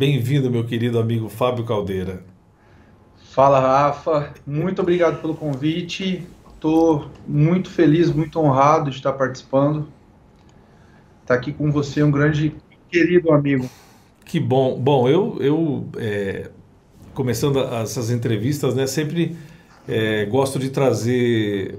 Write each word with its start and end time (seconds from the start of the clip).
Bem-vindo, 0.00 0.50
meu 0.50 0.64
querido 0.64 0.98
amigo 0.98 1.28
Fábio 1.28 1.62
Caldeira. 1.62 2.24
Fala, 3.32 3.60
Rafa. 3.60 4.32
Muito 4.46 4.80
obrigado 4.80 5.20
pelo 5.20 5.34
convite. 5.34 6.26
Estou 6.54 7.10
muito 7.28 7.68
feliz, 7.68 8.10
muito 8.10 8.40
honrado 8.40 8.88
de 8.88 8.96
estar 8.96 9.12
participando. 9.12 9.88
Estar 11.20 11.26
tá 11.26 11.34
aqui 11.34 11.52
com 11.52 11.70
você, 11.70 12.02
um 12.02 12.10
grande 12.10 12.54
querido 12.90 13.30
amigo. 13.30 13.68
Que 14.24 14.40
bom. 14.40 14.80
Bom, 14.80 15.06
eu, 15.06 15.36
eu 15.38 15.86
é, 15.98 16.48
começando 17.12 17.58
essas 17.58 18.10
entrevistas, 18.10 18.74
né, 18.74 18.86
sempre 18.86 19.36
é, 19.86 20.24
gosto 20.24 20.58
de 20.58 20.70
trazer 20.70 21.78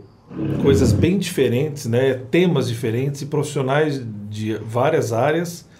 coisas 0.61 0.93
bem 0.93 1.17
diferentes, 1.17 1.87
né, 1.87 2.13
temas 2.29 2.69
diferentes 2.69 3.23
e 3.23 3.25
profissionais 3.25 3.99
de 4.29 4.53
várias 4.57 5.11
áreas 5.11 5.70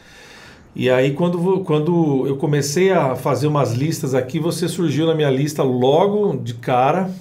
e 0.75 0.89
aí, 0.89 1.13
quando, 1.13 1.59
quando 1.61 2.25
eu 2.25 2.37
comecei 2.37 2.91
a 2.91 3.15
fazer 3.15 3.47
umas 3.47 3.73
listas 3.73 4.15
aqui, 4.15 4.39
você 4.39 4.67
surgiu 4.69 5.05
na 5.05 5.13
minha 5.13 5.29
lista 5.29 5.63
logo 5.63 6.37
de 6.37 6.53
cara. 6.53 7.11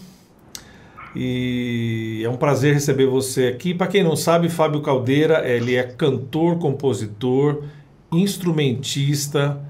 E 1.17 2.23
é 2.25 2.29
um 2.29 2.37
prazer 2.37 2.75
receber 2.75 3.07
você 3.07 3.49
aqui. 3.49 3.75
Para 3.75 3.89
quem 3.89 4.05
não 4.05 4.15
sabe, 4.15 4.49
Fábio 4.49 4.81
Caldeira, 4.81 5.45
ele 5.49 5.75
é 5.75 5.83
cantor, 5.83 6.59
compositor, 6.59 7.65
instrumentista, 8.13 9.61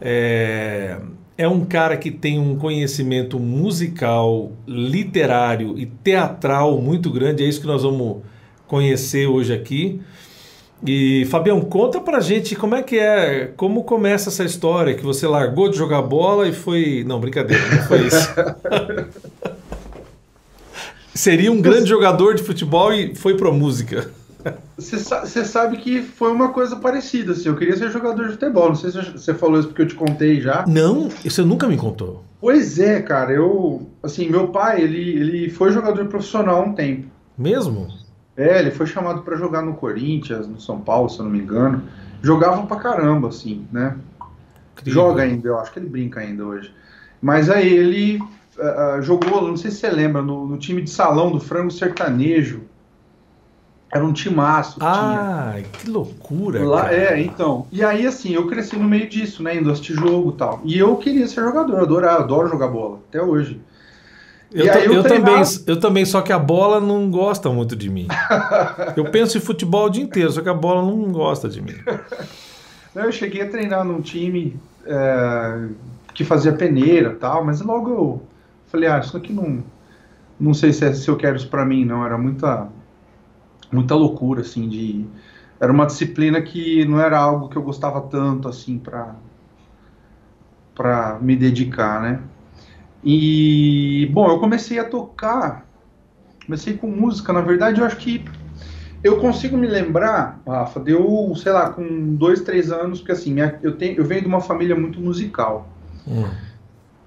é, 0.00 1.00
é 1.36 1.48
um 1.48 1.64
cara 1.64 1.96
que 1.96 2.12
tem 2.12 2.38
um 2.38 2.56
conhecimento 2.56 3.40
musical, 3.40 4.52
literário 4.66 5.76
e 5.76 5.86
teatral 5.86 6.80
muito 6.80 7.10
grande. 7.10 7.42
É 7.44 7.48
isso 7.48 7.60
que 7.60 7.66
nós 7.66 7.82
vamos 7.82 8.22
conhecer 8.68 9.26
hoje 9.26 9.52
aqui. 9.52 10.00
E 10.84 11.26
Fabião, 11.30 11.60
conta 11.60 12.00
pra 12.00 12.20
gente 12.20 12.54
como 12.54 12.74
é 12.74 12.82
que 12.82 12.98
é, 12.98 13.52
como 13.56 13.84
começa 13.84 14.28
essa 14.28 14.44
história 14.44 14.94
que 14.94 15.02
você 15.02 15.26
largou 15.26 15.70
de 15.70 15.76
jogar 15.76 16.02
bola 16.02 16.46
e 16.46 16.52
foi, 16.52 17.02
não, 17.06 17.18
brincadeira, 17.18 17.62
não 17.74 17.82
foi 17.84 18.06
isso. 18.06 18.28
Seria 21.14 21.50
um 21.50 21.62
grande 21.62 21.88
jogador 21.88 22.34
de 22.34 22.42
futebol 22.42 22.92
e 22.92 23.14
foi 23.14 23.36
pra 23.36 23.50
música. 23.50 24.10
Você 24.76 25.44
sabe 25.44 25.78
que 25.78 26.02
foi 26.02 26.30
uma 26.30 26.50
coisa 26.50 26.76
parecida, 26.76 27.32
assim, 27.32 27.48
eu 27.48 27.56
queria 27.56 27.76
ser 27.76 27.90
jogador 27.90 28.26
de 28.26 28.32
futebol, 28.34 28.68
não 28.68 28.76
sei 28.76 28.90
se 28.90 29.10
você 29.10 29.34
falou 29.34 29.58
isso 29.58 29.68
porque 29.68 29.82
eu 29.82 29.88
te 29.88 29.94
contei 29.94 30.40
já. 30.40 30.64
Não, 30.68 31.08
você 31.08 31.42
nunca 31.42 31.66
me 31.66 31.76
contou. 31.76 32.22
Pois 32.40 32.78
é, 32.78 33.00
cara, 33.00 33.32
eu, 33.32 33.88
assim, 34.02 34.28
meu 34.28 34.48
pai, 34.48 34.82
ele, 34.82 35.18
ele 35.18 35.50
foi 35.50 35.72
jogador 35.72 36.06
profissional 36.06 36.62
há 36.62 36.64
um 36.64 36.74
tempo. 36.74 37.06
Mesmo? 37.36 37.88
É, 38.36 38.58
ele 38.58 38.70
foi 38.70 38.86
chamado 38.86 39.22
para 39.22 39.36
jogar 39.36 39.62
no 39.62 39.74
Corinthians, 39.74 40.46
no 40.46 40.60
São 40.60 40.80
Paulo, 40.80 41.08
se 41.08 41.18
eu 41.18 41.24
não 41.24 41.32
me 41.32 41.38
engano. 41.38 41.82
Jogava 42.22 42.66
pra 42.66 42.76
caramba, 42.76 43.28
assim, 43.28 43.66
né? 43.72 43.96
Incrível. 44.72 44.92
Joga 44.92 45.22
ainda, 45.22 45.48
eu 45.48 45.58
acho 45.58 45.72
que 45.72 45.78
ele 45.78 45.88
brinca 45.88 46.20
ainda 46.20 46.44
hoje. 46.44 46.72
Mas 47.20 47.48
aí 47.48 47.72
ele 47.72 48.18
uh, 48.18 49.00
jogou, 49.00 49.42
não 49.42 49.56
sei 49.56 49.70
se 49.70 49.78
você 49.78 49.90
lembra, 49.90 50.20
no, 50.20 50.46
no, 50.46 50.58
time 50.58 50.82
de 50.82 50.90
salão 50.90 51.32
do 51.32 51.40
frango 51.40 51.70
sertanejo. 51.70 52.62
Era 53.90 54.04
um 54.04 54.12
timaço. 54.12 54.78
Ah, 54.82 55.52
tinha. 55.54 55.62
que 55.72 55.88
loucura! 55.88 56.62
Lá, 56.62 56.92
é, 56.92 57.20
então. 57.20 57.66
E 57.72 57.82
aí, 57.82 58.06
assim, 58.06 58.34
eu 58.34 58.46
cresci 58.48 58.76
no 58.76 58.84
meio 58.84 59.08
disso, 59.08 59.42
né? 59.42 59.56
Indo 59.56 59.70
assistir 59.70 59.94
jogo 59.94 60.32
e 60.32 60.36
tal. 60.36 60.60
E 60.64 60.78
eu 60.78 60.96
queria 60.96 61.26
ser 61.26 61.42
jogador, 61.42 61.74
eu 61.74 61.84
adoro, 61.84 62.10
adoro 62.10 62.48
jogar 62.48 62.68
bola, 62.68 62.98
até 63.08 63.22
hoje. 63.22 63.60
Eu, 64.56 64.94
eu, 64.94 65.02
também, 65.02 65.42
eu 65.66 65.78
também, 65.78 66.04
só 66.06 66.22
que 66.22 66.32
a 66.32 66.38
bola 66.38 66.80
não 66.80 67.10
gosta 67.10 67.50
muito 67.50 67.76
de 67.76 67.90
mim. 67.90 68.08
eu 68.96 69.10
penso 69.10 69.36
em 69.36 69.40
futebol 69.40 69.86
o 69.86 69.90
dia 69.90 70.02
inteiro, 70.02 70.32
só 70.32 70.40
que 70.40 70.48
a 70.48 70.54
bola 70.54 70.80
não 70.80 71.12
gosta 71.12 71.46
de 71.48 71.60
mim. 71.60 71.74
Eu 72.94 73.12
cheguei 73.12 73.42
a 73.42 73.50
treinar 73.50 73.84
num 73.84 74.00
time 74.00 74.58
é, 74.86 75.68
que 76.14 76.24
fazia 76.24 76.54
peneira 76.54 77.14
tal, 77.14 77.44
mas 77.44 77.60
logo 77.60 77.90
eu 77.90 78.22
falei, 78.68 78.88
ah, 78.88 78.98
isso 78.98 79.14
aqui 79.14 79.34
não. 79.34 79.62
Não 80.40 80.54
sei 80.54 80.72
se, 80.72 80.86
é, 80.86 80.94
se 80.94 81.06
eu 81.06 81.16
quero 81.16 81.36
isso 81.36 81.48
para 81.48 81.66
mim, 81.66 81.84
não. 81.84 82.04
Era 82.04 82.16
muita, 82.16 82.68
muita 83.70 83.94
loucura, 83.94 84.40
assim, 84.40 84.66
de. 84.66 85.04
Era 85.60 85.70
uma 85.70 85.84
disciplina 85.84 86.40
que 86.40 86.86
não 86.86 86.98
era 86.98 87.18
algo 87.18 87.50
que 87.50 87.56
eu 87.56 87.62
gostava 87.62 88.00
tanto, 88.00 88.48
assim, 88.48 88.78
para 88.78 89.14
para 90.74 91.18
me 91.20 91.34
dedicar, 91.34 92.02
né? 92.02 92.20
E, 93.08 94.10
bom, 94.12 94.28
eu 94.28 94.40
comecei 94.40 94.80
a 94.80 94.84
tocar, 94.84 95.64
comecei 96.44 96.74
com 96.76 96.88
música, 96.88 97.32
na 97.32 97.40
verdade, 97.40 97.80
eu 97.80 97.86
acho 97.86 97.98
que 97.98 98.24
eu 99.00 99.18
consigo 99.18 99.56
me 99.56 99.68
lembrar, 99.68 100.42
Rafa, 100.44 100.80
deu, 100.80 101.32
sei 101.36 101.52
lá, 101.52 101.70
com 101.70 102.16
dois, 102.16 102.40
três 102.40 102.72
anos, 102.72 102.98
porque 102.98 103.12
assim, 103.12 103.32
minha, 103.32 103.60
eu, 103.62 103.76
tenho, 103.76 103.96
eu 103.96 104.04
venho 104.04 104.22
de 104.22 104.26
uma 104.26 104.40
família 104.40 104.74
muito 104.74 105.00
musical. 105.00 105.68
Hum. 106.04 106.28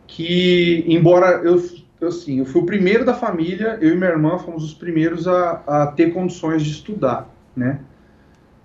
Que, 0.08 0.86
embora 0.88 1.42
eu, 1.44 1.62
eu, 2.00 2.08
assim, 2.08 2.40
eu 2.40 2.46
fui 2.46 2.62
o 2.62 2.66
primeiro 2.66 3.04
da 3.04 3.14
família, 3.14 3.78
eu 3.82 3.94
e 3.94 3.98
minha 3.98 4.09
irmã 4.09 4.40
fomos 4.40 4.64
os 4.64 4.74
primeiros 4.74 5.28
a, 5.28 5.62
a 5.68 5.88
ter 5.88 6.14
condições 6.14 6.64
de 6.64 6.72
estudar, 6.72 7.28
né? 7.54 7.82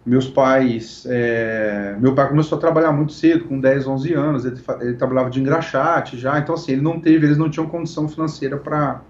Meus 0.04 0.28
pais. 0.28 1.06
É, 1.08 1.96
meu 1.98 2.14
pai 2.14 2.28
começou 2.28 2.58
a 2.58 2.60
trabalhar 2.60 2.92
muito 2.92 3.12
cedo, 3.12 3.44
com 3.44 3.58
10, 3.58 3.86
11 3.86 4.14
anos. 4.14 4.44
Ele, 4.44 4.60
ele, 4.80 4.94
trabalhava 4.94 5.30
de 5.30 5.40
engraxate 5.40 6.18
já, 6.18 6.38
então 6.38 6.54
assim, 6.54 6.72
ele 6.72 6.82
não 6.82 7.00
teve, 7.00 7.26
eles 7.26 7.38
não 7.38 7.48
tinham 7.48 7.66
condição 7.66 8.08
financeira 8.08 8.56
para 8.56 9.00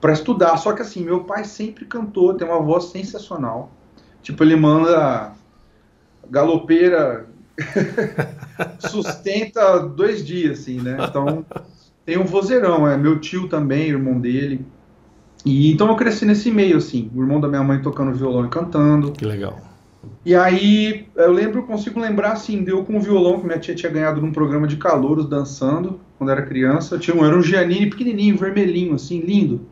para 0.00 0.12
estudar. 0.12 0.56
Só 0.56 0.72
que 0.72 0.82
assim, 0.82 1.04
meu 1.04 1.24
pai 1.24 1.44
sempre 1.44 1.84
cantou, 1.84 2.34
tem 2.34 2.46
uma 2.46 2.60
voz 2.60 2.84
sensacional. 2.84 3.72
Tipo, 4.22 4.44
ele 4.44 4.56
manda 4.56 5.32
galopeira 6.30 7.26
sustenta 8.78 9.80
dois 9.80 10.24
dias, 10.24 10.60
assim, 10.60 10.80
né? 10.80 10.96
Então, 11.08 11.44
tem 12.04 12.16
um 12.16 12.24
vozeirão, 12.24 12.86
é 12.86 12.96
meu 12.96 13.18
tio 13.18 13.48
também, 13.48 13.88
irmão 13.88 14.20
dele. 14.20 14.64
E 15.44 15.70
então 15.72 15.88
eu 15.88 15.96
cresci 15.96 16.24
nesse 16.24 16.50
meio, 16.50 16.76
assim, 16.76 17.10
o 17.14 17.20
irmão 17.20 17.40
da 17.40 17.48
minha 17.48 17.62
mãe 17.62 17.80
tocando 17.82 18.12
violão 18.12 18.46
e 18.46 18.48
cantando. 18.48 19.12
Que 19.12 19.24
legal. 19.24 19.67
E 20.24 20.34
aí, 20.34 21.08
eu 21.16 21.32
lembro, 21.32 21.64
consigo 21.64 21.98
lembrar, 21.98 22.32
assim, 22.32 22.62
deu 22.62 22.84
com 22.84 22.96
o 22.96 23.00
violão 23.00 23.40
que 23.40 23.46
minha 23.46 23.58
tia 23.58 23.74
tinha 23.74 23.90
ganhado 23.90 24.20
num 24.20 24.32
programa 24.32 24.66
de 24.66 24.76
calouros 24.76 25.28
dançando, 25.28 26.00
quando 26.16 26.30
era 26.30 26.42
criança. 26.42 26.98
Tinha 26.98 27.16
um, 27.16 27.24
era 27.24 27.36
um 27.36 27.42
Giannini 27.42 27.88
pequenininho, 27.88 28.36
vermelhinho, 28.36 28.94
assim, 28.94 29.20
lindo. 29.20 29.66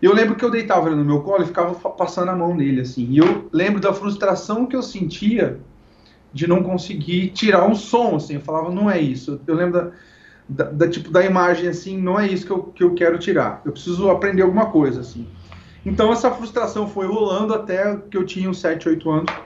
E 0.00 0.04
eu 0.04 0.12
lembro 0.12 0.34
que 0.34 0.44
eu 0.44 0.50
deitava 0.50 0.88
ele 0.88 0.96
no 0.96 1.04
meu 1.04 1.20
colo 1.22 1.42
e 1.42 1.46
ficava 1.46 1.74
passando 1.90 2.30
a 2.30 2.36
mão 2.36 2.54
nele, 2.54 2.82
assim. 2.82 3.08
E 3.10 3.18
eu 3.18 3.48
lembro 3.52 3.80
da 3.80 3.92
frustração 3.92 4.66
que 4.66 4.76
eu 4.76 4.82
sentia 4.82 5.58
de 6.32 6.46
não 6.46 6.62
conseguir 6.62 7.30
tirar 7.30 7.66
um 7.66 7.74
som, 7.74 8.16
assim. 8.16 8.34
Eu 8.34 8.42
falava, 8.42 8.70
não 8.70 8.90
é 8.90 9.00
isso. 9.00 9.40
Eu 9.46 9.54
lembro 9.54 9.72
da, 9.72 9.90
da, 10.48 10.70
da 10.70 10.88
tipo, 10.88 11.10
da 11.10 11.24
imagem, 11.24 11.68
assim, 11.68 11.96
não 11.96 12.20
é 12.20 12.28
isso 12.28 12.44
que 12.44 12.52
eu, 12.52 12.62
que 12.64 12.84
eu 12.84 12.94
quero 12.94 13.18
tirar. 13.18 13.62
Eu 13.64 13.72
preciso 13.72 14.10
aprender 14.10 14.42
alguma 14.42 14.66
coisa, 14.66 15.00
assim. 15.00 15.26
Então 15.84 16.12
essa 16.12 16.30
frustração 16.30 16.86
foi 16.86 17.06
rolando 17.06 17.54
até 17.54 17.96
que 18.10 18.16
eu 18.16 18.26
tinha 18.26 18.50
uns 18.50 18.60
7, 18.60 18.88
8 18.88 19.10
anos 19.10 19.45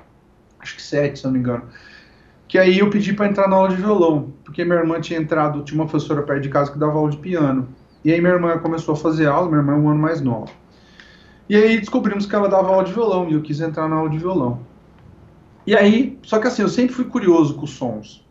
acho 0.61 0.77
que 0.77 0.83
sete, 0.83 1.19
se 1.19 1.25
não 1.25 1.33
me 1.33 1.39
engano. 1.39 1.65
Que 2.47 2.59
aí 2.59 2.79
eu 2.79 2.91
pedi 2.91 3.13
para 3.13 3.27
entrar 3.27 3.49
na 3.49 3.57
aula 3.57 3.69
de 3.69 3.77
violão, 3.77 4.33
porque 4.45 4.65
minha 4.65 4.79
irmã 4.79 5.01
tinha 5.01 5.19
entrado, 5.19 5.63
tinha 5.63 5.81
uma 5.81 5.89
professora 5.89 6.23
perto 6.23 6.43
de 6.43 6.49
casa 6.49 6.71
que 6.73 6.79
dava 6.79 6.99
aula 6.99 7.11
de 7.11 7.17
piano. 7.17 7.69
E 8.05 8.13
aí 8.13 8.21
minha 8.21 8.33
irmã 8.33 8.59
começou 8.59 8.95
a 8.95 8.97
fazer 8.97 9.27
aula, 9.27 9.49
minha 9.49 9.61
irmã 9.61 9.75
é 9.75 9.77
um 9.77 9.89
ano 9.89 10.01
mais 10.01 10.21
nova. 10.21 10.51
E 11.49 11.57
aí 11.57 11.79
descobrimos 11.79 12.27
que 12.27 12.35
ela 12.35 12.49
dava 12.49 12.69
aula 12.69 12.85
de 12.85 12.93
violão 12.93 13.29
e 13.29 13.35
eu 13.35 13.43
quis 13.43 13.61
entrar 13.61 13.89
na 13.89 13.97
aula 13.97 14.11
de 14.11 14.19
violão. 14.19 14.61
E 15.67 15.77
aí, 15.77 16.19
só 16.23 16.39
que 16.39 16.47
assim, 16.47 16.63
eu 16.63 16.69
sempre 16.69 16.95
fui 16.95 17.05
curioso 17.05 17.55
com 17.55 17.65
os 17.65 17.71
sons. 17.71 18.25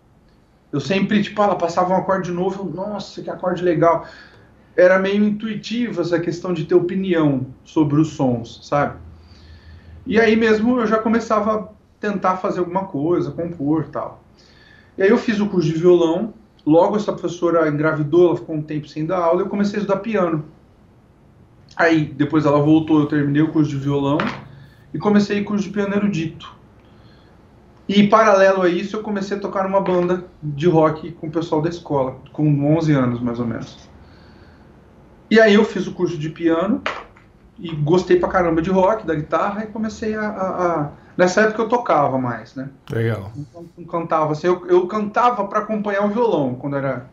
Eu 0.72 0.79
sempre, 0.79 1.22
tipo, 1.23 1.41
ela 1.41 1.56
passava 1.56 1.94
um 1.94 1.97
acorde 1.97 2.31
novo, 2.31 2.63
eu, 2.63 2.73
nossa, 2.73 3.22
que 3.22 3.29
acorde 3.29 3.63
legal. 3.63 4.06
Era 4.75 5.00
meio 5.00 5.23
intuitivo 5.23 6.01
essa 6.01 6.19
questão 6.19 6.53
de 6.53 6.66
ter 6.66 6.75
opinião 6.75 7.47
sobre 7.63 8.00
os 8.00 8.09
sons, 8.09 8.59
sabe? 8.63 8.97
E 10.06 10.19
aí 10.19 10.35
mesmo 10.35 10.79
eu 10.79 10.88
já 10.88 10.97
começava 10.97 11.72
tentar 11.99 12.37
fazer 12.37 12.59
alguma 12.59 12.85
coisa, 12.85 13.31
compor 13.31 13.85
tal. 13.85 14.23
E 14.97 15.03
aí 15.03 15.09
eu 15.09 15.17
fiz 15.17 15.39
o 15.39 15.47
curso 15.47 15.67
de 15.67 15.79
violão, 15.79 16.33
logo 16.65 16.95
essa 16.95 17.12
professora 17.12 17.68
engravidou, 17.68 18.27
ela 18.27 18.38
ficou 18.38 18.56
um 18.56 18.62
tempo 18.62 18.88
sem 18.88 19.06
dar 19.06 19.19
aula, 19.19 19.41
eu 19.41 19.47
comecei 19.50 19.77
a 19.77 19.81
estudar 19.81 20.00
piano. 20.00 20.45
Aí, 21.75 22.06
depois 22.06 22.45
ela 22.45 22.59
voltou, 22.59 23.00
eu 23.00 23.06
terminei 23.06 23.41
o 23.41 23.51
curso 23.51 23.69
de 23.69 23.77
violão 23.77 24.18
e 24.94 25.00
comecei 25.00 25.41
o 25.41 25.45
curso 25.45 25.63
de 25.63 25.69
piano 25.69 25.95
erudito. 25.95 26.53
E 27.88 28.07
paralelo 28.07 28.62
a 28.62 28.69
isso, 28.69 28.95
eu 28.95 29.01
comecei 29.01 29.38
a 29.38 29.39
tocar 29.39 29.63
numa 29.63 29.81
banda 29.81 30.25
de 30.44 30.68
rock 30.68 31.12
com 31.13 31.27
o 31.27 31.31
pessoal 31.31 31.62
da 31.62 31.69
escola, 31.69 32.18
com 32.31 32.75
11 32.77 32.94
anos 32.94 33.19
mais 33.19 33.39
ou 33.39 33.47
menos. 33.47 33.89
E 35.31 35.39
aí 35.39 35.53
eu 35.53 35.63
fiz 35.63 35.88
o 35.88 35.94
curso 35.94 36.18
de 36.18 36.29
piano 36.29 36.81
e 37.57 37.74
gostei 37.75 38.19
pra 38.19 38.29
caramba 38.29 38.62
de 38.62 38.69
rock, 38.69 39.06
da 39.07 39.15
guitarra, 39.15 39.63
e 39.63 39.68
comecei 39.68 40.15
a, 40.15 40.27
a, 40.27 40.81
a 40.81 40.91
Nessa 41.19 41.42
época 41.42 41.63
eu 41.63 41.68
tocava 41.68 42.18
mais, 42.18 42.56
né? 42.56 42.69
Legal. 42.89 43.30
Então, 43.36 43.66
cantava, 43.89 44.31
assim, 44.31 44.48
eu, 44.48 44.66
eu 44.68 44.88
cantava 44.88 45.44
para 45.48 45.60
acompanhar 45.60 46.06
o 46.06 46.10
violão 46.10 46.56
quando 46.56 46.77
era 46.77 47.07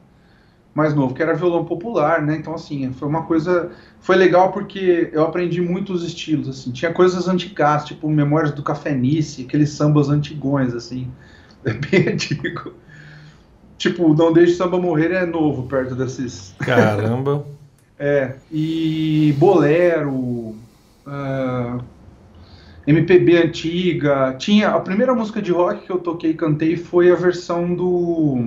mais 0.72 0.94
novo, 0.94 1.12
que 1.12 1.20
era 1.20 1.34
violão 1.34 1.64
popular, 1.64 2.22
né? 2.22 2.36
Então, 2.36 2.54
assim, 2.54 2.92
foi 2.92 3.08
uma 3.08 3.24
coisa. 3.24 3.72
Foi 3.98 4.14
legal 4.14 4.52
porque 4.52 5.10
eu 5.12 5.24
aprendi 5.24 5.60
muitos 5.60 6.04
estilos, 6.04 6.48
assim. 6.48 6.70
Tinha 6.70 6.92
coisas 6.92 7.26
antigas, 7.26 7.84
tipo 7.84 8.08
Memórias 8.08 8.52
do 8.52 8.62
Café 8.62 8.94
Nice, 8.94 9.42
aqueles 9.42 9.70
sambas 9.70 10.08
antigões, 10.08 10.72
assim. 10.72 11.10
É 11.64 11.72
bem 11.72 12.12
antigo. 12.12 12.74
Tipo, 13.76 14.14
Não 14.14 14.32
Deixe 14.32 14.52
o 14.52 14.56
Samba 14.56 14.78
Morrer 14.78 15.10
é 15.10 15.26
novo 15.26 15.64
perto 15.64 15.96
desses. 15.96 16.54
Caramba. 16.60 17.44
é, 17.98 18.36
e 18.52 19.34
Bolero, 19.36 20.54
uh, 21.04 21.82
MPB 22.86 23.36
antiga. 23.36 24.34
Tinha. 24.38 24.70
A 24.70 24.80
primeira 24.80 25.14
música 25.14 25.40
de 25.42 25.50
rock 25.52 25.86
que 25.86 25.90
eu 25.90 25.98
toquei 25.98 26.30
e 26.30 26.34
cantei 26.34 26.76
foi 26.76 27.10
a 27.10 27.14
versão 27.14 27.74
do. 27.74 28.44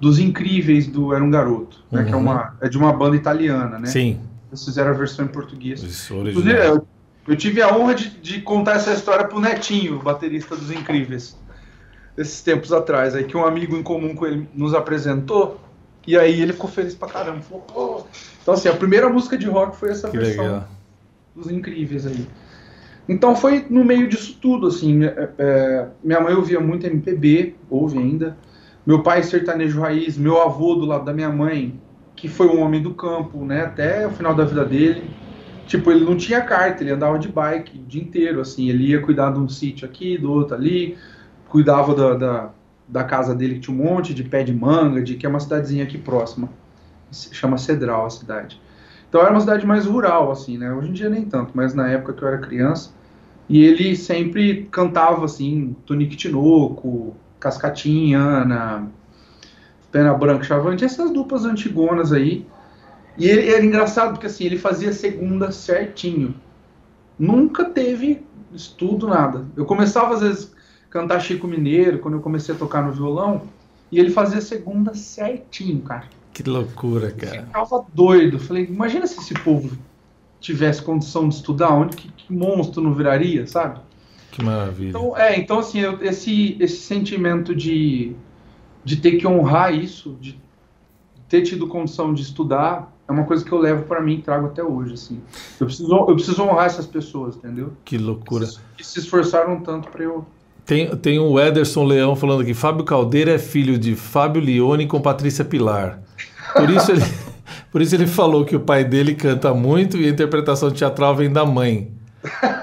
Dos 0.00 0.18
Incríveis 0.18 0.88
do 0.88 1.14
Era 1.14 1.22
um 1.22 1.30
Garoto, 1.30 1.78
né, 1.90 2.00
Uhum. 2.00 2.06
que 2.06 2.12
é, 2.12 2.16
uma, 2.16 2.56
é 2.60 2.68
de 2.68 2.76
uma 2.76 2.92
banda 2.92 3.14
italiana, 3.14 3.78
né? 3.78 3.86
Sim. 3.86 4.18
Eles 4.50 4.64
fizeram 4.64 4.90
a 4.90 4.94
versão 4.94 5.24
em 5.24 5.28
português. 5.28 5.80
Isso, 5.80 6.16
original. 6.16 6.54
eu, 6.56 6.86
eu 7.28 7.36
tive 7.36 7.62
a 7.62 7.72
honra 7.72 7.94
de, 7.94 8.10
de 8.10 8.40
contar 8.40 8.72
essa 8.72 8.92
história 8.92 9.24
pro 9.28 9.38
Netinho, 9.38 10.00
baterista 10.00 10.56
dos 10.56 10.72
Incríveis, 10.72 11.38
esses 12.18 12.42
tempos 12.42 12.72
atrás, 12.72 13.14
aí 13.14 13.22
que 13.22 13.36
um 13.36 13.46
amigo 13.46 13.76
em 13.76 13.82
comum 13.84 14.12
com 14.12 14.26
ele 14.26 14.48
nos 14.52 14.74
apresentou, 14.74 15.60
e 16.04 16.18
aí 16.18 16.40
ele 16.42 16.52
ficou 16.52 16.68
feliz 16.68 16.96
pra 16.96 17.06
caramba. 17.06 17.40
Falou, 17.42 17.62
pô. 17.62 18.06
Então, 18.42 18.54
assim, 18.54 18.68
a 18.68 18.74
primeira 18.74 19.08
música 19.08 19.38
de 19.38 19.46
rock 19.46 19.76
foi 19.76 19.90
essa 19.90 20.10
Que 20.10 20.18
versão 20.18 20.44
legal. 20.44 20.68
dos 21.36 21.48
Incríveis 21.48 22.08
aí. 22.08 22.26
Então 23.08 23.34
foi 23.34 23.66
no 23.68 23.84
meio 23.84 24.08
disso 24.08 24.38
tudo, 24.40 24.68
assim. 24.68 25.04
é, 25.04 25.88
minha 26.02 26.20
mãe 26.20 26.34
ouvia 26.34 26.60
muito 26.60 26.86
MPB, 26.86 27.56
ouve 27.68 27.98
ainda. 27.98 28.36
Meu 28.86 29.02
pai 29.02 29.22
sertanejo 29.22 29.80
raiz, 29.80 30.16
meu 30.16 30.40
avô 30.40 30.74
do 30.74 30.86
lado 30.86 31.04
da 31.04 31.12
minha 31.12 31.28
mãe, 31.28 31.80
que 32.16 32.28
foi 32.28 32.48
um 32.48 32.60
homem 32.60 32.82
do 32.82 32.94
campo, 32.94 33.44
né, 33.44 33.62
até 33.62 34.06
o 34.06 34.10
final 34.10 34.34
da 34.34 34.44
vida 34.44 34.64
dele. 34.64 35.04
Tipo, 35.66 35.90
ele 35.90 36.04
não 36.04 36.16
tinha 36.16 36.40
carta, 36.40 36.82
ele 36.82 36.90
andava 36.90 37.18
de 37.18 37.28
bike 37.28 37.78
o 37.78 37.82
dia 37.86 38.02
inteiro, 38.02 38.40
assim. 38.40 38.68
Ele 38.68 38.88
ia 38.88 39.00
cuidar 39.00 39.30
de 39.30 39.38
um 39.38 39.48
sítio 39.48 39.86
aqui, 39.86 40.18
do 40.18 40.30
outro 40.30 40.54
ali, 40.54 40.98
cuidava 41.48 41.94
da, 41.94 42.14
da, 42.14 42.50
da 42.88 43.04
casa 43.04 43.34
dele, 43.34 43.54
que 43.54 43.60
tinha 43.60 43.76
um 43.76 43.82
monte 43.82 44.12
de 44.12 44.24
pé 44.24 44.42
de 44.42 44.52
manga, 44.52 45.02
de 45.02 45.14
que 45.14 45.24
é 45.24 45.28
uma 45.28 45.40
cidadezinha 45.40 45.84
aqui 45.84 45.96
próxima. 45.96 46.50
Chama 47.10 47.58
Cedral 47.58 48.06
a 48.06 48.10
cidade. 48.10 48.60
Então 49.12 49.20
era 49.20 49.30
uma 49.30 49.40
cidade 49.40 49.66
mais 49.66 49.84
rural, 49.84 50.32
assim, 50.32 50.56
né? 50.56 50.72
Hoje 50.72 50.88
em 50.88 50.92
dia 50.94 51.10
nem 51.10 51.22
tanto, 51.22 51.50
mas 51.52 51.74
na 51.74 51.86
época 51.86 52.14
que 52.14 52.22
eu 52.22 52.28
era 52.28 52.38
criança. 52.38 52.92
E 53.46 53.62
ele 53.62 53.94
sempre 53.94 54.66
cantava, 54.70 55.26
assim, 55.26 55.76
Tonique 55.84 56.16
Tinoco, 56.16 57.14
Cascatinha, 57.38 58.18
Ana, 58.18 58.88
Pena 59.90 60.14
Branca, 60.14 60.44
Chavante, 60.44 60.82
essas 60.82 61.10
duplas 61.10 61.44
antigonas 61.44 62.10
aí. 62.10 62.46
E 63.18 63.28
ele, 63.28 63.50
era 63.50 63.62
engraçado 63.62 64.12
porque, 64.12 64.28
assim, 64.28 64.46
ele 64.46 64.56
fazia 64.56 64.94
segunda 64.94 65.52
certinho. 65.52 66.34
Nunca 67.18 67.66
teve 67.66 68.24
estudo, 68.54 69.06
nada. 69.06 69.44
Eu 69.54 69.66
começava, 69.66 70.14
às 70.14 70.22
vezes, 70.22 70.54
cantar 70.88 71.20
Chico 71.20 71.46
Mineiro, 71.46 71.98
quando 71.98 72.14
eu 72.14 72.22
comecei 72.22 72.54
a 72.54 72.58
tocar 72.58 72.82
no 72.82 72.92
violão, 72.92 73.42
e 73.90 74.00
ele 74.00 74.10
fazia 74.10 74.40
segunda 74.40 74.94
certinho, 74.94 75.82
cara. 75.82 76.06
Que 76.32 76.42
loucura, 76.48 77.10
cara. 77.10 77.42
Ficava 77.46 77.84
doido. 77.92 78.38
Falei, 78.38 78.64
imagina 78.64 79.06
se 79.06 79.18
esse 79.18 79.34
povo 79.34 79.76
tivesse 80.40 80.82
condição 80.82 81.28
de 81.28 81.34
estudar, 81.36 81.70
onde 81.72 81.96
que, 81.96 82.08
que 82.10 82.32
monstro 82.32 82.82
não 82.82 82.94
viraria, 82.94 83.46
sabe? 83.46 83.80
Que 84.30 84.42
maravilha. 84.42 84.88
Então, 84.90 85.16
é, 85.16 85.38
então 85.38 85.58
assim, 85.58 85.80
eu- 85.80 86.02
esse, 86.02 86.56
esse 86.58 86.78
sentimento 86.78 87.54
de, 87.54 88.12
de 88.84 88.96
ter 88.96 89.12
que 89.12 89.26
honrar 89.26 89.74
isso, 89.74 90.16
de 90.20 90.40
ter 91.28 91.42
tido 91.42 91.68
condição 91.68 92.12
de 92.14 92.22
estudar, 92.22 92.90
é 93.06 93.12
uma 93.12 93.24
coisa 93.24 93.44
que 93.44 93.52
eu 93.52 93.58
levo 93.58 93.84
pra 93.84 94.00
mim 94.00 94.14
e 94.14 94.22
trago 94.22 94.46
até 94.46 94.64
hoje, 94.64 94.94
assim. 94.94 95.20
Eu 95.60 95.66
preciso, 95.66 95.92
eu 95.94 96.14
preciso 96.14 96.42
honrar 96.42 96.66
essas 96.66 96.86
pessoas, 96.86 97.36
entendeu? 97.36 97.72
Que 97.84 97.98
loucura. 97.98 98.46
Que 98.76 98.86
se 98.86 98.98
esforçaram 99.00 99.60
tanto 99.60 99.88
pra 99.90 100.02
eu... 100.04 100.24
Tem, 100.64 100.94
tem 100.96 101.18
o 101.18 101.38
Ederson 101.40 101.82
Leão 101.84 102.14
falando 102.14 102.42
aqui: 102.42 102.54
Fábio 102.54 102.84
Caldeira 102.84 103.32
é 103.32 103.38
filho 103.38 103.76
de 103.76 103.96
Fábio 103.96 104.40
Leone 104.40 104.86
com 104.86 105.00
Patrícia 105.00 105.44
Pilar. 105.44 106.00
Por 106.54 106.70
isso 106.70 106.92
ele, 106.92 107.04
por 107.70 107.82
isso 107.82 107.94
ele 107.94 108.06
falou 108.06 108.44
que 108.44 108.56
o 108.56 108.60
pai 108.60 108.84
dele 108.84 109.14
canta 109.14 109.52
muito 109.54 109.96
e 109.96 110.06
a 110.06 110.10
interpretação 110.10 110.70
teatral 110.70 111.14
vem 111.14 111.32
da 111.32 111.44
mãe. 111.44 111.92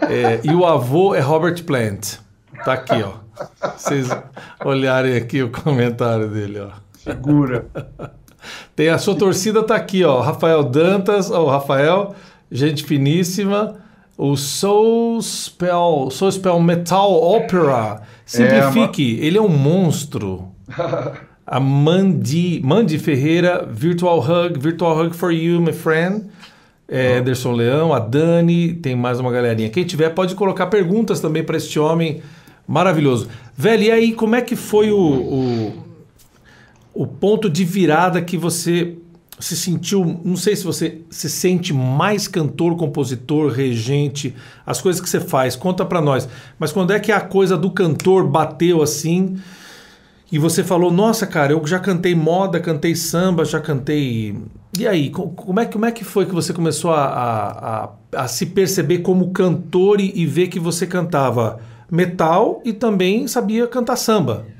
É, 0.09 0.39
e 0.43 0.53
o 0.53 0.65
avô 0.65 1.13
é 1.13 1.19
Robert 1.19 1.63
Plant. 1.63 2.17
Tá 2.63 2.73
aqui, 2.73 3.03
ó. 3.03 3.13
Vocês 3.77 4.09
olharem 4.63 5.15
aqui 5.15 5.41
o 5.41 5.49
comentário 5.49 6.29
dele, 6.29 6.59
ó. 6.59 6.69
Segura. 6.97 7.65
Tem 8.75 8.89
a 8.89 8.97
sua 8.97 9.15
torcida 9.15 9.63
tá 9.63 9.75
aqui, 9.75 10.03
ó. 10.03 10.21
Rafael 10.21 10.63
Dantas, 10.63 11.29
ó, 11.29 11.43
o 11.43 11.49
Rafael, 11.49 12.15
gente 12.51 12.83
finíssima. 12.83 13.75
O 14.17 14.35
Soul 14.35 15.21
Spell, 15.21 16.09
Soul 16.11 16.31
Spell 16.31 16.59
Metal 16.59 17.11
Opera. 17.11 18.01
Simplifique, 18.25 19.17
ele 19.21 19.37
é 19.37 19.41
um 19.41 19.49
monstro. 19.49 20.49
A 21.51 21.59
Mandy, 21.59 22.61
Mandy 22.63 22.99
Ferreira, 22.99 23.67
Virtual 23.67 24.19
Hug, 24.19 24.59
Virtual 24.59 24.95
Hug 24.95 25.15
for 25.15 25.31
You, 25.31 25.59
my 25.59 25.73
friend. 25.73 26.25
É, 26.87 27.17
Ederson 27.17 27.53
Leão, 27.53 27.91
a 27.91 27.97
Dani, 27.97 28.73
tem 28.73 28.95
mais 28.95 29.19
uma 29.19 29.31
galerinha. 29.31 29.67
Quem 29.69 29.83
tiver 29.83 30.09
pode 30.09 30.35
colocar 30.35 30.67
perguntas 30.67 31.19
também 31.19 31.43
para 31.43 31.57
este 31.57 31.79
homem 31.79 32.21
maravilhoso. 32.67 33.29
Velho, 33.57 33.81
e 33.81 33.91
aí, 33.91 34.11
como 34.13 34.35
é 34.35 34.43
que 34.43 34.55
foi 34.55 34.91
o, 34.91 34.99
o, 34.99 35.73
o 36.93 37.07
ponto 37.07 37.49
de 37.49 37.65
virada 37.65 38.21
que 38.21 38.37
você 38.37 38.95
se 39.39 39.57
sentiu? 39.57 40.21
Não 40.23 40.37
sei 40.37 40.55
se 40.55 40.63
você 40.63 41.01
se 41.09 41.31
sente 41.31 41.73
mais 41.73 42.27
cantor, 42.27 42.75
compositor, 42.75 43.51
regente, 43.51 44.35
as 44.67 44.79
coisas 44.79 45.01
que 45.01 45.09
você 45.09 45.19
faz, 45.19 45.55
conta 45.55 45.83
para 45.83 45.99
nós. 45.99 46.29
Mas 46.59 46.71
quando 46.71 46.93
é 46.93 46.99
que 46.99 47.11
a 47.11 47.21
coisa 47.21 47.57
do 47.57 47.71
cantor 47.71 48.27
bateu 48.27 48.83
assim? 48.83 49.37
E 50.31 50.37
você 50.37 50.63
falou, 50.63 50.91
nossa, 50.91 51.25
cara, 51.25 51.53
eu 51.53 51.65
já 51.65 51.79
cantei 51.79 52.13
moda, 52.13 52.59
cantei 52.59 52.95
samba, 52.95 53.43
já 53.45 53.59
cantei. 53.59 54.37
E 54.77 54.87
aí, 54.87 55.09
co- 55.09 55.31
como 55.31 55.59
é, 55.59 55.65
como 55.65 55.85
é 55.85 55.91
que 55.91 56.03
foi 56.03 56.25
que 56.27 56.33
você 56.33 56.53
começou 56.53 56.91
a, 56.91 57.03
a, 57.05 57.85
a- 57.85 57.95
a 58.23 58.27
se 58.27 58.47
perceber 58.47 58.99
como 58.99 59.31
cantor 59.31 59.99
e, 59.99 60.11
e 60.15 60.25
ver 60.27 60.47
que 60.47 60.59
você 60.59 60.85
cantava 60.85 61.59
metal 61.91 62.61
e 62.63 62.73
também 62.73 63.27
sabia 63.27 63.67
cantar 63.67 63.95
samba? 63.95 64.53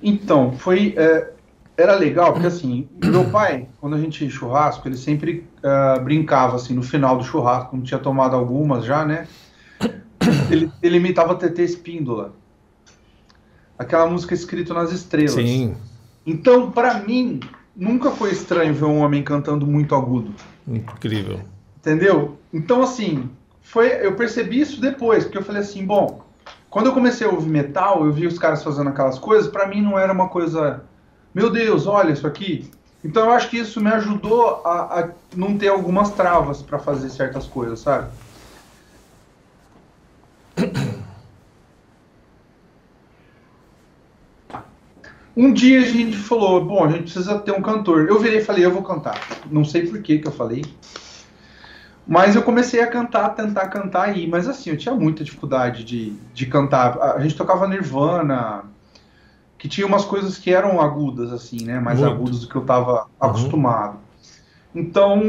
Então, 0.00 0.52
foi. 0.58 0.94
é, 0.96 1.34
era 1.76 1.94
legal, 1.96 2.32
porque 2.32 2.46
assim, 2.46 2.88
meu 2.92 3.30
pai, 3.30 3.70
quando 3.78 3.96
a 3.96 4.00
gente 4.00 4.24
ia 4.24 4.30
churrasco, 4.30 4.88
ele 4.88 4.96
sempre 4.96 5.52
ah, 5.62 5.98
brincava 5.98 6.56
assim, 6.56 6.74
no 6.74 6.82
final 6.82 7.18
do 7.18 7.24
churrasco, 7.24 7.70
como 7.70 7.82
tinha 7.82 8.00
tomado 8.00 8.34
algumas 8.36 8.84
já, 8.84 9.04
né? 9.04 9.28
Ele, 10.48 10.72
ele 10.82 10.96
imitava 10.98 11.36
TT 11.38 11.62
Espíndola. 11.64 12.40
Aquela 13.78 14.06
música 14.06 14.34
escrita 14.34 14.72
nas 14.72 14.90
estrelas. 14.92 15.34
Sim, 15.34 15.74
Então, 16.26 16.70
pra 16.70 16.94
mim, 17.00 17.40
nunca 17.76 18.10
foi 18.10 18.30
estranho 18.32 18.74
ver 18.74 18.84
um 18.86 18.98
homem 19.00 19.22
cantando 19.22 19.66
muito 19.66 19.94
agudo. 19.94 20.32
incrível. 20.66 21.40
Entendeu? 21.78 22.38
Então, 22.52 22.82
assim, 22.82 23.28
foi, 23.60 23.88
eu 24.04 24.14
percebi 24.14 24.60
isso 24.60 24.80
depois, 24.80 25.24
porque 25.24 25.38
eu 25.38 25.44
falei 25.44 25.62
assim, 25.62 25.84
bom, 25.84 26.24
quando 26.70 26.86
eu 26.86 26.92
comecei 26.92 27.26
a 27.26 27.30
ouvir 27.30 27.48
metal, 27.48 28.04
eu 28.04 28.12
vi 28.12 28.26
os 28.26 28.38
caras 28.38 28.62
fazendo 28.64 28.88
aquelas 28.90 29.18
coisas, 29.18 29.50
pra 29.50 29.66
mim 29.66 29.80
não 29.82 29.98
era 29.98 30.12
uma 30.12 30.28
coisa, 30.28 30.82
meu 31.34 31.50
Deus, 31.50 31.86
olha 31.86 32.12
isso 32.12 32.26
aqui. 32.26 32.68
Então 33.04 33.26
eu 33.26 33.30
acho 33.30 33.48
que 33.50 33.58
isso 33.58 33.80
me 33.80 33.90
ajudou 33.90 34.62
a, 34.64 35.00
a 35.00 35.08
não 35.34 35.56
ter 35.56 35.68
algumas 35.68 36.10
travas 36.10 36.60
pra 36.60 36.78
fazer 36.78 37.08
certas 37.10 37.46
coisas, 37.46 37.78
sabe? 37.80 38.08
Um 45.36 45.52
dia 45.52 45.80
a 45.80 45.84
gente 45.84 46.16
falou, 46.16 46.64
bom, 46.64 46.82
a 46.82 46.88
gente 46.88 47.02
precisa 47.02 47.38
ter 47.38 47.52
um 47.52 47.60
cantor. 47.60 48.08
Eu 48.08 48.18
virei 48.18 48.38
e 48.38 48.44
falei, 48.44 48.64
eu 48.64 48.72
vou 48.72 48.82
cantar. 48.82 49.20
Não 49.50 49.64
sei 49.64 49.86
por 49.86 50.00
que 50.00 50.18
que 50.18 50.26
eu 50.26 50.32
falei. 50.32 50.64
Mas 52.06 52.34
eu 52.34 52.42
comecei 52.42 52.80
a 52.80 52.86
cantar, 52.86 53.30
tentar 53.30 53.68
cantar 53.68 54.08
aí. 54.08 54.26
Mas 54.26 54.48
assim, 54.48 54.70
eu 54.70 54.78
tinha 54.78 54.94
muita 54.94 55.22
dificuldade 55.22 55.84
de, 55.84 56.14
de 56.32 56.46
cantar. 56.46 56.98
A 56.98 57.20
gente 57.20 57.36
tocava 57.36 57.68
Nirvana, 57.68 58.64
que 59.58 59.68
tinha 59.68 59.86
umas 59.86 60.04
coisas 60.04 60.38
que 60.38 60.54
eram 60.54 60.80
agudas, 60.80 61.32
assim, 61.32 61.64
né? 61.64 61.80
Mais 61.80 61.98
Muito. 61.98 62.14
agudas 62.14 62.40
do 62.40 62.48
que 62.48 62.56
eu 62.56 62.64
tava 62.64 63.06
acostumado. 63.20 63.98
Então, 64.74 65.20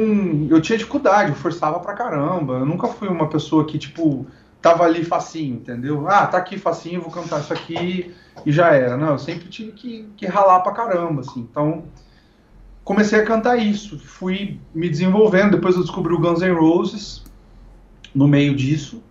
eu 0.50 0.62
tinha 0.62 0.78
dificuldade, 0.78 1.32
eu 1.32 1.36
forçava 1.36 1.80
pra 1.80 1.94
caramba. 1.94 2.60
Eu 2.60 2.66
nunca 2.66 2.88
fui 2.88 3.08
uma 3.08 3.28
pessoa 3.28 3.66
que, 3.66 3.78
tipo, 3.78 4.26
tava 4.62 4.84
ali 4.84 5.04
facinho, 5.04 5.56
entendeu? 5.56 6.08
Ah, 6.08 6.26
tá 6.28 6.38
aqui 6.38 6.58
facinho, 6.58 7.02
vou 7.02 7.12
cantar 7.12 7.42
isso 7.42 7.54
aqui 7.54 8.14
e 8.46 8.52
já 8.52 8.74
era. 8.74 8.98
Não, 8.98 9.10
eu 9.10 9.20
sempre 9.20 9.48
tive 9.48 9.72
que, 9.72 10.08
que 10.16 10.26
ralar 10.26 10.62
pra 10.62 10.72
caramba, 10.72 11.22
assim. 11.22 11.42
Então, 11.50 11.84
comecei 12.84 13.20
a 13.20 13.26
cantar 13.26 13.58
isso, 13.58 14.00
fui 14.00 14.60
me 14.74 14.90
desenvolvendo. 14.90 15.52
Depois 15.52 15.76
eu 15.76 15.82
descobri 15.82 16.14
o 16.14 16.20
Guns 16.20 16.42
N' 16.42 16.54
Roses 16.54 17.24
no 18.14 18.28
meio 18.28 18.56
disso. 18.56 19.04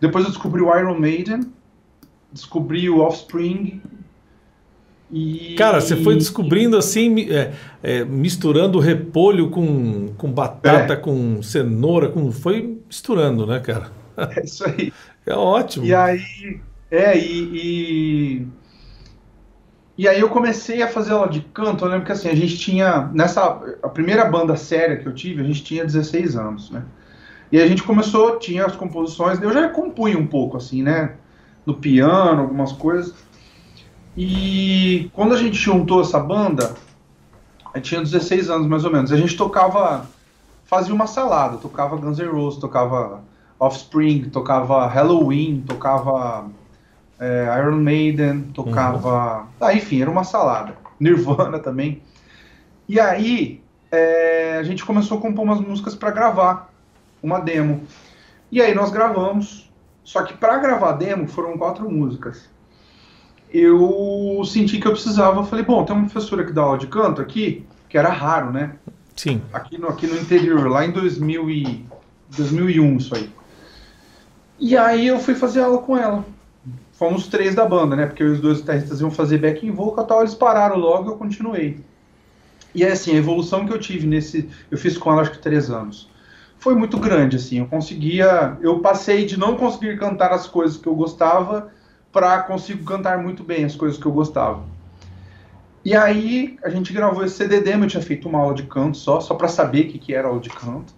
Depois 0.00 0.24
eu 0.24 0.30
descobri 0.30 0.60
o 0.60 0.76
Iron 0.76 0.98
Maiden, 0.98 1.52
descobri 2.32 2.90
o 2.90 2.98
Offspring. 2.98 3.80
E... 5.10 5.54
Cara, 5.56 5.80
você 5.80 5.94
foi 5.94 6.16
descobrindo 6.16 6.76
assim, 6.76 7.30
é, 7.30 7.52
é, 7.82 8.04
misturando 8.04 8.78
repolho 8.78 9.50
com, 9.50 10.08
com 10.16 10.32
batata, 10.32 10.94
É. 10.94 10.96
com 10.96 11.42
cenoura, 11.42 12.08
com 12.08 12.32
foi 12.32 12.78
misturando, 12.86 13.46
né, 13.46 13.60
cara? 13.60 14.01
É 14.36 14.44
isso 14.44 14.64
aí. 14.66 14.92
É 15.26 15.34
ótimo. 15.34 15.84
E 15.84 15.94
aí, 15.94 16.60
é, 16.90 17.16
e, 17.16 18.42
e, 18.42 18.48
E 19.96 20.08
aí 20.08 20.20
eu 20.20 20.28
comecei 20.28 20.82
a 20.82 20.88
fazer 20.88 21.12
aula 21.12 21.28
de 21.28 21.40
canto. 21.40 21.84
Eu 21.84 21.90
lembro 21.90 22.04
que 22.04 22.12
assim, 22.12 22.28
a 22.28 22.34
gente 22.34 22.58
tinha. 22.58 23.10
Nessa. 23.14 23.42
A 23.82 23.88
primeira 23.88 24.24
banda 24.26 24.56
séria 24.56 24.96
que 24.98 25.06
eu 25.06 25.14
tive, 25.14 25.40
a 25.42 25.44
gente 25.44 25.64
tinha 25.64 25.84
16 25.84 26.36
anos, 26.36 26.70
né? 26.70 26.84
E 27.50 27.60
a 27.60 27.66
gente 27.66 27.82
começou, 27.82 28.38
tinha 28.38 28.64
as 28.66 28.74
composições. 28.76 29.40
Eu 29.40 29.52
já 29.52 29.68
compunha 29.68 30.18
um 30.18 30.26
pouco, 30.26 30.56
assim, 30.56 30.82
né? 30.82 31.16
No 31.64 31.74
piano, 31.74 32.42
algumas 32.42 32.72
coisas. 32.72 33.14
E 34.16 35.10
quando 35.14 35.34
a 35.34 35.38
gente 35.38 35.56
juntou 35.56 36.00
essa 36.02 36.18
banda, 36.20 36.74
eu 37.74 37.80
tinha 37.80 38.00
16 38.02 38.50
anos 38.50 38.66
mais 38.66 38.84
ou 38.84 38.92
menos. 38.92 39.12
A 39.12 39.16
gente 39.16 39.36
tocava. 39.36 40.06
Fazia 40.64 40.94
uma 40.94 41.06
salada. 41.06 41.58
Tocava 41.58 41.96
Guns 41.96 42.18
N' 42.18 42.28
Roses, 42.28 42.60
tocava 42.60 43.22
Offspring, 43.62 44.28
tocava 44.30 44.88
Halloween, 44.88 45.62
tocava 45.64 46.50
é, 47.20 47.46
Iron 47.60 47.76
Maiden, 47.76 48.42
tocava. 48.52 49.42
Uhum. 49.42 49.46
Ah, 49.60 49.72
enfim, 49.72 50.02
era 50.02 50.10
uma 50.10 50.24
salada. 50.24 50.74
Nirvana 50.98 51.60
também. 51.60 52.02
E 52.88 52.98
aí 52.98 53.62
é, 53.90 54.56
a 54.58 54.64
gente 54.64 54.84
começou 54.84 55.18
a 55.18 55.20
compor 55.20 55.44
umas 55.44 55.60
músicas 55.60 55.94
para 55.94 56.10
gravar 56.10 56.72
uma 57.22 57.38
demo. 57.38 57.84
E 58.50 58.60
aí 58.60 58.74
nós 58.74 58.90
gravamos. 58.90 59.70
Só 60.02 60.24
que 60.24 60.34
para 60.34 60.58
gravar 60.58 60.90
a 60.90 60.94
demo 60.94 61.28
foram 61.28 61.56
quatro 61.56 61.88
músicas. 61.88 62.50
Eu 63.48 64.42
senti 64.44 64.78
que 64.78 64.88
eu 64.88 64.92
precisava. 64.92 65.44
Falei, 65.44 65.64
bom, 65.64 65.84
tem 65.84 65.94
uma 65.94 66.08
professora 66.08 66.44
que 66.44 66.52
dá 66.52 66.62
aula 66.62 66.78
de 66.78 66.88
canto 66.88 67.22
aqui, 67.22 67.64
que 67.88 67.96
era 67.96 68.08
raro, 68.08 68.50
né? 68.50 68.72
Sim. 69.14 69.40
Aqui 69.52 69.78
no, 69.78 69.88
aqui 69.88 70.08
no 70.08 70.18
interior, 70.18 70.68
lá 70.68 70.84
em 70.84 70.90
2000 70.90 71.50
e, 71.50 71.86
2001, 72.36 72.96
isso 72.96 73.14
aí. 73.14 73.30
E 74.62 74.76
aí 74.76 75.08
eu 75.08 75.18
fui 75.18 75.34
fazer 75.34 75.60
aula 75.60 75.78
com 75.78 75.98
ela 75.98 76.24
fomos 77.02 77.26
três 77.26 77.52
da 77.56 77.64
banda, 77.66 77.96
né? 77.96 78.06
Porque 78.06 78.22
os 78.22 78.40
dois 78.40 78.60
guitarristas 78.60 79.00
iam 79.00 79.10
fazer 79.10 79.38
backing 79.38 79.72
vocal, 79.72 80.06
tal, 80.06 80.20
eles 80.20 80.36
pararam 80.36 80.76
logo 80.76 81.10
e 81.10 81.12
eu 81.12 81.16
continuei. 81.16 81.80
E 82.72 82.84
é 82.84 82.92
assim, 82.92 83.10
a 83.10 83.16
evolução 83.16 83.66
que 83.66 83.72
eu 83.72 83.78
tive 83.80 84.06
nesse, 84.06 84.48
eu 84.70 84.78
fiz 84.78 84.96
com 84.96 85.10
ela 85.10 85.22
acho 85.22 85.32
que 85.32 85.38
três 85.40 85.68
anos, 85.68 86.08
foi 86.60 86.76
muito 86.76 86.96
grande, 86.98 87.34
assim, 87.34 87.58
eu 87.58 87.66
conseguia, 87.66 88.56
eu 88.60 88.78
passei 88.78 89.26
de 89.26 89.36
não 89.36 89.56
conseguir 89.56 89.98
cantar 89.98 90.30
as 90.30 90.46
coisas 90.46 90.76
que 90.76 90.86
eu 90.86 90.94
gostava 90.94 91.72
para 92.12 92.40
consigo 92.44 92.84
cantar 92.84 93.18
muito 93.18 93.42
bem 93.42 93.64
as 93.64 93.74
coisas 93.74 93.98
que 93.98 94.06
eu 94.06 94.12
gostava. 94.12 94.62
E 95.84 95.96
aí 95.96 96.56
a 96.62 96.70
gente 96.70 96.92
gravou 96.92 97.24
esse 97.24 97.34
CDD, 97.34 97.72
eu 97.74 97.86
tinha 97.88 98.02
feito 98.02 98.28
uma 98.28 98.38
aula 98.38 98.54
de 98.54 98.62
canto 98.62 98.96
só, 98.96 99.20
só 99.20 99.34
para 99.34 99.48
saber 99.48 99.86
o 99.86 99.88
que, 99.88 99.98
que 99.98 100.14
era 100.14 100.28
aula 100.28 100.40
de 100.40 100.50
canto. 100.50 100.94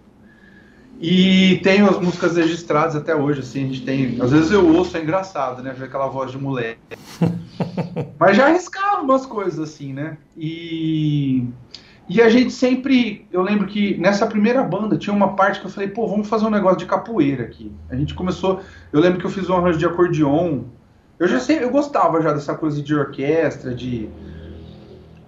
E 0.99 1.59
tenho 1.61 1.89
as 1.89 1.99
músicas 1.99 2.37
registradas 2.37 2.95
até 2.95 3.13
hoje, 3.15 3.41
assim, 3.41 3.63
a 3.63 3.67
gente 3.67 3.81
tem. 3.81 4.21
Às 4.21 4.31
vezes 4.31 4.51
eu 4.51 4.65
ouço, 4.75 4.95
é 4.95 5.01
engraçado, 5.01 5.61
né? 5.61 5.73
Ver 5.73 5.85
aquela 5.85 6.07
voz 6.07 6.31
de 6.31 6.37
moleque. 6.37 6.79
Mas 8.17 8.37
já 8.37 8.47
arriscava 8.47 9.01
umas 9.01 9.25
coisas 9.25 9.59
assim, 9.59 9.93
né? 9.93 10.17
E. 10.37 11.45
E 12.07 12.21
a 12.21 12.29
gente 12.29 12.51
sempre. 12.51 13.27
Eu 13.31 13.41
lembro 13.41 13.67
que 13.67 13.97
nessa 13.97 14.25
primeira 14.25 14.63
banda 14.63 14.97
tinha 14.97 15.13
uma 15.13 15.35
parte 15.35 15.59
que 15.59 15.65
eu 15.65 15.71
falei, 15.71 15.89
pô, 15.89 16.07
vamos 16.07 16.29
fazer 16.29 16.45
um 16.45 16.51
negócio 16.51 16.77
de 16.77 16.85
capoeira 16.85 17.43
aqui. 17.43 17.71
A 17.89 17.95
gente 17.95 18.13
começou. 18.13 18.61
Eu 18.93 19.01
lembro 19.01 19.19
que 19.19 19.25
eu 19.25 19.31
fiz 19.31 19.49
um 19.49 19.55
arranjo 19.55 19.79
de 19.79 19.85
acordeon. 19.85 20.61
Eu 21.17 21.27
já 21.27 21.39
sei, 21.39 21.63
eu 21.63 21.69
gostava 21.71 22.21
já 22.21 22.31
dessa 22.31 22.53
coisa 22.53 22.81
de 22.81 22.93
orquestra, 22.93 23.73
de 23.73 24.09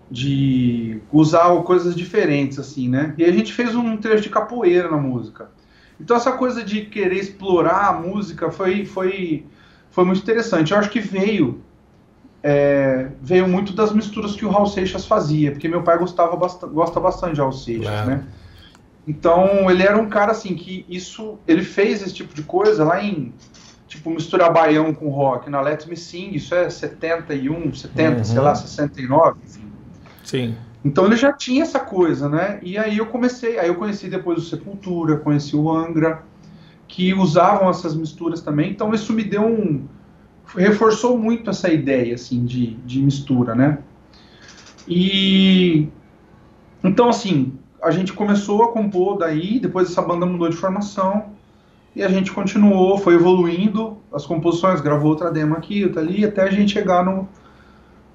de 0.10 1.02
usar 1.12 1.54
coisas 1.64 1.96
diferentes 1.96 2.58
assim, 2.58 2.88
né? 2.90 3.14
E 3.18 3.26
a 3.26 3.32
gente 3.32 3.52
fez 3.52 3.76
um 3.76 3.98
trecho 3.98 4.24
de 4.24 4.30
capoeira 4.30 4.90
na 4.90 4.98
música. 4.98 5.50
Então 6.00 6.16
essa 6.16 6.32
coisa 6.32 6.64
de 6.64 6.82
querer 6.82 7.18
explorar 7.18 7.88
a 7.90 7.94
música 7.94 8.52
foi, 8.52 8.86
foi, 8.86 9.46
foi 9.90 10.06
muito 10.06 10.22
interessante. 10.22 10.72
Eu 10.72 10.78
acho 10.78 10.90
que 10.90 11.00
veio 11.00 11.62
é, 12.44 13.10
veio 13.22 13.48
muito 13.48 13.74
das 13.74 13.92
misturas 13.92 14.36
que 14.36 14.46
o 14.46 14.50
Raul 14.50 14.68
Seixas 14.68 15.06
fazia, 15.06 15.52
porque 15.52 15.68
meu 15.68 15.82
pai 15.82 15.98
gostava 15.98 16.36
bastante, 16.36 16.74
gosta 16.74 17.00
bastante 17.00 17.36
de 17.36 17.42
Raul 17.42 17.52
Seixas, 17.52 17.88
claro. 17.88 18.10
né? 18.10 18.24
Então 19.08 19.70
ele 19.72 19.84
era 19.84 19.98
um 19.98 20.10
cara 20.10 20.32
assim 20.32 20.56
que 20.56 20.86
isso 20.88 21.38
ele 21.48 21.64
fez 21.64 22.02
esse 22.02 22.14
tipo 22.14 22.34
de 22.34 22.44
coisa 22.44 22.84
lá 22.84 23.04
em 23.04 23.34
tipo 23.88 24.10
misturar 24.10 24.52
baião 24.52 24.94
com 24.94 25.10
rock 25.10 25.50
na 25.50 25.62
Let 25.62 25.88
Me 25.88 25.96
Sing, 25.96 26.36
isso 26.36 26.54
é 26.54 26.70
71, 26.70 27.74
70, 27.74 28.18
uhum. 28.18 28.24
sei 28.24 28.40
lá, 28.40 28.54
69, 28.54 29.40
enfim. 29.46 29.72
Sim. 30.24 30.56
Então 30.88 31.06
ele 31.06 31.18
já 31.18 31.34
tinha 31.34 31.64
essa 31.64 31.82
coisa, 31.82 32.30
né? 32.30 32.60
E 32.64 32.78
aí 32.78 32.98
eu 32.98 33.08
comecei, 33.08 33.60
aí 33.60 33.68
eu 33.68 33.76
conheci 33.76 34.08
depois 34.08 34.40
o 34.40 34.42
Sepultura, 34.42 35.18
conheci 35.18 35.54
o 35.54 35.70
Angra, 35.70 36.24
que 36.88 37.14
usavam 37.14 37.70
essas 37.70 37.94
misturas 37.94 38.40
também. 38.40 38.72
Então 38.72 38.94
isso 38.94 39.12
me 39.12 39.24
deu 39.24 39.46
um 39.46 39.86
reforçou 40.56 41.18
muito 41.18 41.50
essa 41.50 41.70
ideia 41.70 42.16
assim 42.16 42.46
de, 42.46 42.76
de 42.86 43.02
mistura, 43.02 43.54
né? 43.54 43.80
E 44.88 45.90
então 46.82 47.10
assim, 47.10 47.60
a 47.84 47.92
gente 47.92 48.14
começou 48.14 48.64
a 48.64 48.72
compor 48.72 49.18
daí, 49.18 49.60
depois 49.60 49.90
essa 49.90 50.02
banda 50.02 50.26
mudou 50.26 50.48
de 50.48 50.56
formação 50.56 51.34
e 51.94 52.02
a 52.02 52.08
gente 52.08 52.32
continuou, 52.32 52.98
foi 52.98 53.16
evoluindo 53.16 53.98
as 54.14 54.26
composições, 54.26 54.80
gravou 54.80 55.10
outra 55.10 55.30
demo 55.30 55.54
aqui, 55.54 55.84
outra 55.84 56.02
ali, 56.02 56.24
até 56.24 56.44
a 56.44 56.50
gente 56.50 56.72
chegar 56.72 57.04
no 57.04 57.28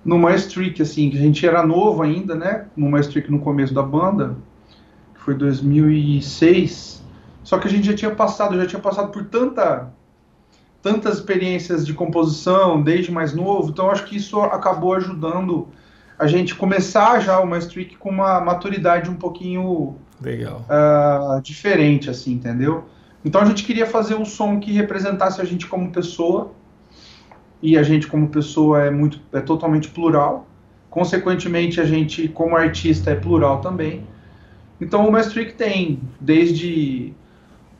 numa 0.04 0.34
streak, 0.34 0.82
assim, 0.82 1.10
que 1.10 1.16
a 1.16 1.20
gente 1.20 1.46
era 1.46 1.64
novo 1.64 2.02
ainda, 2.02 2.34
né? 2.34 2.66
Numa 2.76 3.00
streak 3.00 3.30
no 3.30 3.38
começo 3.38 3.72
da 3.72 3.82
banda, 3.82 4.36
que 5.14 5.20
foi 5.20 5.34
2006. 5.34 7.02
Só 7.44 7.58
que 7.58 7.68
a 7.68 7.70
gente 7.70 7.86
já 7.86 7.94
tinha 7.94 8.10
passado, 8.10 8.56
já 8.56 8.66
tinha 8.66 8.80
passado 8.80 9.10
por 9.10 9.24
tanta 9.24 9.92
tantas 10.82 11.18
experiências 11.18 11.86
de 11.86 11.94
composição 11.94 12.82
desde 12.82 13.12
mais 13.12 13.32
novo, 13.32 13.70
então 13.70 13.88
acho 13.88 14.04
que 14.04 14.16
isso 14.16 14.40
acabou 14.40 14.94
ajudando 14.94 15.68
a 16.18 16.26
gente 16.26 16.56
começar 16.56 17.20
já 17.20 17.38
uma 17.38 17.56
streak 17.58 17.96
com 17.96 18.10
uma 18.10 18.40
maturidade 18.40 19.08
um 19.08 19.14
pouquinho 19.14 19.94
legal 20.20 20.64
uh, 20.68 21.40
diferente, 21.40 22.10
assim, 22.10 22.32
entendeu? 22.32 22.84
Então 23.24 23.40
a 23.40 23.44
gente 23.44 23.64
queria 23.64 23.86
fazer 23.86 24.16
um 24.16 24.24
som 24.24 24.58
que 24.58 24.72
representasse 24.72 25.40
a 25.40 25.44
gente 25.44 25.66
como 25.66 25.90
pessoa, 25.90 26.52
e 27.62 27.78
a 27.78 27.82
gente 27.82 28.08
como 28.08 28.28
pessoa 28.28 28.82
é 28.82 28.90
muito 28.90 29.20
é 29.32 29.40
totalmente 29.40 29.88
plural. 29.88 30.46
Consequentemente, 30.90 31.80
a 31.80 31.86
gente 31.86 32.28
como 32.28 32.56
artista 32.56 33.10
é 33.10 33.14
plural 33.14 33.60
também. 33.60 34.06
Então 34.80 35.08
o 35.08 35.12
Maastricht 35.12 35.54
tem 35.54 36.00
desde 36.20 37.14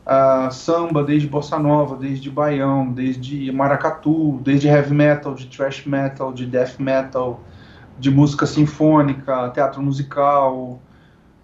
uh, 0.07 0.51
samba, 0.51 1.03
desde 1.03 1.27
bossa 1.27 1.59
nova, 1.59 1.97
desde 1.97 2.31
baião, 2.31 2.89
desde 2.91 3.51
maracatu, 3.51 4.39
desde 4.41 4.67
heavy 4.67 4.93
metal, 4.93 5.35
de 5.35 5.47
thrash 5.47 5.85
metal, 5.85 6.31
de 6.31 6.45
death 6.45 6.79
metal, 6.79 7.41
de 7.99 8.09
música 8.09 8.45
sinfônica, 8.45 9.49
teatro 9.49 9.81
musical. 9.81 10.81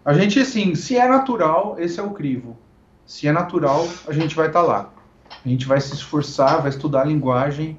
A 0.05 0.13
gente 0.13 0.39
assim, 0.39 0.73
se 0.75 0.95
é 0.95 1.07
natural, 1.07 1.75
esse 1.77 1.99
é 1.99 2.03
o 2.03 2.11
crivo. 2.11 2.57
Se 3.05 3.27
é 3.27 3.31
natural, 3.33 3.85
a 4.07 4.13
gente 4.13 4.33
vai 4.35 4.47
estar 4.47 4.61
tá 4.61 4.65
lá. 4.65 4.89
A 5.45 5.49
gente 5.49 5.67
vai 5.67 5.81
se 5.81 5.93
esforçar, 5.93 6.61
vai 6.61 6.69
estudar 6.69 7.01
a 7.01 7.05
linguagem 7.05 7.77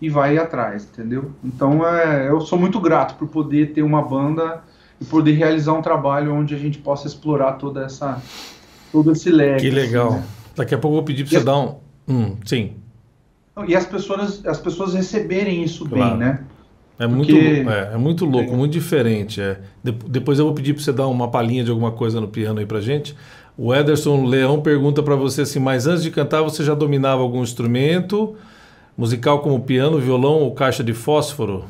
e 0.00 0.08
vai 0.08 0.36
atrás, 0.36 0.88
entendeu? 0.92 1.30
Então 1.44 1.86
é, 1.86 2.28
eu 2.28 2.40
sou 2.40 2.58
muito 2.58 2.80
grato 2.80 3.14
por 3.14 3.28
poder 3.28 3.72
ter 3.72 3.82
uma 3.82 4.02
banda 4.02 4.62
e 5.00 5.04
poder 5.04 5.32
realizar 5.32 5.72
um 5.72 5.82
trabalho 5.82 6.34
onde 6.34 6.54
a 6.54 6.58
gente 6.58 6.78
possa 6.78 7.06
explorar 7.06 7.52
toda 7.52 7.84
essa 7.84 8.20
todo 8.92 9.12
esse 9.12 9.30
leque. 9.30 9.62
Que 9.62 9.70
legal. 9.70 10.08
Assim, 10.08 10.16
né? 10.16 10.24
Daqui 10.56 10.74
a 10.74 10.78
pouco 10.78 10.94
eu 10.94 10.98
vou 10.98 11.04
pedir 11.04 11.24
para 11.24 11.38
você 11.38 11.44
dar 11.44 11.58
um, 11.58 11.76
hum, 12.08 12.36
sim. 12.44 12.74
E 13.66 13.74
as 13.74 13.86
pessoas 13.86 14.44
as 14.44 14.58
pessoas 14.58 14.94
receberem 14.94 15.62
isso 15.62 15.86
claro. 15.86 16.10
bem, 16.10 16.18
né? 16.18 16.44
É 16.98 17.06
muito, 17.06 17.36
é, 17.36 17.90
é, 17.92 17.96
muito 17.98 18.24
louco, 18.24 18.54
é. 18.54 18.56
muito 18.56 18.72
diferente. 18.72 19.40
É. 19.40 19.58
De, 19.82 19.92
depois 19.92 20.38
eu 20.38 20.46
vou 20.46 20.54
pedir 20.54 20.72
para 20.72 20.82
você 20.82 20.92
dar 20.92 21.06
uma 21.08 21.28
palhinha 21.28 21.62
de 21.62 21.70
alguma 21.70 21.92
coisa 21.92 22.20
no 22.20 22.28
piano 22.28 22.58
aí 22.58 22.64
para 22.64 22.80
gente. 22.80 23.14
O 23.56 23.74
Ederson 23.74 24.24
Leão 24.24 24.60
pergunta 24.60 25.02
para 25.02 25.14
você 25.14 25.42
assim, 25.42 25.58
mas 25.58 25.86
antes 25.86 26.02
de 26.02 26.10
cantar 26.10 26.42
você 26.42 26.64
já 26.64 26.74
dominava 26.74 27.20
algum 27.22 27.42
instrumento? 27.42 28.34
Musical 28.96 29.40
como 29.40 29.60
piano, 29.60 29.98
violão 29.98 30.34
ou 30.34 30.54
caixa 30.54 30.82
de 30.82 30.94
fósforo? 30.94 31.64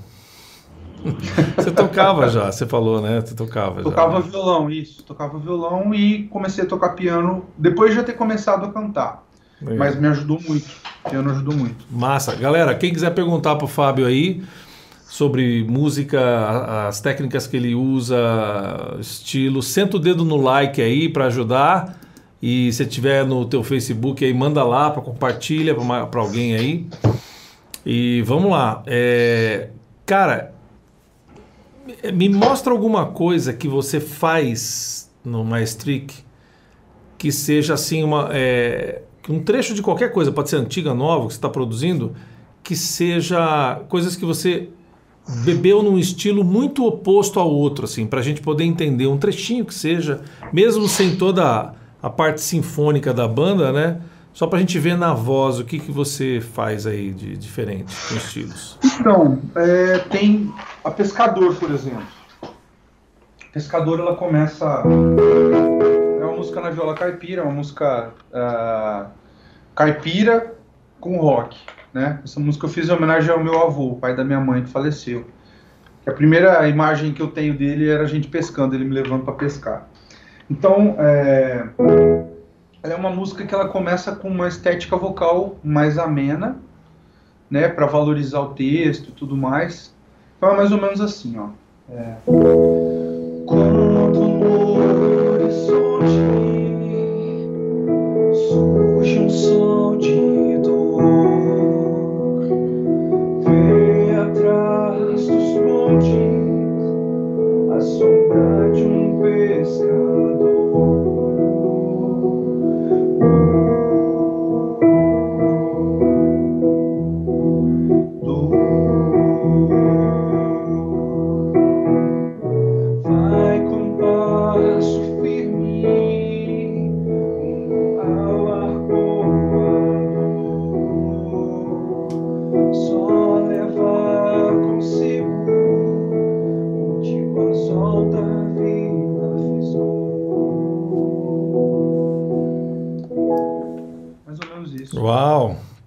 você 1.56 1.70
tocava 1.70 2.28
já, 2.28 2.50
você 2.50 2.66
falou, 2.66 3.00
né? 3.00 3.20
Você 3.20 3.34
tocava 3.34 3.82
Tocava 3.82 4.22
já. 4.22 4.28
violão, 4.28 4.70
isso. 4.70 5.02
Tocava 5.02 5.38
violão 5.38 5.94
e 5.94 6.24
comecei 6.24 6.64
a 6.64 6.66
tocar 6.66 6.90
piano 6.90 7.46
depois 7.56 7.90
de 7.90 7.96
já 7.96 8.02
ter 8.02 8.14
começado 8.14 8.66
a 8.66 8.72
cantar. 8.72 9.24
Mas 9.60 9.98
me 9.98 10.06
ajudou 10.08 10.40
muito. 10.46 10.66
O 11.04 11.10
piano 11.10 11.30
ajudou 11.30 11.54
muito. 11.54 11.84
Massa. 11.90 12.34
Galera, 12.34 12.74
quem 12.74 12.92
quiser 12.92 13.10
perguntar 13.14 13.56
pro 13.56 13.66
Fábio 13.66 14.06
aí 14.06 14.42
sobre 15.08 15.64
música, 15.64 16.86
as 16.88 17.00
técnicas 17.00 17.46
que 17.46 17.56
ele 17.56 17.74
usa, 17.74 18.18
estilo, 19.00 19.62
senta 19.62 19.96
o 19.96 20.00
dedo 20.00 20.24
no 20.24 20.36
like 20.36 20.80
aí 20.82 21.08
para 21.08 21.26
ajudar. 21.26 21.98
E 22.48 22.72
se 22.72 22.86
tiver 22.86 23.26
no 23.26 23.44
teu 23.44 23.64
Facebook 23.64 24.24
aí, 24.24 24.32
manda 24.32 24.62
lá 24.62 24.88
para 24.88 25.02
compartilha 25.02 25.74
para 25.74 26.20
alguém 26.20 26.54
aí. 26.54 26.86
E 27.84 28.22
vamos 28.22 28.52
lá. 28.52 28.84
É, 28.86 29.70
cara, 30.06 30.54
me 32.14 32.28
mostra 32.28 32.72
alguma 32.72 33.06
coisa 33.06 33.52
que 33.52 33.66
você 33.66 33.98
faz 33.98 35.10
no 35.24 35.44
Maestric 35.44 36.14
que 37.18 37.32
seja 37.32 37.74
assim 37.74 38.04
uma 38.04 38.28
é, 38.30 39.02
um 39.28 39.40
trecho 39.40 39.74
de 39.74 39.82
qualquer 39.82 40.12
coisa, 40.12 40.30
pode 40.30 40.48
ser 40.48 40.58
antiga, 40.58 40.94
nova, 40.94 41.26
que 41.26 41.32
você 41.32 41.38
está 41.38 41.48
produzindo, 41.48 42.14
que 42.62 42.76
seja 42.76 43.80
coisas 43.88 44.14
que 44.14 44.24
você 44.24 44.68
bebeu 45.44 45.82
num 45.82 45.98
estilo 45.98 46.44
muito 46.44 46.86
oposto 46.86 47.40
ao 47.40 47.50
outro, 47.50 47.86
assim, 47.86 48.06
para 48.06 48.20
a 48.20 48.22
gente 48.22 48.40
poder 48.40 48.62
entender 48.62 49.08
um 49.08 49.18
trechinho 49.18 49.64
que 49.64 49.74
seja, 49.74 50.20
mesmo 50.52 50.86
sem 50.86 51.16
toda 51.16 51.74
a 52.06 52.10
parte 52.10 52.40
sinfônica 52.40 53.12
da 53.12 53.26
banda, 53.26 53.72
né? 53.72 54.00
Só 54.32 54.46
para 54.46 54.58
a 54.58 54.60
gente 54.60 54.78
ver 54.78 54.96
na 54.96 55.12
voz 55.12 55.58
o 55.58 55.64
que, 55.64 55.80
que 55.80 55.90
você 55.90 56.40
faz 56.40 56.86
aí 56.86 57.10
de 57.10 57.36
diferente 57.36 57.92
com 58.08 58.14
estilos. 58.14 58.78
Então, 59.00 59.40
é, 59.56 59.98
tem 59.98 60.54
a 60.84 60.90
Pescador, 60.92 61.56
por 61.56 61.68
exemplo. 61.68 62.06
Pescador, 63.52 63.98
ela 63.98 64.14
começa. 64.14 64.84
É 66.20 66.24
uma 66.24 66.36
música 66.36 66.60
na 66.60 66.70
viola 66.70 66.94
caipira, 66.94 67.42
uma 67.42 67.54
música 67.54 68.12
uh, 68.30 69.10
caipira 69.74 70.54
com 71.00 71.16
rock. 71.16 71.56
Né? 71.92 72.20
Essa 72.22 72.38
música 72.38 72.66
eu 72.66 72.70
fiz 72.70 72.88
em 72.88 72.92
homenagem 72.92 73.30
ao 73.30 73.42
meu 73.42 73.60
avô, 73.62 73.96
pai 73.96 74.14
da 74.14 74.22
minha 74.22 74.38
mãe, 74.38 74.62
que 74.62 74.70
faleceu. 74.70 75.26
A 76.06 76.12
primeira 76.12 76.68
imagem 76.68 77.12
que 77.12 77.20
eu 77.20 77.28
tenho 77.28 77.58
dele 77.58 77.88
era 77.88 78.04
a 78.04 78.06
gente 78.06 78.28
pescando, 78.28 78.76
ele 78.76 78.84
me 78.84 78.94
levando 78.94 79.24
para 79.24 79.34
pescar. 79.34 79.88
Então, 80.50 80.94
é, 80.98 81.66
ela 82.82 82.94
é 82.94 82.96
uma 82.96 83.10
música 83.10 83.44
que 83.44 83.54
ela 83.54 83.68
começa 83.68 84.14
com 84.14 84.28
uma 84.28 84.46
estética 84.46 84.96
vocal 84.96 85.56
mais 85.62 85.98
amena, 85.98 86.56
né, 87.50 87.68
para 87.68 87.86
valorizar 87.86 88.40
o 88.40 88.54
texto 88.54 89.08
e 89.08 89.12
tudo 89.12 89.36
mais. 89.36 89.94
Então 90.36 90.50
é 90.50 90.56
mais 90.56 90.70
ou 90.70 90.80
menos 90.80 91.00
assim, 91.00 91.36
ó. 91.38 91.48
É. 91.90 92.14
Quando 93.46 94.28
no 94.28 94.78
horizonte 95.32 96.06
surge 98.48 99.18
um 99.18 99.30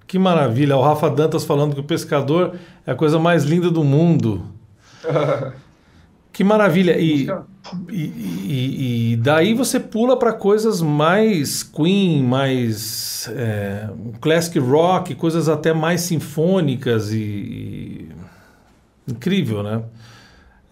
Que 0.07 0.17
maravilha. 0.17 0.75
O 0.75 0.81
Rafa 0.81 1.09
Dantas 1.09 1.45
falando 1.45 1.75
que 1.75 1.81
o 1.81 1.83
pescador 1.83 2.55
é 2.85 2.91
a 2.91 2.95
coisa 2.95 3.19
mais 3.19 3.43
linda 3.43 3.69
do 3.69 3.83
mundo. 3.83 4.43
que 6.33 6.43
maravilha. 6.43 6.97
E, 6.97 7.29
e, 7.89 8.01
e, 8.01 9.13
e, 9.13 9.15
daí 9.17 9.53
você 9.53 9.79
pula 9.79 10.17
para 10.17 10.33
coisas 10.33 10.81
mais 10.81 11.61
Queen, 11.61 12.23
mais 12.23 13.29
é, 13.35 13.89
classic 14.19 14.57
rock, 14.57 15.13
coisas 15.13 15.47
até 15.47 15.73
mais 15.73 16.01
sinfônicas 16.01 17.13
e. 17.13 18.09
incrível, 19.07 19.61
né? 19.61 19.83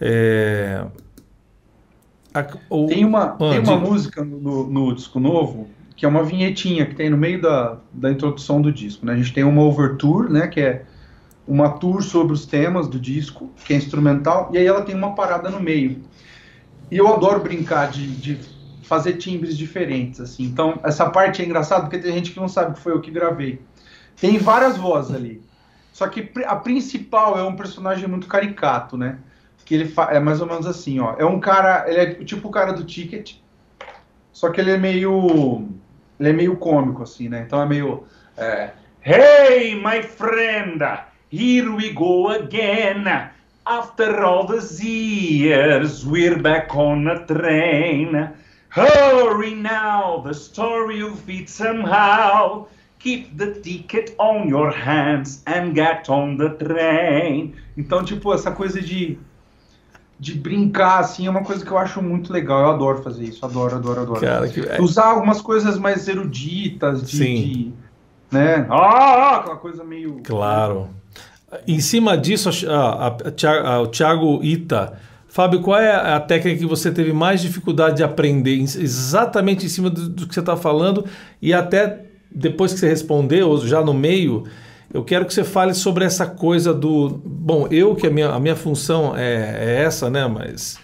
É, 0.02 0.84
a, 2.34 2.48
o, 2.70 2.88
tem 2.88 3.06
uma, 3.06 3.26
ah, 3.34 3.38
tem 3.38 3.60
uma 3.60 3.78
música 3.78 4.24
no, 4.24 4.68
no 4.68 4.96
disco 4.96 5.20
novo 5.20 5.77
que 5.98 6.06
é 6.06 6.08
uma 6.08 6.24
vinhetinha 6.24 6.86
que 6.86 6.94
tem 6.94 7.10
no 7.10 7.18
meio 7.18 7.42
da, 7.42 7.80
da 7.92 8.12
introdução 8.12 8.62
do 8.62 8.72
disco. 8.72 9.04
Né? 9.04 9.14
A 9.14 9.18
gente 9.18 9.34
tem 9.34 9.44
uma 9.44 9.64
overture, 9.64 10.32
né, 10.32 10.48
que 10.48 10.62
é 10.62 10.86
uma 11.48 11.70
tour 11.70 12.04
sobre 12.04 12.34
os 12.34 12.46
temas 12.46 12.88
do 12.88 13.00
disco, 13.00 13.50
que 13.66 13.74
é 13.74 13.78
instrumental, 13.78 14.52
e 14.54 14.60
aí 14.60 14.66
ela 14.68 14.84
tem 14.84 14.94
uma 14.94 15.16
parada 15.16 15.50
no 15.50 15.60
meio. 15.60 16.04
E 16.92 16.98
eu 16.98 17.12
adoro 17.12 17.40
brincar 17.40 17.90
de, 17.90 18.08
de 18.16 18.40
fazer 18.84 19.14
timbres 19.14 19.58
diferentes, 19.58 20.22
assim. 20.22 20.44
Então, 20.44 20.80
essa 20.84 21.10
parte 21.10 21.42
é 21.42 21.46
engraçada 21.46 21.82
porque 21.82 21.98
tem 21.98 22.14
gente 22.14 22.32
que 22.32 22.40
não 22.40 22.48
sabe 22.48 22.76
que 22.76 22.80
foi 22.80 22.94
eu 22.94 23.02
que 23.02 23.10
gravei. 23.10 23.60
Tem 24.22 24.38
várias 24.38 24.78
vozes 24.78 25.16
ali. 25.16 25.42
Só 25.92 26.08
que 26.08 26.32
a 26.46 26.56
principal 26.56 27.40
é 27.40 27.44
um 27.44 27.56
personagem 27.56 28.08
muito 28.08 28.28
caricato, 28.28 28.96
né? 28.96 29.18
Que 29.66 29.74
ele 29.74 29.94
é 30.10 30.20
mais 30.20 30.42
ou 30.42 30.48
menos 30.48 30.68
assim, 30.68 31.00
ó. 31.00 31.16
É 31.18 31.26
um 31.26 31.40
cara, 31.40 31.86
ele 31.90 32.00
é 32.00 32.14
tipo 32.24 32.48
o 32.50 32.52
cara 32.52 32.72
do 32.72 32.84
Ticket, 32.84 33.38
só 34.32 34.52
que 34.52 34.62
ele 34.62 34.70
é 34.70 34.78
meio 34.78 35.68
ele 36.20 36.30
é 36.30 36.34
meio 36.34 36.58
cômico, 36.58 37.04
assim, 37.04 37.30
né? 37.30 37.44
Então 37.46 37.62
é 37.62 37.66
meio. 37.66 38.04
É, 38.38 38.72
hey, 39.04 39.76
my 39.76 40.02
friend, 40.02 40.80
here 41.32 41.70
we 41.70 41.92
go 41.92 42.30
again. 42.30 43.06
After 43.66 44.24
all 44.24 44.48
these 44.48 44.82
years, 44.82 46.06
we're 46.06 46.42
back 46.42 46.74
on 46.76 47.08
a 47.08 47.20
train. 47.26 48.30
Hurry 48.70 49.56
now, 49.56 50.22
the 50.24 50.34
story 50.34 51.04
will 51.04 51.16
fit 51.16 51.50
somehow. 51.50 52.68
Keep 53.00 53.38
the 53.38 53.60
ticket 53.62 54.16
on 54.18 54.48
your 54.48 54.72
hands 54.72 55.44
and 55.46 55.76
get 55.76 56.10
on 56.10 56.38
the 56.38 56.50
train. 56.50 57.56
Então, 57.78 58.04
tipo, 58.04 58.34
essa 58.34 58.52
coisa 58.52 58.82
de 58.82 59.20
de 60.20 60.34
brincar, 60.34 61.00
assim, 61.00 61.28
é 61.28 61.30
uma 61.30 61.44
coisa 61.44 61.64
que 61.64 61.72
eu 61.72 61.78
acho 61.78 62.02
muito 62.02 62.34
legal. 62.34 62.62
Eu 62.62 62.70
adoro 62.72 63.04
fazer 63.04 63.26
isso, 63.26 63.46
adoro, 63.46 63.76
adoro, 63.76 64.02
adoro. 64.02 64.22
Cara, 64.22 64.48
que... 64.48 64.62
É 64.62 64.82
Usar 64.82 65.06
algumas 65.06 65.42
coisas 65.42 65.78
mais 65.78 66.08
eruditas, 66.08 67.04
de, 67.04 67.18
Sim. 67.18 67.36
de 67.36 67.74
né? 68.32 68.66
Ah, 68.70 69.38
aquela 69.38 69.58
coisa 69.58 69.84
meio. 69.84 70.22
Claro. 70.24 70.90
Em 71.68 71.80
cima 71.80 72.18
disso, 72.18 72.50
a, 72.70 73.08
a, 73.08 73.76
a, 73.76 73.82
o 73.82 73.88
Thiago 73.88 74.44
Ita. 74.44 75.00
Fábio, 75.30 75.62
qual 75.62 75.80
é 75.80 75.94
a 75.94 76.20
técnica 76.20 76.58
que 76.58 76.66
você 76.66 76.92
teve 76.92 77.14
mais 77.14 77.42
dificuldade 77.42 77.98
de 77.98 78.04
aprender? 78.04 78.60
Exatamente 78.60 79.66
em 79.66 79.70
cima 79.70 79.90
do, 79.90 80.10
do 80.10 80.28
que 80.28 80.34
você 80.34 80.40
está 80.40 80.58
falando, 80.58 81.06
e 81.42 81.54
até 81.54 82.06
depois 82.32 82.74
que 82.74 82.80
você 82.80 82.88
respondeu, 82.88 83.58
já 83.66 83.82
no 83.84 83.94
meio, 83.94 84.46
eu 84.94 85.04
quero 85.04 85.26
que 85.26 85.34
você 85.34 85.44
fale 85.44 85.74
sobre 85.74 86.06
essa 86.06 86.26
coisa 86.26 86.74
do. 86.74 87.22
Bom, 87.24 87.68
eu 87.70 87.96
que 87.96 88.08
a 88.08 88.10
minha, 88.10 88.30
a 88.30 88.40
minha 88.40 88.56
função 88.56 89.16
é, 89.16 89.58
é 89.60 89.84
essa, 89.84 90.10
né? 90.10 90.26
Mas 90.28 90.80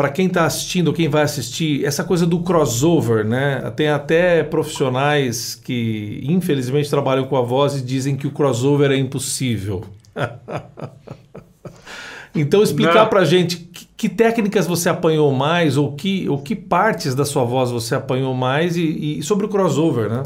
para 0.00 0.08
quem 0.08 0.28
está 0.28 0.46
assistindo, 0.46 0.94
quem 0.94 1.10
vai 1.10 1.22
assistir, 1.22 1.84
essa 1.84 2.02
coisa 2.02 2.24
do 2.24 2.40
crossover, 2.40 3.22
né? 3.22 3.70
Tem 3.76 3.88
até 3.88 4.42
profissionais 4.42 5.54
que 5.54 6.22
infelizmente 6.22 6.88
trabalham 6.88 7.26
com 7.26 7.36
a 7.36 7.42
voz 7.42 7.76
e 7.76 7.82
dizem 7.82 8.16
que 8.16 8.26
o 8.26 8.30
crossover 8.30 8.90
é 8.92 8.96
impossível. 8.96 9.84
então 12.34 12.62
explicar 12.62 13.06
para 13.10 13.24
gente 13.24 13.58
que, 13.58 13.86
que, 13.96 14.08
técnicas 14.08 14.66
você 14.66 14.88
apanhou 14.88 15.30
mais 15.32 15.76
ou 15.76 15.92
que, 15.92 16.26
ou 16.28 16.38
que 16.38 16.56
partes 16.56 17.14
da 17.14 17.26
sua 17.26 17.44
voz 17.44 17.70
você 17.70 17.94
apanhou 17.94 18.32
mais 18.32 18.76
e, 18.76 19.18
e 19.18 19.22
sobre 19.22 19.44
o 19.44 19.48
crossover, 19.50 20.08
né? 20.08 20.22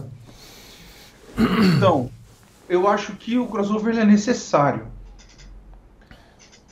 Então, 1.76 2.08
eu 2.68 2.88
acho 2.88 3.12
que 3.12 3.38
o 3.38 3.46
crossover 3.46 3.96
é 3.98 4.04
necessário 4.04 4.86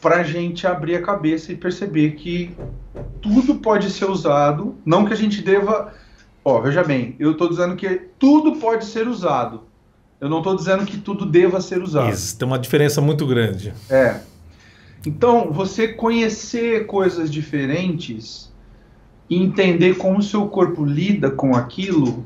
para 0.00 0.16
a 0.16 0.22
gente 0.24 0.66
abrir 0.66 0.96
a 0.96 1.02
cabeça 1.02 1.52
e 1.52 1.57
perceber 1.57 2.12
que 2.12 2.55
tudo 3.20 3.55
pode 3.57 3.88
ser 3.90 4.07
usado, 4.07 4.74
não 4.85 5.05
que 5.05 5.12
a 5.12 5.16
gente 5.16 5.40
deva. 5.40 5.94
Ó, 6.44 6.61
veja 6.61 6.83
bem, 6.83 7.14
eu 7.20 7.33
estou 7.33 7.48
dizendo 7.48 7.76
que 7.76 7.88
tudo 8.18 8.57
pode 8.57 8.85
ser 8.85 9.07
usado. 9.07 9.62
Eu 10.20 10.28
não 10.28 10.38
estou 10.38 10.57
dizendo 10.57 10.85
que 10.85 10.98
tudo 10.98 11.24
deva 11.24 11.61
ser 11.61 11.83
usado. 11.83 12.11
Isso, 12.11 12.37
tem 12.37 12.46
uma 12.46 12.59
diferença 12.59 13.00
muito 13.00 13.26
grande. 13.26 13.72
É. 13.88 14.20
Então, 15.07 15.52
você 15.52 15.88
conhecer 15.88 16.87
coisas 16.87 17.31
diferentes 17.31 18.52
e 19.28 19.37
entender 19.37 19.96
como 19.96 20.18
o 20.18 20.22
seu 20.22 20.46
corpo 20.48 20.85
lida 20.85 21.31
com 21.31 21.57
aquilo, 21.57 22.24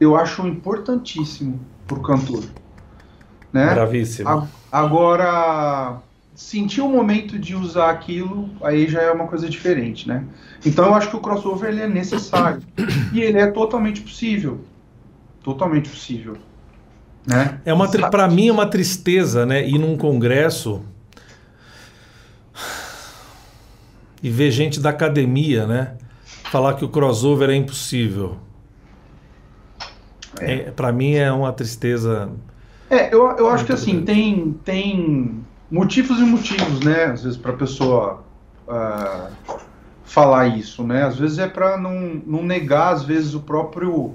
eu 0.00 0.16
acho 0.16 0.46
importantíssimo 0.46 1.60
para 1.86 1.98
o 1.98 2.02
cantor. 2.02 2.44
Né? 3.54 3.72
Gravíssimo. 3.72 4.48
agora, 4.72 5.98
sentir 6.34 6.80
o 6.80 6.88
momento 6.88 7.38
de 7.38 7.54
usar 7.54 7.88
aquilo, 7.88 8.50
aí 8.60 8.88
já 8.88 9.00
é 9.00 9.12
uma 9.12 9.28
coisa 9.28 9.48
diferente, 9.48 10.08
né? 10.08 10.24
Então 10.66 10.86
eu 10.86 10.94
acho 10.94 11.08
que 11.08 11.14
o 11.14 11.20
crossover 11.20 11.70
ele 11.70 11.82
é 11.82 11.86
necessário. 11.86 12.60
e 13.14 13.20
ele 13.20 13.38
é 13.38 13.46
totalmente 13.46 14.00
possível. 14.00 14.58
Totalmente 15.40 15.88
possível. 15.88 16.36
Né? 17.24 17.60
É 17.64 17.72
uma 17.72 17.88
para 18.10 18.26
mim 18.26 18.48
é 18.48 18.52
uma 18.52 18.66
tristeza, 18.66 19.46
né, 19.46 19.64
ir 19.64 19.78
num 19.78 19.96
congresso 19.96 20.82
e 24.20 24.28
ver 24.28 24.50
gente 24.50 24.80
da 24.80 24.90
academia, 24.90 25.64
né, 25.64 25.94
falar 26.50 26.74
que 26.74 26.84
o 26.84 26.88
crossover 26.88 27.48
é 27.50 27.54
impossível. 27.54 28.36
É. 30.40 30.54
É, 30.54 30.58
para 30.72 30.90
mim 30.90 31.14
é 31.14 31.30
uma 31.30 31.52
tristeza 31.52 32.28
é, 32.94 33.14
eu, 33.14 33.30
eu 33.36 33.48
acho 33.48 33.64
que 33.64 33.72
assim, 33.72 34.02
tem, 34.02 34.52
tem 34.64 35.44
motivos 35.70 36.18
e 36.18 36.22
motivos, 36.22 36.80
né? 36.80 37.06
Às 37.06 37.24
vezes 37.24 37.38
para 37.38 37.52
a 37.52 37.56
pessoa 37.56 38.24
uh, 38.68 39.56
falar 40.04 40.48
isso, 40.48 40.82
né? 40.84 41.02
Às 41.02 41.18
vezes 41.18 41.38
é 41.38 41.48
para 41.48 41.76
não, 41.76 42.22
não 42.26 42.42
negar, 42.42 42.92
às 42.92 43.04
vezes, 43.04 43.34
o 43.34 43.40
próprio 43.40 44.14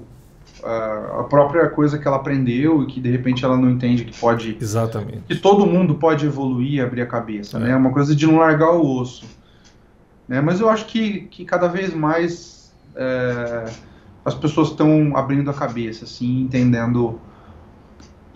a 0.62 1.24
própria 1.24 1.70
coisa 1.70 1.98
que 1.98 2.06
ela 2.06 2.18
aprendeu 2.18 2.82
e 2.82 2.86
que 2.86 3.00
de 3.00 3.10
repente 3.10 3.44
ela 3.44 3.56
não 3.56 3.70
entende 3.70 4.04
que 4.04 4.18
pode. 4.18 4.58
Exatamente. 4.60 5.22
Que 5.26 5.36
todo 5.36 5.66
mundo 5.66 5.94
pode 5.94 6.26
evoluir, 6.26 6.84
abrir 6.84 7.00
a 7.00 7.06
cabeça, 7.06 7.56
é. 7.56 7.60
né? 7.60 7.76
Uma 7.76 7.90
coisa 7.90 8.14
de 8.14 8.26
não 8.26 8.36
largar 8.36 8.72
o 8.72 9.00
osso. 9.00 9.24
Né? 10.28 10.40
Mas 10.40 10.60
eu 10.60 10.68
acho 10.68 10.86
que, 10.86 11.22
que 11.22 11.44
cada 11.44 11.66
vez 11.66 11.94
mais 11.94 12.72
é, 12.94 13.70
as 14.24 14.34
pessoas 14.34 14.68
estão 14.68 15.16
abrindo 15.16 15.50
a 15.50 15.54
cabeça, 15.54 16.04
assim, 16.04 16.42
entendendo 16.42 17.18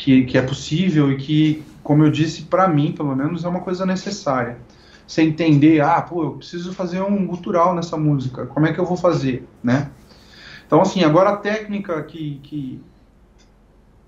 que, 0.05 0.25
que 0.25 0.37
é 0.37 0.43
possível 0.43 1.11
e 1.11 1.17
que, 1.17 1.65
como 1.83 2.05
eu 2.05 2.11
disse, 2.11 2.43
para 2.43 2.69
mim, 2.69 2.93
pelo 2.93 3.17
menos, 3.17 3.43
é 3.43 3.49
uma 3.49 3.61
coisa 3.61 3.87
necessária. 3.87 4.59
Você 5.07 5.23
entender, 5.23 5.81
ah, 5.81 6.03
pô, 6.03 6.25
eu 6.25 6.31
preciso 6.33 6.75
fazer 6.75 7.01
um 7.01 7.27
gutural 7.27 7.75
nessa 7.75 7.97
música, 7.97 8.45
como 8.45 8.67
é 8.67 8.73
que 8.75 8.79
eu 8.79 8.85
vou 8.85 8.99
fazer, 8.99 9.49
né? 9.63 9.89
Então, 10.67 10.83
assim, 10.83 11.03
agora 11.05 11.31
a 11.31 11.37
técnica 11.39 12.03
que, 12.03 12.39
que, 12.43 12.83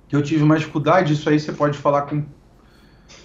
que 0.07 0.17
eu 0.17 0.23
tive 0.23 0.45
mais 0.45 0.61
dificuldade, 0.61 1.15
isso 1.15 1.31
aí 1.31 1.41
você 1.41 1.53
pode 1.53 1.79
falar 1.79 2.03
com, 2.03 2.23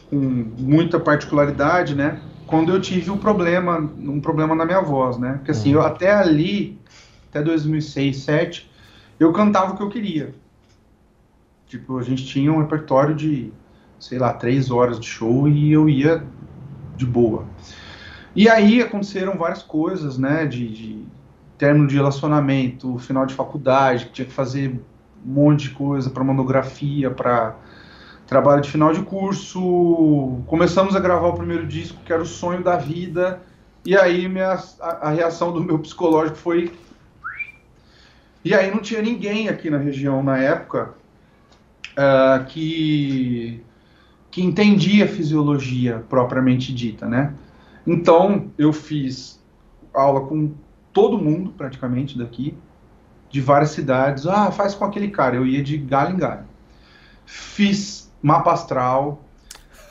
com 0.10 0.15
muita 0.15 0.97
particularidade, 0.97 1.93
né? 1.93 2.21
Quando 2.47 2.71
eu 2.71 2.79
tive 2.79 3.12
um 3.12 3.17
problema, 3.17 3.79
um 3.79 4.21
problema 4.21 4.55
na 4.55 4.65
minha 4.65 4.81
voz, 4.81 5.17
né? 5.17 5.34
Porque 5.34 5.51
assim, 5.51 5.73
eu 5.73 5.81
até 5.81 6.13
ali, 6.13 6.79
até 7.29 7.41
2006, 7.41 8.15
2007, 8.15 8.71
eu 9.19 9.34
cantava 9.34 9.73
o 9.73 9.75
que 9.75 9.84
eu 9.84 9.89
queria. 9.89 10.34
Tipo, 11.71 11.97
a 11.97 12.03
gente 12.03 12.25
tinha 12.25 12.51
um 12.51 12.60
repertório 12.60 13.15
de, 13.15 13.49
sei 13.97 14.19
lá, 14.19 14.34
três 14.34 14.69
horas 14.69 14.99
de 14.99 15.07
show 15.07 15.47
e 15.47 15.71
eu 15.71 15.88
ia 15.88 16.21
de 16.97 17.05
boa. 17.05 17.45
E 18.36 18.49
aí 18.49 18.81
aconteceram 18.81 19.38
várias 19.38 19.63
coisas, 19.63 20.17
né? 20.17 20.45
De, 20.45 20.67
de 20.67 21.05
término 21.57 21.88
de 21.88 21.95
relacionamento, 21.95 22.97
final 22.97 23.25
de 23.25 23.34
faculdade, 23.34 24.07
que 24.07 24.12
tinha 24.12 24.25
que 24.25 24.34
fazer 24.34 24.81
um 25.25 25.31
monte 25.31 25.69
de 25.69 25.75
coisa 25.75 26.10
para 26.10 26.21
monografia, 26.25 27.10
para 27.10 27.55
trabalho 28.27 28.62
de 28.62 28.69
final 28.69 28.91
de 28.91 29.03
curso. 29.03 30.41
Começamos 30.47 30.93
a 30.93 30.99
gravar 30.99 31.29
o 31.29 31.36
primeiro 31.36 31.65
disco, 31.65 32.01
que 32.03 32.12
era 32.12 32.21
o 32.21 32.25
sonho 32.25 32.62
da 32.62 32.75
vida, 32.75 33.41
e 33.86 33.95
aí 33.95 34.27
minha, 34.27 34.62
a, 34.81 35.07
a 35.07 35.10
reação 35.12 35.53
do 35.53 35.63
meu 35.63 35.79
psicológico 35.79 36.36
foi. 36.36 36.73
E 38.43 38.53
aí 38.53 38.69
não 38.69 38.81
tinha 38.81 39.01
ninguém 39.01 39.47
aqui 39.47 39.69
na 39.69 39.77
região 39.77 40.21
na 40.21 40.38
época 40.38 40.99
uh, 42.01 42.45
que, 42.45 43.63
que 44.29 44.41
entendia 44.41 45.05
a 45.05 45.07
fisiologia 45.07 46.03
propriamente 46.09 46.73
dita, 46.73 47.07
né? 47.07 47.33
Então 47.85 48.51
eu 48.57 48.73
fiz 48.73 49.39
aula 49.93 50.21
com 50.21 50.53
todo 50.93 51.17
mundo, 51.17 51.51
praticamente, 51.51 52.17
daqui, 52.17 52.57
de 53.29 53.41
várias 53.41 53.71
cidades. 53.71 54.27
Ah, 54.27 54.51
faz 54.51 54.75
com 54.75 54.85
aquele 54.85 55.09
cara. 55.09 55.35
Eu 55.35 55.45
ia 55.45 55.63
de 55.63 55.77
galho 55.77 56.15
em 56.15 56.17
galho. 56.17 56.45
Fiz 57.25 58.11
mapa 58.21 58.51
astral. 58.51 59.23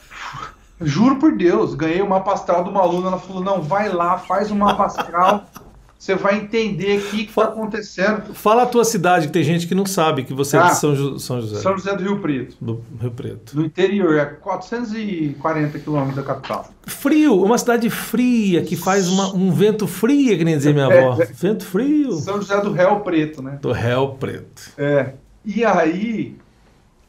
Juro 0.80 1.16
por 1.16 1.36
Deus, 1.36 1.74
ganhei 1.74 2.00
o 2.00 2.08
mapa 2.08 2.32
astral 2.32 2.64
de 2.64 2.70
uma 2.70 2.80
aluna. 2.80 3.08
Ela 3.08 3.18
falou: 3.18 3.42
não, 3.42 3.62
vai 3.62 3.88
lá, 3.88 4.18
faz 4.18 4.50
o 4.50 4.54
mapa 4.54 4.86
astral. 4.86 5.46
Você 6.00 6.14
vai 6.14 6.38
entender 6.38 6.98
o 6.98 7.10
que 7.10 7.24
está 7.24 7.44
acontecendo. 7.44 8.32
Fala 8.32 8.62
a 8.62 8.66
tua 8.66 8.86
cidade, 8.86 9.26
que 9.26 9.32
tem 9.34 9.44
gente 9.44 9.66
que 9.66 9.74
não 9.74 9.84
sabe 9.84 10.24
que 10.24 10.32
você 10.32 10.56
ah, 10.56 10.60
é 10.60 10.62
de 10.62 10.70
ah, 10.70 10.74
São, 10.74 11.18
São 11.18 11.42
José. 11.42 11.60
São 11.60 11.76
José 11.76 11.94
do 11.94 12.02
Rio 12.02 12.18
Preto. 12.20 12.56
Do 12.58 12.82
Rio 12.98 13.10
Preto. 13.10 13.54
No 13.54 13.66
interior, 13.66 14.16
é 14.16 14.24
440 14.24 15.78
quilômetros 15.78 16.16
da 16.16 16.22
capital. 16.22 16.70
Frio, 16.86 17.44
uma 17.44 17.58
cidade 17.58 17.90
fria, 17.90 18.62
que 18.62 18.76
faz 18.76 19.08
uma, 19.08 19.36
um 19.36 19.52
vento 19.52 19.86
frio, 19.86 20.38
que 20.38 20.42
nem 20.42 20.56
dizer 20.56 20.72
minha 20.72 20.86
avó. 20.86 21.20
É, 21.20 21.26
vento 21.36 21.66
frio. 21.66 22.12
São 22.12 22.36
José 22.36 22.58
do 22.62 22.72
Réu 22.72 23.00
Preto, 23.00 23.42
né? 23.42 23.58
Do 23.60 23.70
Réu 23.70 24.16
Preto. 24.18 24.72
É. 24.78 25.12
E 25.44 25.66
aí, 25.66 26.34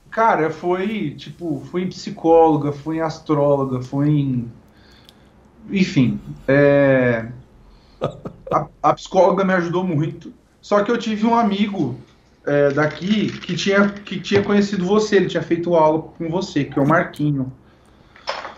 cara, 0.10 0.50
foi, 0.50 1.12
tipo, 1.12 1.64
fui 1.72 1.84
em 1.84 1.88
psicóloga, 1.88 2.74
fui 2.74 2.98
em 2.98 3.02
astróloga, 3.02 3.82
fui 3.82 4.10
em... 4.10 4.52
Enfim, 5.70 6.20
é 6.46 7.28
a, 8.52 8.68
a, 8.84 8.94
psicóloga 8.94 9.44
me 9.44 9.54
ajudou 9.54 9.84
muito. 9.84 10.34
Só 10.62 10.84
que 10.84 10.92
eu 10.92 10.98
tive 10.98 11.26
um 11.26 11.36
amigo 11.36 11.98
é, 12.46 12.70
daqui 12.70 13.32
que 13.40 13.56
tinha, 13.56 13.90
que 13.90 14.20
tinha 14.20 14.44
conhecido 14.44 14.86
você, 14.86 15.16
ele 15.16 15.28
tinha 15.28 15.42
feito 15.42 15.76
aula 15.76 16.04
com 16.18 16.30
você, 16.30 16.66
que 16.66 16.78
é 16.78 16.82
o 16.82 16.88
Marquinho. 16.88 17.52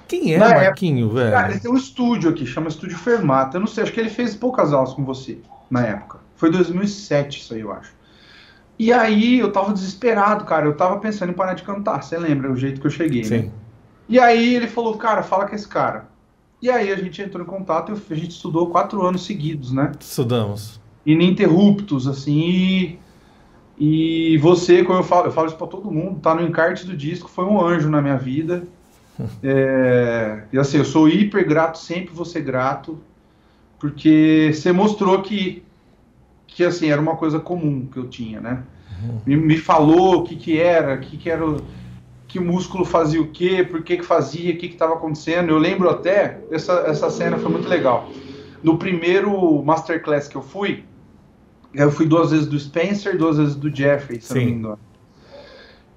Quem 0.08 0.34
é 0.34 0.38
o 0.38 0.40
Marquinho, 0.40 1.06
época, 1.06 1.20
velho? 1.20 1.32
Cara, 1.32 1.52
ele 1.52 1.60
tem 1.60 1.72
um 1.72 1.78
estúdio 1.78 2.30
aqui, 2.30 2.46
chama 2.46 2.68
Estúdio 2.68 2.98
Fermata. 2.98 3.58
Eu 3.58 3.62
não 3.62 3.68
sei, 3.68 3.84
acho 3.84 3.94
que 3.94 4.00
ele 4.00 4.10
fez 4.10 4.36
poucas 4.36 4.74
aulas 4.74 4.94
com 4.94 5.06
você 5.06 5.40
na 5.70 5.86
época. 5.86 6.20
Foi 6.36 6.52
2007 6.52 7.40
isso 7.40 7.54
aí, 7.54 7.62
eu 7.62 7.72
acho. 7.72 7.94
E 8.78 8.92
aí 8.92 9.40
eu 9.40 9.52
tava 9.52 9.72
desesperado, 9.72 10.46
cara. 10.46 10.66
Eu 10.66 10.76
tava 10.76 11.00
pensando 11.00 11.30
em 11.30 11.36
parar 11.36 11.54
de 11.54 11.64
cantar. 11.64 12.04
Você 12.04 12.18
lembra 12.18 12.52
o 12.52 12.56
jeito 12.56 12.82
que 12.82 12.88
eu 12.88 12.92
cheguei, 12.92 13.22
né? 13.22 13.28
Sim. 13.28 13.38
Né? 13.38 13.52
E 14.10 14.20
aí 14.20 14.56
ele 14.56 14.68
falou, 14.68 14.98
cara, 14.98 15.24
fala 15.24 15.48
com 15.48 15.56
esse 15.56 15.68
cara. 15.68 16.08
E 16.64 16.70
aí 16.70 16.94
a 16.94 16.96
gente 16.96 17.22
entrou 17.22 17.44
em 17.44 17.46
contato 17.46 17.92
e 17.92 18.14
a 18.14 18.16
gente 18.16 18.32
estudou 18.32 18.68
quatro 18.68 19.06
anos 19.06 19.26
seguidos, 19.26 19.74
né? 19.74 19.92
Estudamos. 20.00 20.80
Ininterruptos, 21.06 22.08
assim. 22.08 22.40
E, 22.40 23.00
e 23.78 24.38
você, 24.38 24.82
como 24.82 25.00
eu 25.00 25.04
falo, 25.04 25.28
eu 25.28 25.32
falo 25.34 25.48
isso 25.48 25.58
pra 25.58 25.68
todo 25.68 25.92
mundo, 25.92 26.22
tá 26.22 26.34
no 26.34 26.42
encarte 26.42 26.86
do 26.86 26.96
disco, 26.96 27.30
foi 27.30 27.44
um 27.44 27.62
anjo 27.62 27.90
na 27.90 28.02
minha 28.02 28.16
vida. 28.16 28.64
é, 29.44 30.44
e 30.54 30.58
assim, 30.58 30.78
eu 30.78 30.86
sou 30.86 31.10
hiper 31.10 31.46
grato, 31.46 31.78
sempre 31.78 32.16
vou 32.16 32.24
ser 32.24 32.40
grato, 32.40 32.98
porque 33.78 34.52
você 34.54 34.72
mostrou 34.72 35.22
que, 35.22 35.64
que 36.48 36.64
assim, 36.64 36.90
era 36.90 37.02
uma 37.02 37.18
coisa 37.18 37.42
comum 37.42 37.86
que 37.88 37.98
eu 37.98 38.08
tinha, 38.08 38.40
né? 38.40 38.64
Uhum. 39.04 39.20
Me, 39.26 39.36
me 39.36 39.58
falou 39.58 40.20
o 40.20 40.24
que 40.24 40.38
que 40.38 40.58
era, 40.58 40.96
o 40.96 41.00
que 41.02 41.18
que 41.18 41.30
era 41.30 41.44
que 42.34 42.40
músculo 42.40 42.84
fazia 42.84 43.22
o 43.22 43.28
quê, 43.28 43.64
por 43.64 43.84
que 43.84 43.98
que 43.98 44.04
fazia, 44.04 44.56
o 44.56 44.58
que 44.58 44.68
que 44.68 44.74
estava 44.74 44.96
acontecendo. 44.96 45.52
Eu 45.52 45.60
lembro 45.60 45.88
até, 45.88 46.40
essa, 46.50 46.84
essa 46.88 47.12
cena 47.12 47.38
foi 47.38 47.52
muito 47.52 47.70
legal. 47.70 48.10
No 48.64 48.76
primeiro 48.76 49.62
Masterclass 49.62 50.28
que 50.28 50.36
eu 50.36 50.42
fui, 50.42 50.84
eu 51.76 51.92
fui 51.92 52.08
duas 52.08 52.32
vezes 52.32 52.48
do 52.48 52.60
Spencer, 52.60 53.16
duas 53.20 53.38
vezes 53.38 53.56
do 53.56 53.70
Jeffrey, 53.70 54.20
se 54.20 54.30
Sim. 54.30 54.40
não 54.40 54.46
me 54.46 54.52
engano. 54.52 54.80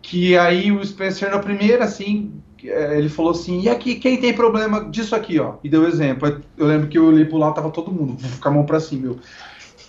Que 0.02 0.36
aí 0.36 0.70
o 0.70 0.84
Spencer 0.84 1.30
na 1.30 1.38
primeira, 1.38 1.84
assim, 1.84 2.34
é, 2.62 2.98
ele 2.98 3.08
falou 3.08 3.30
assim, 3.30 3.62
e 3.62 3.70
aqui, 3.70 3.94
quem 3.94 4.20
tem 4.20 4.34
problema 4.34 4.90
disso 4.90 5.16
aqui, 5.16 5.40
ó? 5.40 5.54
E 5.64 5.70
deu 5.70 5.88
exemplo. 5.88 6.42
Eu 6.54 6.66
lembro 6.66 6.88
que 6.88 6.98
eu 6.98 7.06
olhei 7.06 7.24
pro 7.24 7.38
lado, 7.38 7.54
tava 7.54 7.70
todo 7.70 7.90
mundo, 7.90 8.18
com 8.38 8.48
a 8.48 8.52
mão 8.52 8.66
pra 8.66 8.78
cima, 8.78 9.06
eu... 9.06 9.18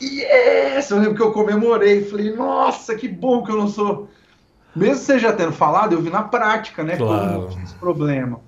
Yes! 0.02 0.92
Eu 0.92 1.00
lembro 1.00 1.16
que 1.16 1.22
eu 1.22 1.34
comemorei, 1.34 2.06
falei, 2.06 2.34
nossa, 2.34 2.96
que 2.96 3.10
bom 3.10 3.44
que 3.44 3.52
eu 3.52 3.58
não 3.58 3.68
sou 3.68 4.08
mesmo 4.78 5.04
você 5.04 5.20
já 5.20 5.34
tendo 5.34 5.52
falado, 5.52 5.94
eu 5.94 6.02
vi 6.02 6.10
na 6.10 6.24
prática, 6.24 6.84
né? 6.84 6.96
Claro. 6.98 7.50
esse 7.64 7.76
problema. 7.76 8.40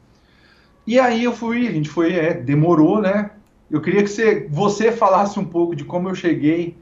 E 0.86 1.00
aí 1.00 1.24
eu 1.24 1.34
fui, 1.34 1.68
a 1.68 1.72
gente 1.72 1.90
foi, 1.90 2.14
é, 2.14 2.34
demorou, 2.34 3.02
né? 3.02 3.32
Eu 3.70 3.82
queria 3.82 4.02
que 4.02 4.10
você, 4.10 4.48
você 4.50 4.92
falasse 4.92 5.40
um 5.40 5.46
pouco 5.46 5.76
de 5.76 5.84
como 5.84 6.10
eu 6.10 6.16
cheguei 6.16 6.76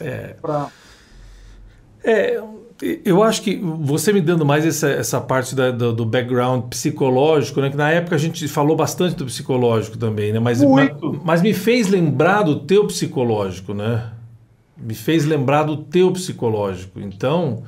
é. 0.00 0.34
para. 0.40 0.68
É, 2.02 2.42
eu 3.04 3.22
acho 3.22 3.40
que 3.42 3.56
você 3.56 4.12
me 4.12 4.20
dando 4.20 4.44
mais 4.44 4.66
essa, 4.66 4.88
essa 4.90 5.20
parte 5.20 5.54
da, 5.54 5.70
do, 5.70 5.92
do, 5.92 6.04
background 6.04 6.64
psicológico, 6.64 7.60
né? 7.60 7.70
Que 7.70 7.76
na 7.76 7.90
época 7.90 8.16
a 8.16 8.18
gente 8.18 8.46
falou 8.48 8.76
bastante 8.76 9.16
do 9.16 9.24
psicológico 9.24 9.96
também, 9.96 10.32
né? 10.32 10.38
Mas, 10.38 10.60
mas 11.24 11.40
me 11.40 11.54
fez 11.54 11.88
lembrar 11.88 12.42
do 12.42 12.60
teu 12.60 12.86
psicológico, 12.86 13.72
né? 13.72 14.12
Me 14.76 14.94
fez 14.94 15.24
lembrar 15.24 15.62
do 15.62 15.76
teu 15.78 16.12
psicológico. 16.12 17.00
Então, 17.00 17.62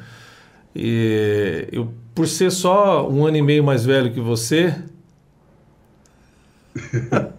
e 0.76 1.68
eu, 1.72 1.92
por 2.14 2.28
ser 2.28 2.50
só 2.50 3.08
um 3.08 3.26
ano 3.26 3.38
e 3.38 3.42
meio 3.42 3.64
mais 3.64 3.84
velho 3.84 4.12
que 4.12 4.20
você. 4.20 4.74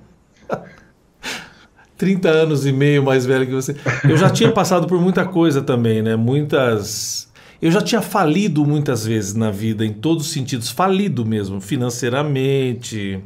30 1.98 2.30
anos 2.30 2.66
e 2.66 2.72
meio 2.72 3.04
mais 3.04 3.26
velho 3.26 3.46
que 3.46 3.54
você. 3.54 3.76
Eu 4.08 4.18
já 4.18 4.30
tinha 4.30 4.52
passado 4.52 4.88
por 4.88 5.02
muita 5.02 5.26
coisa 5.26 5.62
também, 5.62 6.02
né? 6.02 6.16
Muitas. 6.16 7.32
Eu 7.62 7.72
já 7.72 7.82
tinha 7.82 8.02
falido 8.02 8.64
muitas 8.66 9.06
vezes 9.06 9.34
na 9.34 9.50
vida, 9.50 9.84
em 9.84 9.94
todos 9.94 10.28
os 10.28 10.32
sentidos, 10.32 10.70
falido 10.70 11.26
mesmo, 11.26 11.60
financeiramente, 11.60 13.20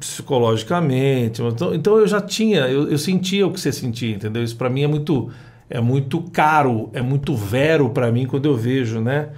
psicologicamente. 0.00 1.40
Então, 1.42 1.74
então 1.74 1.98
eu 1.98 2.08
já 2.08 2.20
tinha, 2.20 2.62
eu, 2.62 2.88
eu 2.90 2.98
sentia 2.98 3.46
o 3.46 3.52
que 3.52 3.60
você 3.60 3.70
sentia, 3.70 4.16
entendeu? 4.16 4.42
Isso 4.42 4.56
para 4.56 4.68
mim 4.68 4.82
é 4.82 4.88
muito 4.88 5.30
é 5.74 5.80
muito 5.80 6.20
caro, 6.32 6.88
é 6.92 7.02
muito 7.02 7.34
vero 7.34 7.90
para 7.90 8.12
mim 8.12 8.26
quando 8.26 8.46
eu 8.46 8.56
vejo, 8.56 9.00
né? 9.00 9.30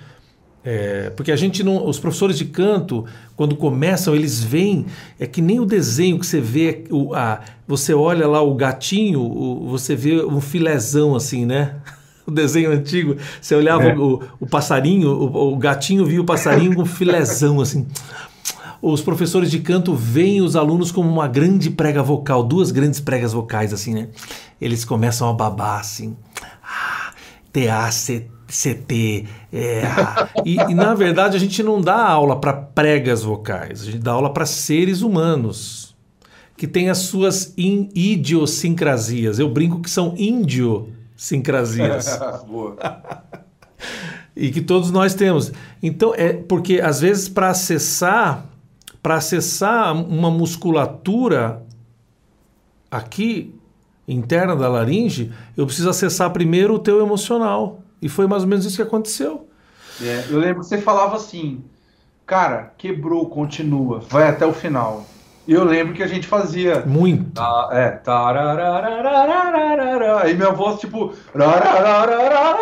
É, 0.62 1.08
porque 1.16 1.32
a 1.32 1.36
gente 1.36 1.64
não, 1.64 1.88
os 1.88 1.98
professores 1.98 2.36
de 2.36 2.44
canto, 2.44 3.06
quando 3.34 3.56
começam, 3.56 4.14
eles 4.14 4.44
veem, 4.44 4.84
é 5.18 5.26
que 5.26 5.40
nem 5.40 5.58
o 5.60 5.64
desenho 5.64 6.18
que 6.18 6.26
você 6.26 6.38
vê, 6.38 6.84
o, 6.90 7.14
a, 7.14 7.40
você 7.66 7.94
olha 7.94 8.28
lá 8.28 8.42
o 8.42 8.54
gatinho, 8.54 9.22
o, 9.22 9.66
você 9.70 9.96
vê 9.96 10.22
um 10.26 10.38
filezão 10.38 11.16
assim, 11.16 11.46
né? 11.46 11.76
O 12.26 12.30
desenho 12.32 12.72
antigo, 12.72 13.16
você 13.40 13.54
olhava 13.54 13.84
é. 13.84 13.96
o, 13.96 14.20
o, 14.40 14.46
passarinho, 14.48 15.08
o, 15.12 15.56
gatinho 15.56 16.04
via 16.04 16.20
o 16.20 16.24
passarinho 16.24 16.74
com 16.74 16.82
um 16.82 16.84
filezão 16.84 17.60
assim. 17.60 17.86
Os 18.92 19.02
professores 19.02 19.50
de 19.50 19.58
canto 19.58 19.96
veem 19.96 20.40
os 20.40 20.54
alunos 20.54 20.92
como 20.92 21.10
uma 21.10 21.26
grande 21.26 21.70
prega 21.70 22.04
vocal, 22.04 22.44
duas 22.44 22.70
grandes 22.70 23.00
pregas 23.00 23.32
vocais, 23.32 23.72
assim, 23.72 23.92
né? 23.92 24.06
Eles 24.60 24.84
começam 24.84 25.28
a 25.28 25.32
babar, 25.32 25.80
assim. 25.80 26.16
Ah, 26.62 27.12
T-A-C-T. 27.52 29.26
É, 29.52 29.82
e, 30.44 30.54
e, 30.54 30.74
na 30.74 30.94
verdade 30.94 31.36
a 31.36 31.40
gente 31.40 31.64
não 31.64 31.80
dá 31.80 31.96
aula 31.96 32.38
para 32.38 32.52
pregas 32.52 33.24
vocais, 33.24 33.82
a 33.82 33.86
gente 33.86 33.98
dá 33.98 34.12
aula 34.12 34.32
para 34.32 34.46
seres 34.46 35.02
humanos 35.02 35.96
que 36.56 36.68
têm 36.68 36.88
as 36.88 36.98
suas 36.98 37.52
in, 37.58 37.88
idiosincrasias. 37.92 39.40
Eu 39.40 39.50
brinco 39.50 39.80
que 39.80 39.90
são 39.90 40.14
idiosincrasias. 40.16 42.20
Boa. 42.46 42.76
e 44.36 44.50
que 44.50 44.60
todos 44.60 44.92
nós 44.92 45.12
temos. 45.12 45.50
Então, 45.82 46.14
é 46.14 46.32
porque 46.32 46.80
às 46.80 47.00
vezes 47.00 47.28
para 47.28 47.50
acessar 47.50 48.46
para 49.06 49.18
acessar 49.18 49.94
uma 49.94 50.32
musculatura 50.32 51.62
aqui 52.90 53.54
interna 54.08 54.56
da 54.56 54.66
laringe, 54.66 55.32
eu 55.56 55.64
preciso 55.64 55.88
acessar 55.88 56.32
primeiro 56.32 56.74
o 56.74 56.78
teu 56.80 57.00
emocional. 57.00 57.82
E 58.02 58.08
foi 58.08 58.26
mais 58.26 58.42
ou 58.42 58.48
menos 58.48 58.64
isso 58.64 58.74
que 58.74 58.82
aconteceu. 58.82 59.48
É, 60.02 60.24
eu 60.28 60.40
lembro 60.40 60.62
que 60.62 60.66
você 60.66 60.78
falava 60.78 61.14
assim, 61.14 61.62
cara, 62.26 62.72
quebrou, 62.76 63.30
continua, 63.30 64.00
vai 64.10 64.28
até 64.28 64.44
o 64.44 64.52
final. 64.52 65.06
E 65.46 65.52
eu 65.52 65.62
lembro 65.62 65.94
que 65.94 66.02
a 66.02 66.08
gente 66.08 66.26
fazia. 66.26 66.80
Muito. 66.84 67.30
Tá, 67.30 67.68
é. 67.70 67.90
Aí 70.24 70.34
minha 70.34 70.50
voz, 70.50 70.80
tipo. 70.80 71.14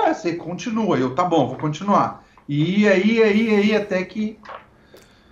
Você 0.08 0.34
continua. 0.34 0.98
Eu, 0.98 1.14
tá 1.14 1.24
bom, 1.24 1.48
vou 1.48 1.56
continuar. 1.56 2.22
E 2.46 2.86
aí, 2.86 3.22
aí, 3.22 3.54
aí, 3.54 3.74
até 3.74 4.04
que 4.04 4.38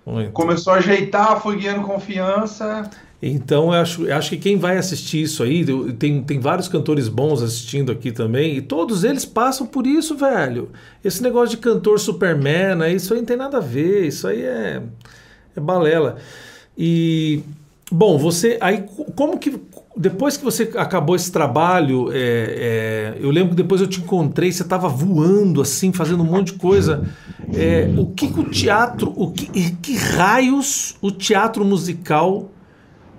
muito. 0.04 0.32
Começou 0.32 0.72
a 0.72 0.76
ajeitar, 0.76 1.40
foi 1.40 1.60
ganhando 1.60 1.82
confiança. 1.82 2.90
Então, 3.24 3.66
eu 3.66 3.80
acho, 3.80 4.04
eu 4.06 4.16
acho 4.16 4.30
que 4.30 4.36
quem 4.36 4.56
vai 4.56 4.76
assistir 4.76 5.22
isso 5.22 5.44
aí, 5.44 5.64
tem, 5.94 6.20
tem 6.24 6.40
vários 6.40 6.66
cantores 6.66 7.06
bons 7.06 7.40
assistindo 7.40 7.92
aqui 7.92 8.10
também, 8.10 8.56
e 8.56 8.60
todos 8.60 9.04
eles 9.04 9.24
passam 9.24 9.64
por 9.64 9.86
isso, 9.86 10.16
velho. 10.16 10.70
Esse 11.04 11.22
negócio 11.22 11.50
de 11.50 11.58
cantor 11.58 12.00
Superman, 12.00 12.74
né, 12.74 12.92
isso 12.92 13.14
aí 13.14 13.20
não 13.20 13.26
tem 13.26 13.36
nada 13.36 13.58
a 13.58 13.60
ver, 13.60 14.08
isso 14.08 14.26
aí 14.26 14.42
é, 14.42 14.82
é 15.56 15.60
balela. 15.60 16.16
E, 16.76 17.42
bom, 17.92 18.18
você, 18.18 18.58
aí, 18.60 18.84
como 19.14 19.38
que, 19.38 19.56
depois 19.96 20.36
que 20.36 20.44
você 20.44 20.70
acabou 20.76 21.14
esse 21.14 21.30
trabalho, 21.30 22.10
é, 22.12 22.16
é, 22.16 23.16
eu 23.20 23.30
lembro 23.30 23.50
que 23.50 23.56
depois 23.56 23.80
eu 23.80 23.86
te 23.86 24.00
encontrei, 24.00 24.50
você 24.50 24.62
estava 24.62 24.88
voando 24.88 25.60
assim, 25.60 25.92
fazendo 25.92 26.22
um 26.22 26.26
monte 26.26 26.52
de 26.52 26.58
coisa. 26.58 27.06
É, 27.54 27.92
o 27.98 28.06
que, 28.06 28.28
que, 28.28 28.40
o 28.40 28.44
teatro, 28.44 29.12
o 29.14 29.30
que, 29.30 29.46
que 29.76 29.96
raios 29.96 30.96
o 31.02 31.10
teatro 31.10 31.62
musical 31.64 32.50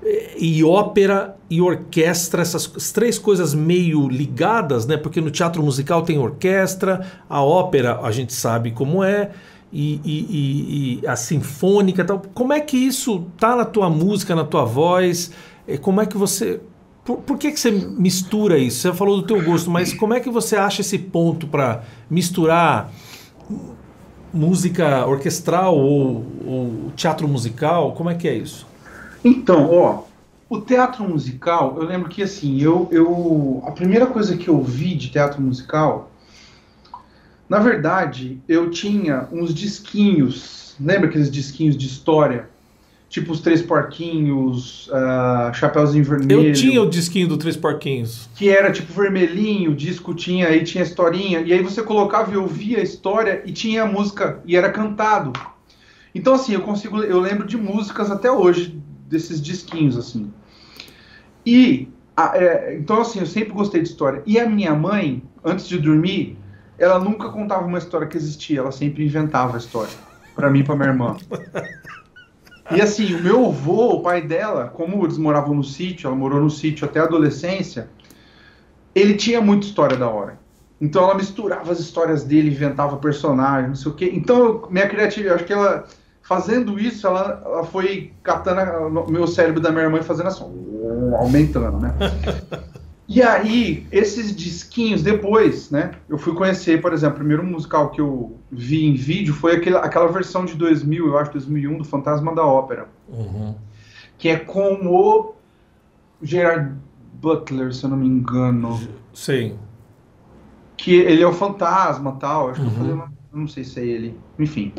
é, 0.03 0.33
e 0.38 0.63
ópera 0.63 1.36
e 1.47 1.62
orquestra, 1.62 2.41
essas 2.41 2.91
três 2.91 3.19
coisas 3.19 3.53
meio 3.53 4.07
ligadas, 4.09 4.88
né? 4.88 4.97
Porque 4.97 5.21
no 5.21 5.29
teatro 5.29 5.62
musical 5.62 6.01
tem 6.01 6.17
orquestra, 6.17 7.05
a 7.29 7.43
ópera 7.43 7.99
a 8.01 8.12
gente 8.12 8.33
sabe 8.33 8.71
como 8.71 9.03
é, 9.03 9.29
e, 9.71 10.01
e, 10.03 10.99
e 11.03 11.07
a 11.07 11.15
sinfônica 11.15 12.03
tal. 12.03 12.21
Como 12.33 12.51
é 12.51 12.59
que 12.59 12.77
isso 12.77 13.27
tá 13.38 13.55
na 13.55 13.65
tua 13.65 13.91
música, 13.91 14.33
na 14.33 14.43
tua 14.43 14.65
voz? 14.65 15.31
É, 15.67 15.78
como 15.78 16.02
é 16.02 16.06
que 16.06 16.17
você. 16.17 16.62
Por, 17.04 17.17
por, 17.17 17.38
que, 17.38 17.52
que 17.52 17.60
você 17.60 17.71
mistura 17.71 18.58
isso? 18.58 18.82
Você 18.82 18.93
falou 18.93 19.21
do 19.21 19.28
teu 19.28 19.41
gosto, 19.43 19.69
mas 19.69 19.93
como 19.93 20.13
é 20.13 20.19
que 20.19 20.30
você 20.30 20.56
acha 20.56 20.82
esse 20.82 20.97
ponto 20.97 21.47
para 21.47 21.84
misturar 22.10 22.91
música 24.34 25.06
orquestral 25.06 25.78
ou, 25.78 26.26
ou, 26.45 26.91
teatro 26.95 27.28
musical? 27.28 27.93
Como 27.93 28.10
é 28.10 28.15
que 28.15 28.28
é 28.28 28.36
isso? 28.36 28.65
Então, 29.23 29.69
ó, 29.71 30.04
o 30.49 30.62
teatro 30.62 31.04
musical, 31.08 31.76
eu 31.78 31.86
lembro 31.86 32.10
que 32.10 32.23
assim, 32.23 32.62
eu, 32.62 32.88
eu 32.91 33.63
a 33.65 33.71
primeira 33.71 34.06
coisa 34.06 34.38
que 34.38 34.47
eu 34.47 34.62
vi 34.62 34.95
de 34.95 35.10
teatro 35.10 35.41
musical, 35.41 36.10
na 37.49 37.60
verdade, 37.60 38.41
eu 38.47 38.71
tinha 38.71 39.28
uns 39.32 39.54
disquinhos, 39.54 40.76
lembra 40.80 41.10
aqueles 41.10 41.30
disquinhos 41.30 41.78
de 41.78 41.86
história? 41.86 42.49
Tipo 43.13 43.32
os 43.32 43.41
Três 43.41 43.62
Porquinhos, 43.62 44.88
uh, 44.88 45.54
Chapeuzinho 45.54 46.04
Vermelho. 46.04 46.47
Eu 46.47 46.52
tinha 46.52 46.82
o 46.82 46.89
disquinho 46.89 47.28
do 47.28 47.38
Três 47.38 47.56
Porquinhos. 47.56 48.28
Que 48.34 48.49
era 48.49 48.71
tipo 48.71 48.91
vermelhinho, 48.91 49.69
o 49.69 49.76
disco 49.76 50.15
tinha, 50.15 50.47
aí 50.47 50.63
tinha 50.63 50.84
historinha. 50.84 51.41
E 51.41 51.54
aí 51.54 51.62
você 51.62 51.84
colocava 51.84 52.34
e 52.34 52.38
ouvia 52.38 52.80
a 52.80 52.82
história 52.82 53.43
e 53.45 53.52
tinha 53.52 53.84
a 53.84 53.86
música, 53.86 54.41
e 54.47 54.56
era 54.56 54.71
cantado. 54.71 55.32
Então 56.15 56.34
assim, 56.34 56.56
eu 56.56 56.62
consigo, 56.62 57.04
eu 57.04 57.19
lembro 57.19 57.45
de 57.45 57.56
músicas 57.56 58.10
até 58.10 58.32
hoje, 58.32 58.82
desses 59.08 59.39
disquinhos, 59.39 59.95
assim. 59.95 60.34
E, 61.45 61.88
a, 62.17 62.36
é, 62.36 62.76
então 62.80 62.99
assim, 62.99 63.19
eu 63.19 63.28
sempre 63.28 63.54
gostei 63.54 63.84
de 63.84 63.89
história. 63.89 64.23
E 64.26 64.39
a 64.39 64.49
minha 64.49 64.73
mãe, 64.73 65.21
antes 65.45 65.67
de 65.67 65.78
dormir, 65.78 66.36
ela 66.80 66.97
nunca 66.97 67.30
contava 67.30 67.63
uma 67.63 67.78
história 67.78 68.08
que 68.08 68.17
existia, 68.17 68.58
ela 68.58 68.71
sempre 68.71 69.06
inventava 69.06 69.54
a 69.54 69.60
história. 69.60 69.93
para 70.36 70.49
mim 70.49 70.62
e 70.62 70.63
pra 70.63 70.76
minha 70.76 70.89
irmã. 70.89 71.15
E 72.71 72.82
assim, 72.82 73.13
o 73.13 73.21
meu 73.21 73.45
avô, 73.47 73.95
o 73.95 74.02
pai 74.02 74.21
dela, 74.21 74.71
como 74.73 75.04
eles 75.06 75.17
moravam 75.17 75.54
no 75.54 75.63
sítio, 75.63 76.08
ela 76.08 76.15
morou 76.15 76.39
no 76.39 76.49
sítio 76.49 76.86
até 76.86 76.99
a 76.99 77.04
adolescência, 77.04 77.89
ele 78.95 79.15
tinha 79.15 79.41
muita 79.41 79.65
história 79.65 79.97
da 79.97 80.10
hora. 80.10 80.39
Então 80.80 81.04
ela 81.04 81.15
misturava 81.15 81.71
as 81.71 81.80
histórias 81.80 82.23
dele, 82.23 82.49
inventava 82.49 82.97
personagens, 82.97 83.67
não 83.67 83.76
sei 83.76 83.91
o 83.91 83.95
quê. 83.95 84.12
Então, 84.13 84.67
minha 84.69 84.88
criatividade, 84.88 85.36
acho 85.36 85.45
que 85.45 85.54
ela, 85.54 85.86
fazendo 86.21 86.80
isso, 86.80 87.06
ela, 87.06 87.41
ela 87.45 87.63
foi 87.63 88.13
catando 88.21 88.99
o 89.02 89.12
meu 89.12 89.28
cérebro 89.28 89.62
da 89.62 89.71
minha 89.71 89.84
irmã 89.84 89.99
e 89.99 90.04
fazendo 90.04 90.28
assim, 90.28 90.43
aumentando, 91.17 91.80
né? 91.80 91.93
E 93.07 93.21
aí, 93.21 93.85
esses 93.91 94.33
disquinhos, 94.33 95.03
depois, 95.03 95.69
né? 95.69 95.91
Eu 96.07 96.17
fui 96.17 96.33
conhecer, 96.33 96.81
por 96.81 96.93
exemplo, 96.93 97.15
o 97.15 97.19
primeiro 97.19 97.43
musical 97.43 97.89
que 97.89 97.99
eu 97.99 98.37
vi 98.49 98.85
em 98.85 98.93
vídeo 98.93 99.33
foi 99.33 99.57
aquele, 99.57 99.75
aquela 99.77 100.07
versão 100.07 100.45
de 100.45 100.55
2000, 100.55 101.07
eu 101.07 101.17
acho, 101.17 101.33
2001, 101.33 101.79
do 101.79 101.83
Fantasma 101.83 102.33
da 102.33 102.45
Ópera. 102.45 102.87
Uhum. 103.09 103.55
Que 104.17 104.29
é 104.29 104.37
com 104.37 104.87
o 104.87 105.35
Gerard 106.21 106.73
Butler, 107.15 107.73
se 107.73 107.83
eu 107.83 107.89
não 107.89 107.97
me 107.97 108.07
engano. 108.07 108.79
Sim. 109.13 109.57
Que 110.77 110.95
ele 110.95 111.21
é 111.21 111.27
o 111.27 111.33
fantasma 111.33 112.13
tal. 112.13 112.49
Acho 112.49 112.61
uhum. 112.61 112.69
que 112.69 112.73
eu 112.73 112.97
falei, 112.97 113.03
não 113.33 113.47
sei 113.47 113.63
se 113.63 113.79
é 113.81 113.85
ele. 113.85 114.17
Enfim. 114.39 114.73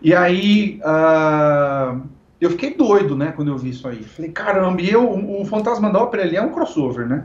E 0.00 0.14
aí. 0.14 0.80
Uh 0.80 2.21
eu 2.42 2.50
fiquei 2.50 2.74
doido, 2.74 3.16
né, 3.16 3.32
quando 3.36 3.52
eu 3.52 3.56
vi 3.56 3.70
isso 3.70 3.86
aí. 3.86 4.02
Falei, 4.02 4.32
caramba, 4.32 4.82
e 4.82 4.90
eu, 4.90 5.08
o 5.08 5.44
Fantasma 5.44 5.90
da 5.92 6.02
Ópera, 6.02 6.24
ele 6.24 6.36
é 6.36 6.42
um 6.42 6.50
crossover, 6.50 7.06
né? 7.06 7.24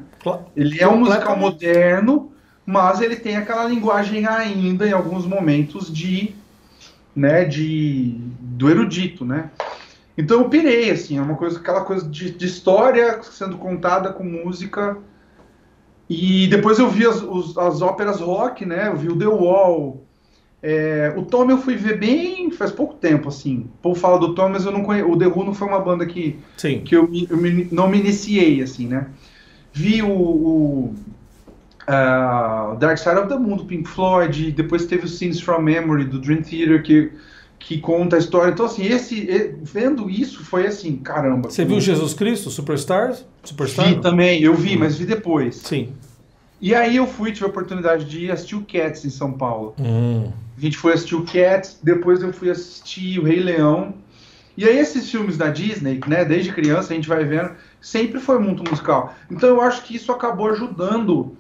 Ele 0.56 0.80
é 0.80 0.88
um 0.88 1.00
musical 1.00 1.36
moderno, 1.36 2.32
mas 2.64 3.02
ele 3.02 3.16
tem 3.16 3.36
aquela 3.36 3.66
linguagem 3.66 4.28
ainda, 4.28 4.88
em 4.88 4.92
alguns 4.92 5.26
momentos, 5.26 5.92
de, 5.92 6.36
né, 7.16 7.46
de, 7.46 8.16
do 8.40 8.70
erudito, 8.70 9.26
né? 9.26 9.50
Então 10.16 10.42
eu 10.42 10.50
pirei, 10.50 10.92
assim, 10.92 11.18
é 11.18 11.22
uma 11.22 11.36
coisa, 11.36 11.60
aquela 11.60 11.82
coisa 11.84 12.08
de, 12.08 12.30
de 12.30 12.46
história 12.46 13.20
sendo 13.24 13.58
contada 13.58 14.14
com 14.14 14.24
música. 14.24 14.98
E 16.08 16.46
depois 16.48 16.78
eu 16.78 16.90
vi 16.90 17.08
as, 17.08 17.24
os, 17.24 17.58
as 17.58 17.82
óperas 17.82 18.20
rock, 18.20 18.68
né? 18.68 18.88
Eu 18.88 18.96
vi 18.96 19.10
o 19.10 19.18
The 19.18 19.28
Wall, 19.28 20.07
é, 20.62 21.14
o 21.16 21.24
Tom 21.24 21.50
eu 21.50 21.58
fui 21.60 21.76
ver 21.76 22.00
bem 22.00 22.50
faz 22.50 22.72
pouco 22.72 22.96
tempo, 22.96 23.30
assim. 23.30 23.68
O 23.80 23.82
povo 23.82 24.00
fala 24.00 24.20
do 24.20 24.34
Tom, 24.34 24.50
mas 24.50 24.66
eu 24.66 24.72
não 24.72 24.84
conheço. 24.84 25.10
O 25.10 25.18
The 25.18 25.28
Who 25.28 25.44
não 25.44 25.54
foi 25.54 25.68
uma 25.68 25.80
banda 25.80 26.06
que, 26.06 26.40
Sim. 26.58 26.82
que 26.82 26.96
eu, 26.96 27.10
eu 27.30 27.38
me, 27.38 27.68
não 27.72 27.88
me 27.88 28.00
iniciei, 28.00 28.62
assim, 28.62 28.88
né? 28.88 29.08
Vi 29.72 30.02
o, 30.02 30.10
o 30.10 30.96
uh, 31.88 32.76
Dark 32.78 32.98
Side 32.98 33.18
of 33.18 33.30
the 33.30 33.38
Moon 33.38 33.58
do 33.58 33.66
Pink 33.66 33.88
Floyd, 33.88 34.52
depois 34.52 34.86
teve 34.88 35.06
o 35.06 35.08
Scenes 35.08 35.40
from 35.40 35.60
Memory 35.60 36.06
do 36.06 36.20
Dream 36.20 36.42
Theater, 36.42 36.82
que, 36.82 37.12
que 37.60 37.78
conta 37.78 38.16
a 38.16 38.20
história. 38.20 38.52
Então, 38.52 38.66
assim, 38.66 38.84
esse, 38.84 39.56
vendo 39.62 40.10
isso 40.10 40.44
foi 40.44 40.66
assim, 40.66 40.98
caramba. 40.98 41.52
Você 41.52 41.64
viu 41.64 41.80
Jesus 41.80 42.16
Cristo, 42.16 42.50
Superstars? 42.50 43.24
Superstar? 43.44 43.88
Vi 43.90 44.02
também, 44.02 44.42
eu 44.42 44.56
vi, 44.56 44.76
hum. 44.76 44.80
mas 44.80 44.98
vi 44.98 45.06
depois. 45.06 45.58
Sim. 45.58 45.94
E 46.60 46.74
aí 46.74 46.96
eu 46.96 47.06
fui, 47.06 47.32
tive 47.32 47.46
a 47.46 47.50
oportunidade 47.50 48.06
de 48.06 48.26
ir 48.26 48.32
assistir 48.32 48.56
o 48.56 48.62
Cats 48.62 49.06
em 49.06 49.12
São 49.12 49.32
Paulo. 49.32 49.76
Hum. 49.80 50.32
A 50.58 50.60
gente 50.60 50.78
foi 50.78 50.94
assistir 50.94 51.16
o 51.16 51.24
Cats, 51.24 51.80
depois 51.84 52.22
eu 52.24 52.34
fui 52.34 52.50
assistir 52.50 53.20
o 53.20 53.24
Rei 53.24 53.40
Leão. 53.40 53.94
E 54.58 54.66
aí 54.66 54.80
esses 54.80 55.10
filmes 55.10 55.38
da 55.38 55.50
Disney, 55.50 56.00
né, 56.08 56.26
desde 56.26 56.52
criança 56.52 56.92
a 56.92 56.96
gente 56.96 57.08
vai 57.08 57.24
vendo, 57.24 57.52
sempre 57.80 58.20
foi 58.20 58.40
muito 58.40 58.68
musical. 58.68 59.14
Então 59.30 59.50
eu 59.50 59.62
acho 59.62 59.84
que 59.84 59.96
isso 59.96 60.12
acabou 60.12 60.50
ajudando 60.50 61.38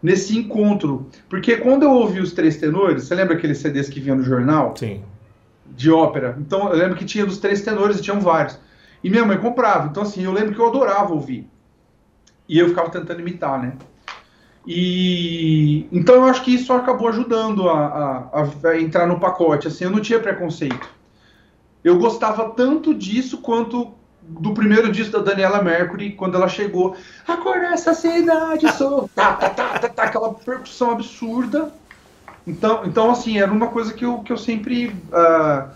nesse 0.00 0.38
encontro. 0.38 1.08
Porque 1.28 1.56
quando 1.56 1.82
eu 1.82 1.90
ouvi 1.90 2.20
os 2.20 2.32
Três 2.32 2.56
Tenores, 2.56 3.02
você 3.02 3.16
lembra 3.16 3.34
aqueles 3.34 3.58
CDs 3.58 3.88
que 3.88 3.98
vinham 3.98 4.16
no 4.16 4.22
jornal? 4.22 4.76
Sim. 4.76 5.02
De 5.66 5.90
ópera. 5.90 6.36
Então 6.38 6.68
eu 6.68 6.78
lembro 6.78 6.96
que 6.96 7.04
tinha 7.04 7.26
dos 7.26 7.38
Três 7.38 7.62
Tenores 7.62 7.98
e 7.98 8.02
tinham 8.02 8.20
vários. 8.20 8.56
E 9.02 9.10
minha 9.10 9.24
mãe 9.24 9.38
comprava. 9.38 9.88
Então 9.88 10.04
assim, 10.04 10.22
eu 10.22 10.32
lembro 10.32 10.54
que 10.54 10.60
eu 10.60 10.68
adorava 10.68 11.12
ouvir. 11.12 11.48
E 12.48 12.60
eu 12.60 12.68
ficava 12.68 12.90
tentando 12.90 13.20
imitar, 13.20 13.60
né? 13.60 13.72
E 14.66 15.88
então 15.90 16.14
eu 16.16 16.24
acho 16.24 16.42
que 16.42 16.54
isso 16.54 16.72
acabou 16.72 17.08
ajudando 17.08 17.68
a, 17.68 18.28
a, 18.32 18.68
a, 18.68 18.80
entrar 18.80 19.06
no 19.06 19.18
pacote. 19.18 19.68
Assim, 19.68 19.84
eu 19.84 19.90
não 19.90 20.00
tinha 20.00 20.20
preconceito. 20.20 20.88
eu 21.82 21.98
gostava 21.98 22.50
tanto 22.50 22.94
disso 22.94 23.38
quanto 23.38 23.92
do 24.22 24.54
primeiro 24.54 24.92
disco 24.92 25.18
da 25.18 25.18
Daniela 25.18 25.62
Mercury, 25.62 26.12
quando 26.12 26.36
ela 26.36 26.48
chegou. 26.48 26.96
Acorda 27.26 27.66
essa 27.66 27.92
cidade, 27.92 28.70
sou. 28.72 29.10
tá, 29.14 29.34
tá, 29.34 29.50
tá, 29.50 29.78
tá, 29.78 29.88
tá, 29.88 30.02
aquela 30.04 30.32
percussão 30.32 30.92
absurda. 30.92 31.72
Então, 32.46 32.82
então, 32.84 33.10
assim, 33.10 33.38
era 33.38 33.50
uma 33.50 33.68
coisa 33.68 33.92
que 33.92 34.04
eu, 34.04 34.18
que 34.20 34.32
eu 34.32 34.36
sempre 34.36 34.88
uh, 34.88 35.68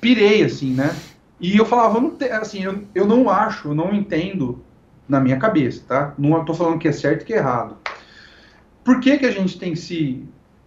pirei, 0.00 0.42
assim, 0.42 0.72
né? 0.72 0.94
E 1.38 1.56
eu 1.56 1.64
falava, 1.64 2.00
não 2.00 2.10
te, 2.10 2.24
assim, 2.26 2.62
eu, 2.62 2.84
eu 2.94 3.06
não 3.06 3.30
acho, 3.30 3.68
eu 3.68 3.74
não 3.74 3.94
entendo 3.94 4.62
na 5.10 5.20
minha 5.20 5.36
cabeça, 5.36 5.82
tá? 5.86 6.14
Não 6.16 6.40
estou 6.40 6.54
falando 6.54 6.78
que 6.78 6.86
é 6.86 6.92
certo 6.92 7.22
e 7.22 7.24
que 7.24 7.34
é 7.34 7.38
errado. 7.38 7.76
Por 8.84 9.00
que, 9.00 9.18
que 9.18 9.26
a 9.26 9.30
gente 9.30 9.58
tem 9.58 9.72
que 9.72 9.78
se, 9.78 10.24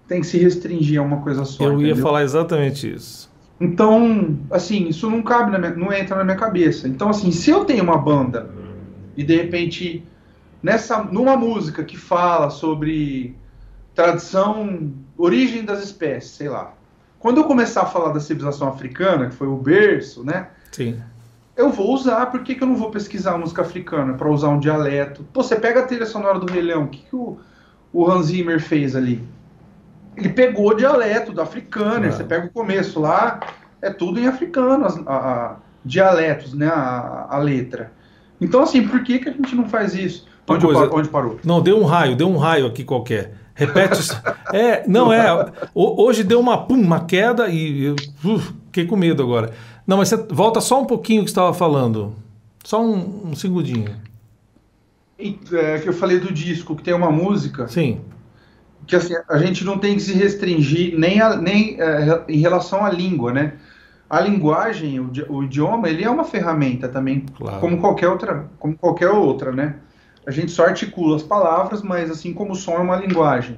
tem 0.08 0.20
que 0.20 0.28
se 0.28 0.38
restringir 0.38 1.00
a 1.00 1.04
uma 1.04 1.22
coisa 1.22 1.46
só? 1.46 1.64
Eu 1.64 1.74
entendeu? 1.74 1.96
ia 1.96 2.02
falar 2.02 2.24
exatamente 2.24 2.94
isso. 2.94 3.32
Então, 3.60 4.38
assim, 4.52 4.90
isso 4.90 5.10
não 5.10 5.24
cabe, 5.24 5.50
na 5.50 5.58
minha, 5.58 5.72
não 5.72 5.94
entra 5.94 6.18
na 6.18 6.26
minha 6.26 6.36
cabeça. 6.36 6.88
Então, 6.88 7.10
assim, 7.10 7.32
se 7.32 7.50
eu 7.50 7.64
tenho 7.64 7.84
uma 7.84 7.98
banda 7.98 8.50
e 9.16 9.24
de 9.24 9.36
repente 9.36 10.04
nessa 10.62 11.02
numa 11.04 11.38
música 11.38 11.84
que 11.84 11.98
fala 11.98 12.50
sobre 12.50 13.36
tradição, 13.96 14.92
origem 15.18 15.64
das 15.64 15.82
espécies, 15.82 16.32
sei 16.32 16.50
lá. 16.50 16.74
Quando 17.20 17.38
eu 17.38 17.46
começar 17.46 17.84
a 17.84 17.86
falar 17.86 18.12
da 18.12 18.20
civilização 18.20 18.68
africana, 18.68 19.30
que 19.30 19.36
foi 19.36 19.48
o 19.48 19.56
berço, 19.56 20.26
né? 20.26 20.50
Sim. 20.72 21.00
Eu 21.56 21.70
vou 21.70 21.94
usar, 21.94 22.26
por 22.28 22.42
que, 22.42 22.56
que 22.56 22.64
eu 22.64 22.68
não 22.68 22.76
vou 22.76 22.90
pesquisar 22.90 23.38
música 23.38 23.62
africana 23.62 24.14
para 24.14 24.30
usar 24.30 24.50
um 24.50 24.60
dialeto? 24.60 25.24
Pô, 25.32 25.44
você 25.44 25.56
pega 25.56 25.82
a 25.82 25.84
trilha 25.84 26.06
sonora 26.06 26.40
do 26.40 26.52
Rei 26.52 26.64
Leão, 26.64 26.84
o 26.84 26.88
que, 26.88 27.00
que 27.00 27.16
o, 27.16 27.38
o 27.92 28.10
Hans 28.10 28.28
Zimmer 28.28 28.60
fez 28.60 28.96
ali? 28.96 29.24
Ele 30.18 30.30
pegou 30.30 30.70
o 30.70 30.74
dialeto 30.74 31.32
do 31.32 31.42
africano, 31.42 32.06
é. 32.06 32.12
você 32.12 32.24
pega 32.24 32.48
o 32.48 32.50
começo 32.50 33.00
lá, 33.00 33.40
é 33.82 33.92
tudo 33.92 34.20
em 34.20 34.28
africano, 34.28 34.86
as, 34.86 34.98
a, 35.06 35.16
a, 35.16 35.56
dialetos, 35.86 36.54
né, 36.54 36.68
a, 36.68 37.28
a, 37.30 37.38
letra. 37.38 37.92
Então, 38.42 38.64
assim, 38.64 38.88
por 38.88 39.04
que, 39.04 39.20
que 39.20 39.30
a 39.30 39.32
gente 39.32 39.56
não 39.56 39.70
faz 39.70 39.94
isso? 39.94 40.28
Onde, 40.48 40.66
coisa, 40.66 40.90
onde 40.92 41.10
parou? 41.10 41.40
Não, 41.44 41.62
deu 41.62 41.80
um 41.80 41.86
raio, 41.86 42.16
deu 42.16 42.28
um 42.30 42.38
raio 42.38 42.66
aqui 42.66 42.84
qualquer. 42.84 43.34
Repete. 43.56 44.02
é, 44.52 44.84
não 44.88 45.14
é. 45.14 45.26
Hoje 45.74 46.24
deu 46.24 46.40
uma 46.40 46.66
pum, 46.66 46.82
uma 46.82 47.06
queda 47.06 47.48
e 47.48 47.86
eu 47.86 47.96
uh, 48.26 48.40
fiquei 48.40 48.86
com 48.86 48.96
medo 48.96 49.22
agora. 49.22 49.52
Não, 49.86 49.98
mas 49.98 50.10
você 50.10 50.18
volta 50.18 50.62
só 50.62 50.82
um 50.82 50.86
pouquinho 50.86 51.24
que 51.24 51.30
estava 51.30 51.54
falando. 51.54 52.16
Só 52.64 52.82
um, 52.82 53.30
um 53.30 53.36
segundinho. 53.36 53.96
É, 55.20 55.80
que 55.80 55.88
eu 55.88 55.94
falei 55.94 56.20
do 56.20 56.32
disco, 56.32 56.76
que 56.76 56.84
tem 56.84 56.94
uma 56.94 57.12
música. 57.12 57.68
Sim. 57.68 58.02
Que 58.88 58.96
assim, 58.96 59.14
a 59.30 59.38
gente 59.38 59.64
não 59.64 59.78
tem 59.78 59.96
que 59.96 60.02
se 60.02 60.14
restringir 60.14 60.98
nem, 60.98 61.22
a, 61.22 61.36
nem 61.36 61.80
é, 61.80 62.24
em 62.28 62.40
relação 62.40 62.86
à 62.86 62.90
língua, 62.90 63.32
né? 63.32 63.54
A 64.10 64.20
linguagem, 64.20 65.00
o, 65.00 65.12
o, 65.30 65.44
idioma, 65.44 65.90
ele 65.90 66.04
é 66.04 66.10
uma 66.10 66.24
ferramenta 66.24 66.88
também, 66.88 67.26
claro. 67.36 67.60
como 67.60 67.80
qualquer 67.80 68.10
outra, 68.10 68.50
como 68.60 68.78
qualquer 68.78 69.10
outra, 69.10 69.52
né? 69.52 69.78
A 70.26 70.32
gente 70.32 70.52
só 70.52 70.66
articula 70.66 71.16
as 71.16 71.24
palavras, 71.24 71.82
mas 71.82 72.12
assim 72.12 72.34
como 72.34 72.52
o 72.54 72.56
som 72.56 72.74
é 72.74 72.80
uma 72.80 72.96
linguagem. 72.96 73.58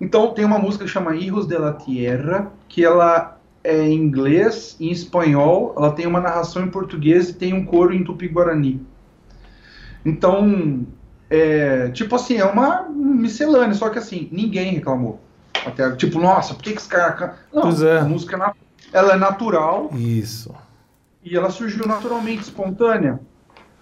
Então 0.00 0.32
tem 0.34 0.44
uma 0.44 0.58
música 0.58 0.84
que 0.84 0.90
chama 0.90 1.14
Hijos 1.14 1.46
de 1.46 1.56
la 1.56 1.72
Tierra, 1.72 2.52
que 2.68 2.84
ela 2.84 3.33
é 3.64 3.88
em 3.88 3.94
inglês, 3.94 4.76
em 4.78 4.90
espanhol, 4.90 5.74
ela 5.76 5.90
tem 5.90 6.06
uma 6.06 6.20
narração 6.20 6.62
em 6.62 6.70
português 6.70 7.30
e 7.30 7.34
tem 7.34 7.54
um 7.54 7.64
coro 7.64 7.94
em 7.94 8.04
tupi-guarani. 8.04 8.86
Então, 10.04 10.86
é, 11.30 11.88
tipo 11.88 12.14
assim, 12.14 12.36
é 12.36 12.44
uma 12.44 12.86
miscelânea, 12.90 13.74
só 13.74 13.88
que 13.88 13.98
assim, 13.98 14.28
ninguém 14.30 14.74
reclamou. 14.74 15.18
Até, 15.64 15.90
tipo, 15.96 16.18
nossa, 16.18 16.52
por 16.52 16.62
que, 16.62 16.72
que 16.72 16.78
esse 16.78 16.88
cara... 16.88 17.36
Não, 17.52 17.62
pois 17.62 17.82
é. 17.82 18.00
a 18.00 18.04
música 18.04 18.36
é 18.36 18.64
ela 18.92 19.14
é 19.14 19.16
natural. 19.16 19.90
Isso. 19.94 20.54
E 21.24 21.34
ela 21.34 21.50
surgiu 21.50 21.86
naturalmente, 21.86 22.42
espontânea. 22.42 23.18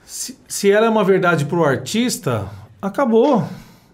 Se, 0.05 0.39
se 0.47 0.71
ela 0.71 0.87
é 0.87 0.89
uma 0.89 1.03
verdade 1.03 1.45
para 1.45 1.59
o 1.59 1.65
artista, 1.65 2.49
acabou. 2.81 3.45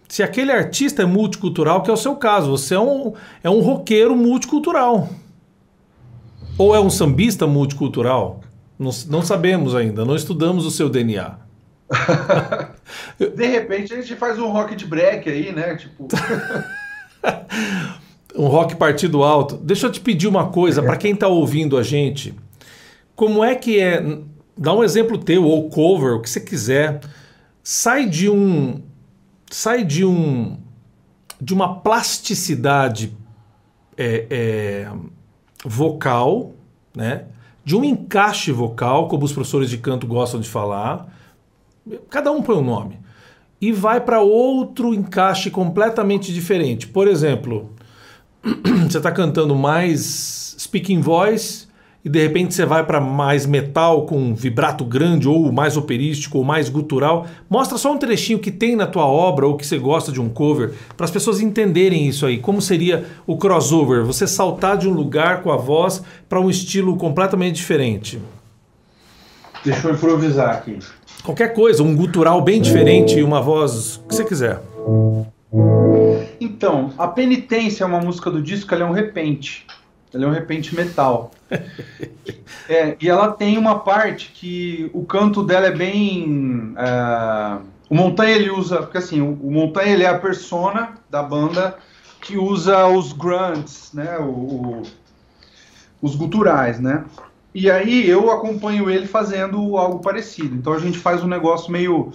Se 0.06 0.22
aquele 0.22 0.52
artista 0.52 1.02
é 1.02 1.06
multicultural, 1.06 1.82
que 1.82 1.90
é 1.90 1.92
o 1.92 1.96
seu 1.96 2.14
caso, 2.14 2.50
você 2.50 2.74
é 2.74 2.80
um, 2.80 3.14
é 3.42 3.48
um 3.48 3.60
roqueiro 3.60 4.14
multicultural. 4.14 5.08
Ou 6.58 6.74
é 6.74 6.80
um 6.80 6.90
sambista 6.90 7.46
multicultural? 7.46 8.40
Não, 8.78 8.90
não 9.08 9.22
sabemos 9.22 9.74
ainda, 9.74 10.04
não 10.04 10.16
estudamos 10.16 10.66
o 10.66 10.70
seu 10.70 10.88
DNA. 10.88 11.38
de 13.18 13.46
repente 13.46 13.94
a 13.94 14.00
gente 14.00 14.14
faz 14.16 14.38
um 14.38 14.48
rock 14.48 14.76
de 14.76 14.84
break 14.84 15.28
aí, 15.30 15.52
né? 15.52 15.76
Tipo. 15.76 16.08
um 18.36 18.46
rock 18.46 18.76
partido 18.76 19.22
alto. 19.22 19.56
Deixa 19.56 19.86
eu 19.86 19.92
te 19.92 20.00
pedir 20.00 20.26
uma 20.26 20.48
coisa, 20.48 20.82
para 20.82 20.96
quem 20.96 21.14
está 21.14 21.28
ouvindo 21.28 21.78
a 21.78 21.82
gente, 21.82 22.34
como 23.14 23.42
é 23.42 23.54
que 23.54 23.80
é 23.80 24.02
dá 24.58 24.74
um 24.74 24.82
exemplo 24.82 25.16
teu, 25.16 25.44
ou 25.44 25.70
cover, 25.70 26.14
o 26.14 26.20
que 26.20 26.28
você 26.28 26.40
quiser. 26.40 27.00
Sai 27.62 28.06
de 28.06 28.28
um. 28.28 28.82
Sai 29.50 29.84
de 29.84 30.04
um. 30.04 30.58
De 31.40 31.54
uma 31.54 31.76
plasticidade 31.80 33.16
é, 33.96 34.26
é, 34.28 34.92
vocal, 35.64 36.52
né? 36.94 37.24
De 37.64 37.76
um 37.76 37.84
encaixe 37.84 38.50
vocal, 38.50 39.08
como 39.08 39.24
os 39.24 39.32
professores 39.32 39.68
de 39.70 39.78
canto 39.78 40.06
gostam 40.06 40.40
de 40.40 40.48
falar. 40.48 41.14
Cada 42.08 42.32
um 42.32 42.42
põe 42.42 42.56
um 42.56 42.64
nome. 42.64 42.98
E 43.60 43.72
vai 43.72 44.00
para 44.00 44.20
outro 44.20 44.94
encaixe 44.94 45.50
completamente 45.50 46.32
diferente. 46.32 46.86
Por 46.86 47.08
exemplo, 47.08 47.70
você 48.88 48.98
está 48.98 49.12
cantando 49.12 49.54
mais 49.54 50.56
speaking 50.58 51.00
voice 51.00 51.67
e 52.08 52.10
de 52.10 52.18
repente 52.22 52.54
você 52.54 52.64
vai 52.64 52.82
para 52.86 53.02
mais 53.02 53.44
metal 53.44 54.06
com 54.06 54.34
vibrato 54.34 54.82
grande 54.82 55.28
ou 55.28 55.52
mais 55.52 55.76
operístico 55.76 56.38
ou 56.38 56.44
mais 56.44 56.70
gutural. 56.70 57.26
Mostra 57.50 57.76
só 57.76 57.92
um 57.92 57.98
trechinho 57.98 58.38
que 58.38 58.50
tem 58.50 58.74
na 58.74 58.86
tua 58.86 59.04
obra 59.04 59.46
ou 59.46 59.58
que 59.58 59.66
você 59.66 59.76
gosta 59.76 60.10
de 60.10 60.18
um 60.18 60.30
cover 60.30 60.72
para 60.96 61.04
as 61.04 61.10
pessoas 61.10 61.38
entenderem 61.38 62.08
isso 62.08 62.24
aí. 62.24 62.38
Como 62.38 62.62
seria 62.62 63.04
o 63.26 63.36
crossover? 63.36 64.06
Você 64.06 64.26
saltar 64.26 64.78
de 64.78 64.88
um 64.88 64.92
lugar 64.92 65.42
com 65.42 65.52
a 65.52 65.56
voz 65.58 66.02
para 66.26 66.40
um 66.40 66.48
estilo 66.48 66.96
completamente 66.96 67.56
diferente. 67.56 68.18
Deixa 69.62 69.88
eu 69.88 69.94
improvisar 69.94 70.48
aqui. 70.48 70.78
Qualquer 71.22 71.52
coisa, 71.52 71.82
um 71.82 71.94
gutural 71.94 72.40
bem 72.40 72.58
diferente 72.58 73.18
e 73.18 73.22
uma 73.22 73.42
voz 73.42 74.00
que 74.08 74.14
você 74.14 74.24
quiser. 74.24 74.62
Então, 76.40 76.90
a 76.96 77.06
penitência 77.06 77.84
é 77.84 77.86
uma 77.86 78.00
música 78.00 78.30
do 78.30 78.40
disco, 78.40 78.74
ela 78.74 78.84
é 78.84 78.86
um 78.86 78.92
repente. 78.92 79.66
Ela 80.18 80.26
é 80.26 80.28
um 80.30 80.32
repente 80.32 80.74
metal. 80.74 81.30
é, 82.68 82.96
e 83.00 83.08
ela 83.08 83.30
tem 83.30 83.56
uma 83.56 83.78
parte 83.78 84.32
que 84.34 84.90
o 84.92 85.04
canto 85.04 85.44
dela 85.44 85.68
é 85.68 85.70
bem. 85.70 86.74
Uh, 86.74 87.62
o 87.88 87.94
Montanha 87.94 88.34
ele 88.34 88.50
usa. 88.50 88.78
Porque 88.78 88.98
assim, 88.98 89.20
o, 89.20 89.32
o 89.34 89.50
Montanha 89.52 89.92
ele 89.92 90.02
é 90.02 90.08
a 90.08 90.18
persona 90.18 90.94
da 91.08 91.22
banda 91.22 91.78
que 92.20 92.36
usa 92.36 92.88
os 92.88 93.12
grunts, 93.12 93.92
né? 93.94 94.18
O, 94.18 94.24
o, 94.24 94.82
os 96.02 96.16
guturais, 96.16 96.80
né? 96.80 97.04
E 97.54 97.70
aí 97.70 98.08
eu 98.08 98.30
acompanho 98.32 98.90
ele 98.90 99.06
fazendo 99.06 99.76
algo 99.76 100.00
parecido. 100.00 100.56
Então 100.56 100.72
a 100.72 100.80
gente 100.80 100.98
faz 100.98 101.22
um 101.22 101.28
negócio 101.28 101.70
meio. 101.70 102.12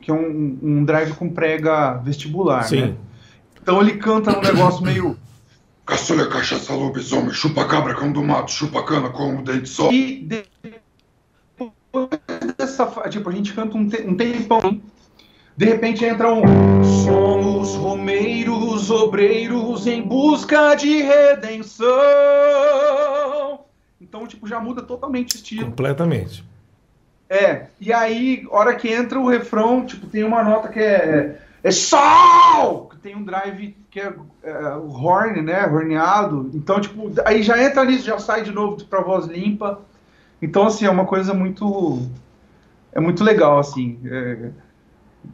que 0.00 0.10
é 0.10 0.14
um, 0.14 0.58
um 0.60 0.84
drive 0.84 1.12
com 1.14 1.30
prega 1.30 1.94
vestibular, 1.98 2.64
Sim. 2.64 2.80
né? 2.80 2.94
Então 3.62 3.80
ele 3.80 3.98
canta 3.98 4.36
um 4.36 4.42
negócio 4.42 4.82
meio. 4.82 5.16
Caçulha, 5.88 6.26
cachaça, 6.26 6.74
lobisomem, 6.74 7.32
chupa 7.32 7.64
cabra, 7.64 7.94
cão 7.94 8.12
do 8.12 8.22
mato, 8.22 8.50
chupa 8.50 8.84
cana 8.84 9.08
com 9.08 9.38
o 9.38 9.42
dente 9.42 9.70
só. 9.70 9.90
E 9.90 10.22
depois 10.22 10.50
dessa. 12.58 12.84
Tipo, 13.08 13.30
a 13.30 13.32
gente 13.32 13.54
canta 13.54 13.74
um, 13.74 13.88
te, 13.88 14.02
um 14.02 14.14
tempão. 14.14 14.82
De 15.56 15.64
repente 15.64 16.04
entra 16.04 16.30
um. 16.30 16.84
Somos 16.84 17.74
romeiros, 17.74 18.90
obreiros 18.90 19.86
em 19.86 20.02
busca 20.02 20.74
de 20.74 21.00
redenção. 21.00 21.86
Então, 23.98 24.26
tipo, 24.26 24.46
já 24.46 24.60
muda 24.60 24.82
totalmente 24.82 25.36
o 25.36 25.38
estilo. 25.38 25.64
Completamente. 25.70 26.44
É, 27.30 27.68
e 27.80 27.94
aí, 27.94 28.46
hora 28.50 28.74
que 28.74 28.92
entra 28.92 29.18
o 29.18 29.26
refrão, 29.26 29.86
tipo, 29.86 30.06
tem 30.06 30.22
uma 30.22 30.44
nota 30.44 30.68
que 30.68 30.80
é. 30.80 31.40
É 31.62 31.70
sol! 31.70 32.88
tem 33.02 33.16
um 33.16 33.24
drive 33.24 33.76
que 33.90 34.00
é, 34.00 34.12
é, 34.42 34.76
o 34.76 34.90
horn, 34.90 35.40
né? 35.42 35.66
Horneado. 35.66 36.50
Então, 36.54 36.80
tipo, 36.80 37.10
aí 37.24 37.42
já 37.42 37.62
entra 37.62 37.84
nisso, 37.84 38.04
já 38.04 38.18
sai 38.18 38.42
de 38.42 38.50
novo 38.50 38.82
pra 38.84 39.00
voz 39.00 39.26
limpa. 39.26 39.80
Então, 40.42 40.66
assim, 40.66 40.84
é 40.84 40.90
uma 40.90 41.04
coisa 41.04 41.32
muito. 41.32 42.02
É 42.92 43.00
muito 43.00 43.24
legal, 43.24 43.58
assim. 43.58 43.98
É, 44.04 44.50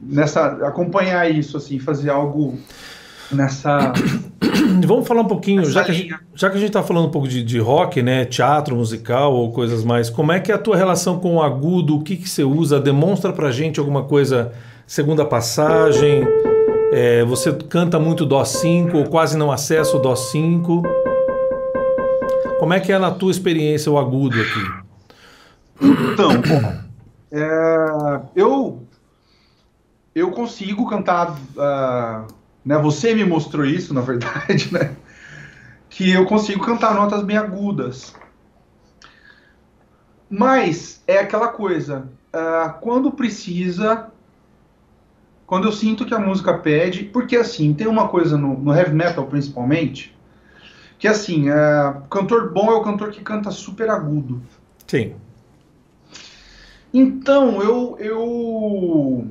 nessa, 0.01 0.47
acompanhar 0.67 1.29
isso, 1.31 1.57
assim, 1.57 1.79
fazer 1.79 2.11
algo 2.11 2.59
nessa. 3.31 3.93
Vamos 4.87 5.07
falar 5.07 5.23
um 5.23 5.29
pouquinho, 5.29 5.65
já 5.65 5.85
que, 5.85 5.91
a 5.91 5.95
gente, 5.95 6.15
já 6.35 6.51
que 6.51 6.57
a 6.57 6.61
gente 6.61 6.73
tá 6.73 6.83
falando 6.83 7.09
um 7.09 7.11
pouco 7.11 7.29
de, 7.29 7.43
de 7.43 7.59
rock, 7.59 8.03
né? 8.03 8.25
Teatro 8.25 8.77
musical 8.77 9.35
ou 9.35 9.53
coisas 9.53 9.85
mais, 9.85 10.09
como 10.09 10.33
é 10.33 10.41
que 10.41 10.53
é 10.53 10.55
a 10.55 10.59
tua 10.59 10.77
relação 10.77 11.19
com 11.19 11.37
o 11.37 11.43
agudo? 11.43 11.97
O 11.97 12.03
que, 12.03 12.17
que 12.17 12.29
você 12.29 12.45
usa? 12.45 12.81
Demonstra 12.81 13.33
pra 13.33 13.51
gente 13.51 13.79
alguma 13.79 14.05
coisa, 14.05 14.53
segunda 14.87 15.25
passagem. 15.25 16.27
É, 16.93 17.25
você 17.25 17.53
canta 17.53 17.99
muito 17.99 18.25
Dó 18.25 18.45
5 18.45 18.97
ou 18.97 19.05
quase 19.09 19.37
não 19.37 19.51
acessa 19.51 19.97
o 19.97 20.01
Dó 20.01 20.15
5. 20.15 20.83
Como 22.59 22.73
é 22.73 22.81
que 22.81 22.93
é 22.93 22.99
na 22.99 23.11
tua 23.11 23.31
experiência 23.31 23.91
o 23.91 23.99
agudo 23.99 24.37
aqui? 24.41 24.85
Então, 25.81 26.31
é, 27.33 28.21
eu 28.37 28.85
eu 30.15 30.31
consigo 30.31 30.89
cantar, 30.89 31.33
uh, 31.33 32.33
né? 32.65 32.79
Você 32.79 33.15
me 33.15 33.25
mostrou 33.25 33.65
isso, 33.67 33.93
na 33.93 34.01
verdade, 34.01 34.71
né? 34.73 34.95
Que 35.91 36.11
eu 36.11 36.25
consigo 36.25 36.65
cantar 36.65 36.95
notas 36.95 37.23
bem 37.23 37.37
agudas. 37.37 38.15
Mas 40.31 41.03
é 41.07 41.19
aquela 41.19 41.49
coisa, 41.49 42.09
uh, 42.33 42.81
quando 42.81 43.11
precisa, 43.11 44.11
quando 45.47 45.67
eu 45.67 45.73
sinto 45.73 46.07
que 46.07 46.15
a 46.15 46.19
música 46.19 46.57
pede, 46.59 47.05
porque 47.05 47.37
assim, 47.37 47.75
tem 47.75 47.87
uma 47.87 48.09
coisa 48.09 48.37
no, 48.37 48.59
no 48.59 48.75
heavy 48.75 48.95
metal 48.95 49.27
principalmente, 49.27 50.17
que 50.99 51.07
assim, 51.07 51.51
uh, 51.51 52.03
cantor 52.09 52.53
bom 52.53 52.71
é 52.71 52.75
o 52.75 52.83
cantor 52.83 53.11
que 53.11 53.21
canta 53.21 53.51
super 53.51 53.91
agudo. 53.91 54.41
Sim. 54.87 55.15
Então, 56.93 57.61
eu, 57.61 57.97
eu 57.99 59.29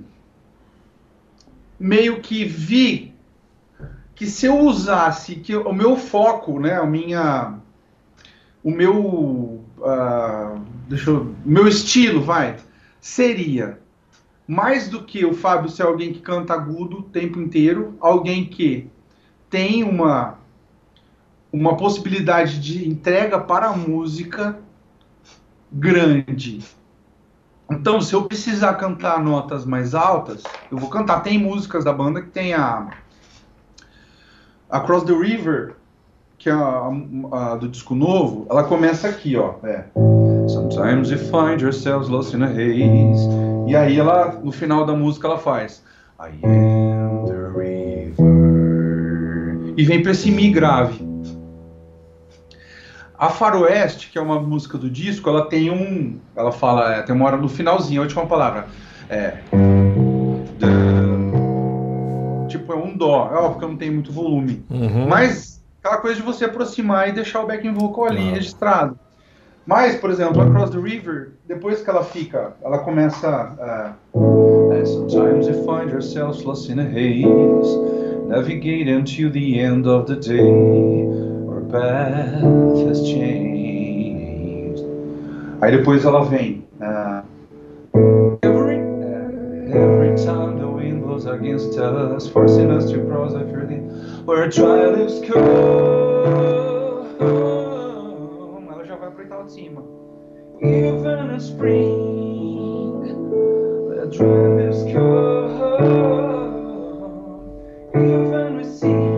meio 1.80 2.22
que 2.22 2.44
vi 2.44 3.14
que 4.14 4.26
se 4.28 4.46
eu 4.46 4.60
usasse 4.60 5.36
que 5.36 5.56
o 5.56 5.74
meu 5.74 5.96
foco, 5.98 6.60
né, 6.60 6.76
a 6.76 6.86
minha, 6.86 7.56
o 8.64 8.70
meu, 8.70 8.96
uh, 9.80 10.62
deixa 10.88 11.10
eu, 11.10 11.34
meu 11.44 11.68
estilo, 11.68 12.22
vai, 12.22 12.58
seria 13.00 13.80
mais 14.48 14.88
do 14.90 15.04
que 15.04 15.26
o 15.26 15.34
Fábio 15.34 15.70
ser 15.70 15.84
alguém 15.84 16.14
que 16.14 16.20
canta 16.20 16.54
agudo 16.54 17.00
o 17.00 17.04
tempo 17.04 17.40
inteiro, 17.40 17.96
alguém 18.00 18.46
que 18.46 18.90
tem 19.50 19.84
uma 19.84 20.42
uma 21.52 21.78
possibilidade 21.78 22.60
de 22.60 22.90
entrega 22.90 23.40
para 23.40 23.68
a 23.68 23.78
música 23.78 24.58
grande, 25.72 26.64
então, 27.74 28.02
se 28.02 28.14
eu 28.14 28.24
precisar 28.24 28.76
cantar 28.76 29.24
notas 29.24 29.66
mais 29.66 29.96
altas, 29.96 30.44
eu 30.72 30.78
vou 30.78 30.90
cantar. 30.90 31.22
Tem 31.22 31.38
músicas 31.38 31.84
da 31.84 31.94
banda 31.94 32.22
que 32.22 32.30
tem 32.30 32.54
a 32.54 32.90
Across 34.70 35.06
the 35.06 35.14
River, 35.14 35.76
que 36.38 36.50
é 36.50 36.54
a, 36.54 36.92
a, 37.32 37.54
a 37.54 37.56
do 37.56 37.68
disco 37.68 37.96
novo, 37.96 38.46
ela 38.50 38.64
começa 38.64 39.08
aqui, 39.08 39.36
ó. 39.36 39.56
É. 39.64 39.86
Sometimes 40.48 41.10
you 41.10 41.18
find 41.18 41.62
yourselves 41.62 42.10
lost 42.10 42.34
in 42.34 42.44
a 42.44 42.48
haze. 42.48 43.53
E 43.68 43.76
aí 43.76 44.00
ela, 44.00 44.40
no 44.44 44.52
final 44.52 44.86
da 44.86 44.94
música, 44.94 45.28
ela 45.28 45.38
faz 45.38 45.84
I 46.20 46.32
am 46.46 47.26
the 47.26 47.34
river. 47.58 48.14
E 49.76 49.84
vem 49.84 50.02
para 50.02 50.12
esse 50.12 50.32
mi 50.32 50.50
grave. 50.52 51.14
A 53.18 53.30
Faroeste, 53.30 54.10
que 54.10 54.18
é 54.18 54.22
uma 54.22 54.40
música 54.40 54.78
do 54.78 54.90
disco, 54.90 55.30
ela 55.30 55.46
tem 55.46 55.72
um. 55.72 56.20
Ela 56.36 56.52
fala, 56.52 56.96
é, 56.96 57.02
tem 57.02 57.16
uma 57.16 57.26
hora 57.26 57.38
no 57.38 57.48
finalzinho, 57.50 58.02
a 58.02 58.04
última 58.04 58.26
palavra. 58.26 58.68
É. 59.10 59.38
Tipo, 62.48 62.74
é 62.74 62.76
um 62.76 62.96
dó. 62.96 63.30
É 63.32 63.36
óbvio 63.36 63.60
que 63.60 63.66
eu 63.66 63.70
não 63.70 63.78
tenho 63.78 63.94
muito 63.94 64.12
volume. 64.12 64.66
Uhum. 64.70 65.08
Mas 65.08 65.64
aquela 65.80 65.98
coisa 65.98 66.16
de 66.18 66.22
você 66.22 66.46
aproximar 66.46 67.10
e 67.10 67.12
deixar 67.12 67.42
o 67.42 67.48
backing 67.48 67.74
vocal 67.74 68.06
ali 68.06 68.32
registrado. 68.32 68.98
Mas, 69.66 69.96
por 69.96 70.10
exemplo, 70.10 70.42
Across 70.42 70.72
the 70.72 70.80
River, 70.80 71.34
depois 71.48 71.82
que 71.82 71.90
ela 71.90 72.04
fica, 72.04 72.54
ela 72.64 72.80
começa. 72.80 73.98
Uh, 74.14 74.84
Sometimes 74.86 75.48
you 75.48 75.64
find 75.66 75.90
yourselves 75.90 76.44
lost 76.44 76.70
in 76.70 76.80
a 76.80 76.84
haze, 76.84 77.78
navigating 78.28 79.06
to 79.06 79.30
the 79.30 79.60
end 79.60 79.88
of 79.88 80.08
the 80.08 80.16
day 80.16 81.24
path 81.74 82.88
has 82.88 83.02
changed. 83.02 84.84
Aí 85.60 85.72
depois 85.72 86.06
ela 86.06 86.24
vem. 86.24 86.64
Uh, 86.80 87.24
every, 88.44 88.78
every 89.74 90.16
time 90.24 90.60
the 90.60 90.68
wind 90.68 91.02
blows 91.02 91.26
against 91.26 91.78
us, 91.80 92.28
forcing 92.28 92.70
us 92.70 92.92
to 92.92 93.04
cross 93.08 93.34
a 93.34 93.40
field 93.40 94.28
where 94.28 94.48
dry 94.48 94.88
leaves 94.88 95.20
come. 95.22 96.63
Cima. 99.48 99.84
Even 100.62 101.32
in 101.32 101.40
spring, 101.40 103.02
where 103.88 104.06
dry 104.08 104.48
leaves 104.56 104.84
come. 104.94 105.54
Even 107.96 108.58
we 108.58 108.64
see. 108.64 109.14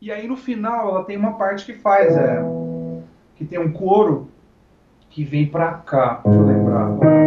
E 0.00 0.10
aí 0.10 0.26
no 0.26 0.36
final 0.36 0.88
ela 0.88 1.04
tem 1.04 1.16
uma 1.16 1.34
parte 1.34 1.64
que 1.64 1.74
faz, 1.74 2.16
é. 2.16 2.42
Que 3.36 3.44
tem 3.44 3.58
um 3.58 3.72
coro 3.72 4.28
que 5.08 5.24
vem 5.24 5.46
pra 5.46 5.74
cá. 5.74 6.20
Deixa 6.24 6.38
eu 6.38 6.46
lembrar. 6.46 7.21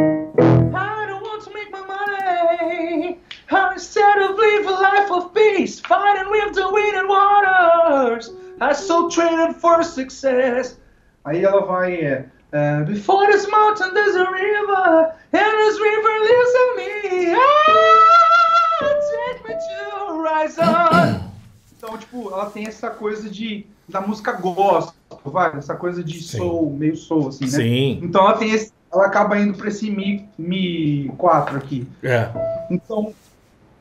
Live 4.38 4.68
a 4.68 4.72
life 4.72 5.12
of 5.12 5.34
peace, 5.34 5.80
fighting 5.80 6.30
with 6.30 6.56
the 6.56 6.70
wind 6.70 6.96
and 6.98 7.08
waters. 7.08 8.32
I 8.62 8.74
so 8.74 9.10
trained 9.10 9.56
for 9.56 9.84
success. 9.84 10.78
Aí 11.24 11.44
ela 11.44 11.66
vai. 11.66 11.96
É, 11.96 12.26
Uh, 12.56 12.86
before 12.86 13.28
this 13.28 13.46
mountain 13.50 13.94
there's 13.94 14.16
a 14.16 14.32
river, 14.32 15.14
and 15.34 15.58
this 15.60 15.78
river 15.78 16.14
lives 16.22 16.54
in 16.62 16.76
me. 16.78 17.36
Ah, 17.36 18.96
take 19.12 19.44
me 19.46 19.56
to 19.56 20.16
horizon. 20.16 21.32
Então, 21.78 21.98
tipo, 21.98 22.32
ela 22.32 22.46
tem 22.50 22.66
essa 22.66 22.90
coisa 22.90 23.30
de 23.30 23.68
da 23.90 24.00
música 24.00 24.32
gospel, 24.32 24.94
vai, 25.26 25.58
essa 25.58 25.76
coisa 25.76 26.02
de 26.02 26.22
Sim. 26.22 26.38
soul, 26.38 26.72
meio 26.72 26.96
soul, 26.96 27.28
assim, 27.28 27.44
né? 27.44 27.52
Sim. 27.52 28.00
Então 28.02 28.22
ela 28.22 28.38
tem 28.38 28.52
esse, 28.52 28.72
ela 28.92 29.06
acaba 29.08 29.38
indo 29.38 29.58
para 29.58 29.68
esse 29.68 29.92
mi, 29.92 30.28
mi 30.38 31.12
4 31.18 31.58
aqui. 31.58 31.86
É. 32.02 32.30
Então. 32.72 33.14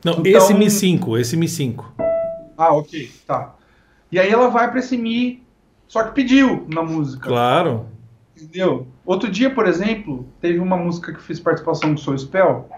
Não, 0.05 0.13
então... 0.19 0.31
esse 0.37 0.53
mi 0.53 0.69
5, 0.69 1.17
esse 1.17 1.35
mi 1.35 1.47
5. 1.47 1.93
Ah, 2.55 2.75
ok, 2.75 3.11
tá. 3.25 3.55
E 4.11 4.19
aí 4.19 4.29
ela 4.29 4.49
vai 4.49 4.69
para 4.69 4.77
esse 4.77 4.95
mi, 4.95 5.43
só 5.87 6.03
que 6.03 6.13
pediu 6.13 6.63
na 6.71 6.83
música. 6.83 7.27
Claro. 7.27 7.87
Entendeu? 8.37 8.85
Outro 9.03 9.31
dia, 9.31 9.49
por 9.49 9.65
exemplo, 9.65 10.27
teve 10.39 10.59
uma 10.59 10.77
música 10.77 11.11
que 11.11 11.19
fiz 11.19 11.39
participação 11.39 11.95
do 11.95 11.99
Soul 11.99 12.19
Spell, 12.19 12.69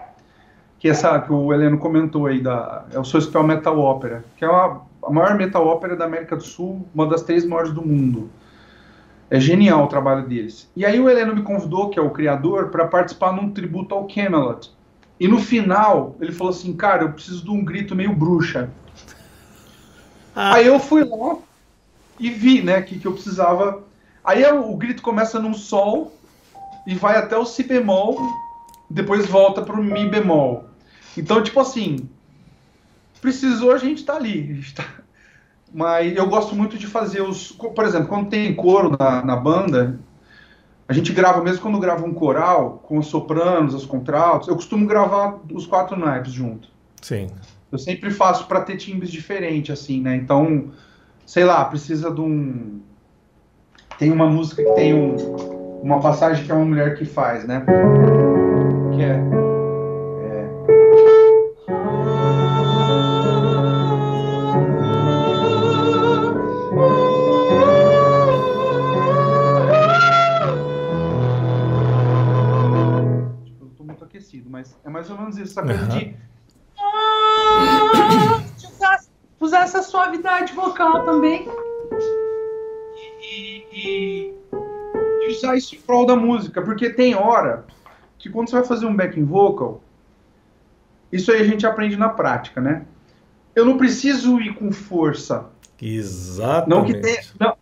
que 0.78 0.88
é 0.88 0.92
essa 0.92 1.20
que 1.20 1.30
o 1.30 1.52
Heleno 1.52 1.76
comentou 1.76 2.26
aí, 2.26 2.40
da, 2.40 2.86
é 2.90 2.98
o 2.98 3.04
Soul 3.04 3.20
Spell 3.20 3.42
Metal 3.42 3.78
Opera, 3.78 4.24
que 4.38 4.44
é 4.46 4.48
uma, 4.48 4.80
a 5.02 5.10
maior 5.10 5.34
metal 5.36 5.66
ópera 5.66 5.94
da 5.94 6.06
América 6.06 6.34
do 6.34 6.42
Sul, 6.42 6.88
uma 6.94 7.06
das 7.06 7.20
três 7.20 7.44
maiores 7.44 7.72
do 7.72 7.86
mundo. 7.86 8.30
É 9.28 9.38
genial 9.38 9.84
o 9.84 9.88
trabalho 9.88 10.26
deles. 10.26 10.70
E 10.74 10.86
aí 10.86 10.98
o 10.98 11.10
Heleno 11.10 11.34
me 11.34 11.42
convidou, 11.42 11.90
que 11.90 11.98
é 11.98 12.02
o 12.02 12.08
criador, 12.08 12.70
para 12.70 12.86
participar 12.86 13.32
num 13.32 13.50
tributo 13.50 13.94
ao 13.94 14.08
Camelot. 14.08 14.70
E 15.18 15.26
no 15.26 15.40
final, 15.40 16.16
ele 16.20 16.32
falou 16.32 16.52
assim, 16.52 16.72
cara, 16.74 17.02
eu 17.02 17.12
preciso 17.12 17.44
de 17.44 17.50
um 17.50 17.64
grito 17.64 17.94
meio 17.94 18.14
bruxa. 18.14 18.70
Ah. 20.34 20.54
Aí 20.54 20.66
eu 20.66 20.78
fui 20.78 21.04
lá 21.04 21.36
e 22.18 22.30
vi, 22.30 22.62
né, 22.62 22.82
que, 22.82 22.98
que 22.98 23.06
eu 23.06 23.12
precisava 23.12 23.82
Aí 24.28 24.42
é 24.42 24.52
o, 24.52 24.76
grito 24.76 25.00
começa 25.00 25.38
num 25.38 25.54
sol 25.54 26.12
e 26.86 26.94
vai 26.94 27.16
até 27.16 27.34
o 27.34 27.46
si 27.46 27.62
bemol, 27.62 28.18
depois 28.90 29.26
volta 29.26 29.62
pro 29.62 29.82
mi 29.82 30.06
bemol. 30.06 30.66
Então, 31.16 31.42
tipo 31.42 31.58
assim, 31.58 32.10
precisou, 33.22 33.72
a 33.72 33.78
gente 33.78 34.04
tá 34.04 34.16
ali. 34.16 34.54
Gente 34.54 34.74
tá... 34.74 34.84
Mas 35.72 36.14
eu 36.14 36.26
gosto 36.28 36.54
muito 36.54 36.76
de 36.76 36.86
fazer 36.86 37.22
os. 37.22 37.52
Por 37.52 37.86
exemplo, 37.86 38.08
quando 38.08 38.28
tem 38.28 38.54
coro 38.54 38.94
na, 38.98 39.24
na 39.24 39.36
banda, 39.36 39.98
a 40.88 40.92
gente 40.94 41.12
grava, 41.12 41.42
mesmo 41.42 41.60
quando 41.60 41.78
grava 41.78 42.06
um 42.06 42.14
coral, 42.14 42.82
com 42.82 42.96
os 42.96 43.08
sopranos, 43.08 43.74
os 43.74 43.84
contraltos, 43.84 44.48
eu 44.48 44.54
costumo 44.54 44.86
gravar 44.86 45.38
os 45.52 45.66
quatro 45.66 45.98
naipes 45.98 46.32
junto. 46.32 46.68
Sim. 47.02 47.28
Eu 47.70 47.78
sempre 47.78 48.10
faço 48.10 48.46
para 48.46 48.62
ter 48.62 48.78
timbres 48.78 49.10
diferentes, 49.10 49.70
assim, 49.70 50.00
né? 50.00 50.16
Então, 50.16 50.70
sei 51.26 51.44
lá, 51.44 51.62
precisa 51.66 52.10
de 52.10 52.20
um 52.22 52.80
tem 53.98 54.12
uma 54.12 54.26
música 54.28 54.62
que 54.62 54.72
tem 54.72 54.94
um, 54.94 55.16
uma 55.82 56.00
passagem 56.00 56.44
que 56.44 56.52
é 56.52 56.54
uma 56.54 56.64
mulher 56.64 56.96
que 56.96 57.04
faz, 57.04 57.44
né? 57.44 57.64
Que 58.94 59.02
é. 59.02 59.20
é 59.20 59.57
isso, 75.48 75.58
essa 75.58 75.62
coisa 75.62 75.82
uhum. 75.82 75.88
de. 75.88 76.16
usar, 78.66 79.00
usar 79.40 79.60
essa 79.62 79.82
suavidade 79.82 80.52
vocal 80.52 81.04
também 81.04 81.48
e, 83.20 84.34
e 85.22 85.30
usar 85.30 85.56
isso 85.56 85.74
em 85.74 85.80
prol 85.80 86.06
da 86.06 86.16
música, 86.16 86.62
porque 86.62 86.90
tem 86.90 87.14
hora 87.14 87.66
que 88.18 88.28
quando 88.28 88.50
você 88.50 88.56
vai 88.56 88.64
fazer 88.64 88.86
um 88.86 88.94
backing 88.94 89.24
vocal, 89.24 89.82
isso 91.10 91.32
aí 91.32 91.40
a 91.40 91.44
gente 91.44 91.66
aprende 91.66 91.96
na 91.96 92.08
prática, 92.08 92.60
né? 92.60 92.84
eu 93.58 93.64
não 93.64 93.76
preciso 93.76 94.40
ir 94.40 94.54
com 94.54 94.70
força. 94.70 95.46
Exatamente. 95.82 96.68
Não 96.68 96.84
que 96.84 96.94
tenha, 96.94 97.20
não. 97.40 97.56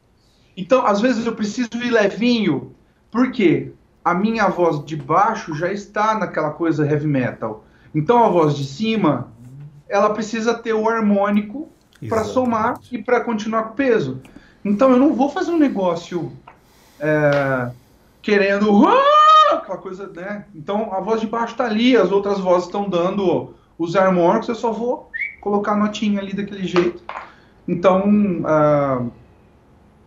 Então, 0.55 0.87
às 0.87 1.01
vezes 1.01 1.24
eu 1.24 1.34
preciso 1.34 1.70
ir 1.82 1.91
levinho. 1.91 2.74
Por 3.11 3.32
quê? 3.32 3.72
A 4.05 4.14
minha 4.14 4.47
voz 4.49 4.84
de 4.84 4.95
baixo 4.95 5.55
já 5.55 5.72
está 5.72 6.18
naquela 6.18 6.51
coisa 6.51 6.87
heavy 6.87 7.07
metal. 7.07 7.64
Então 7.97 8.22
a 8.22 8.28
voz 8.28 8.55
de 8.55 8.62
cima, 8.62 9.32
ela 9.88 10.11
precisa 10.11 10.53
ter 10.53 10.74
o 10.74 10.86
harmônico 10.86 11.70
para 12.07 12.24
somar 12.24 12.78
e 12.92 12.99
para 12.99 13.22
continuar 13.22 13.62
com 13.62 13.74
peso. 13.74 14.20
Então 14.62 14.90
eu 14.90 14.99
não 14.99 15.14
vou 15.14 15.30
fazer 15.30 15.51
um 15.51 15.59
negócio 15.59 16.30
é, 17.01 17.70
querendo 18.20 18.86
ah! 18.86 19.55
aquela 19.55 19.78
coisa, 19.78 20.09
né? 20.09 20.44
Então 20.55 20.92
a 20.92 21.01
voz 21.01 21.22
de 21.22 21.26
baixo 21.26 21.53
está 21.53 21.64
ali, 21.64 21.97
as 21.97 22.12
outras 22.12 22.38
vozes 22.38 22.66
estão 22.66 22.86
dando 22.86 23.55
os 23.78 23.97
harmônicos, 23.97 24.49
eu 24.51 24.55
só 24.55 24.70
vou 24.72 25.11
colocar 25.40 25.72
a 25.72 25.76
notinha 25.76 26.20
ali 26.20 26.34
daquele 26.34 26.66
jeito. 26.66 27.03
Então 27.66 28.03
uh, 28.42 29.11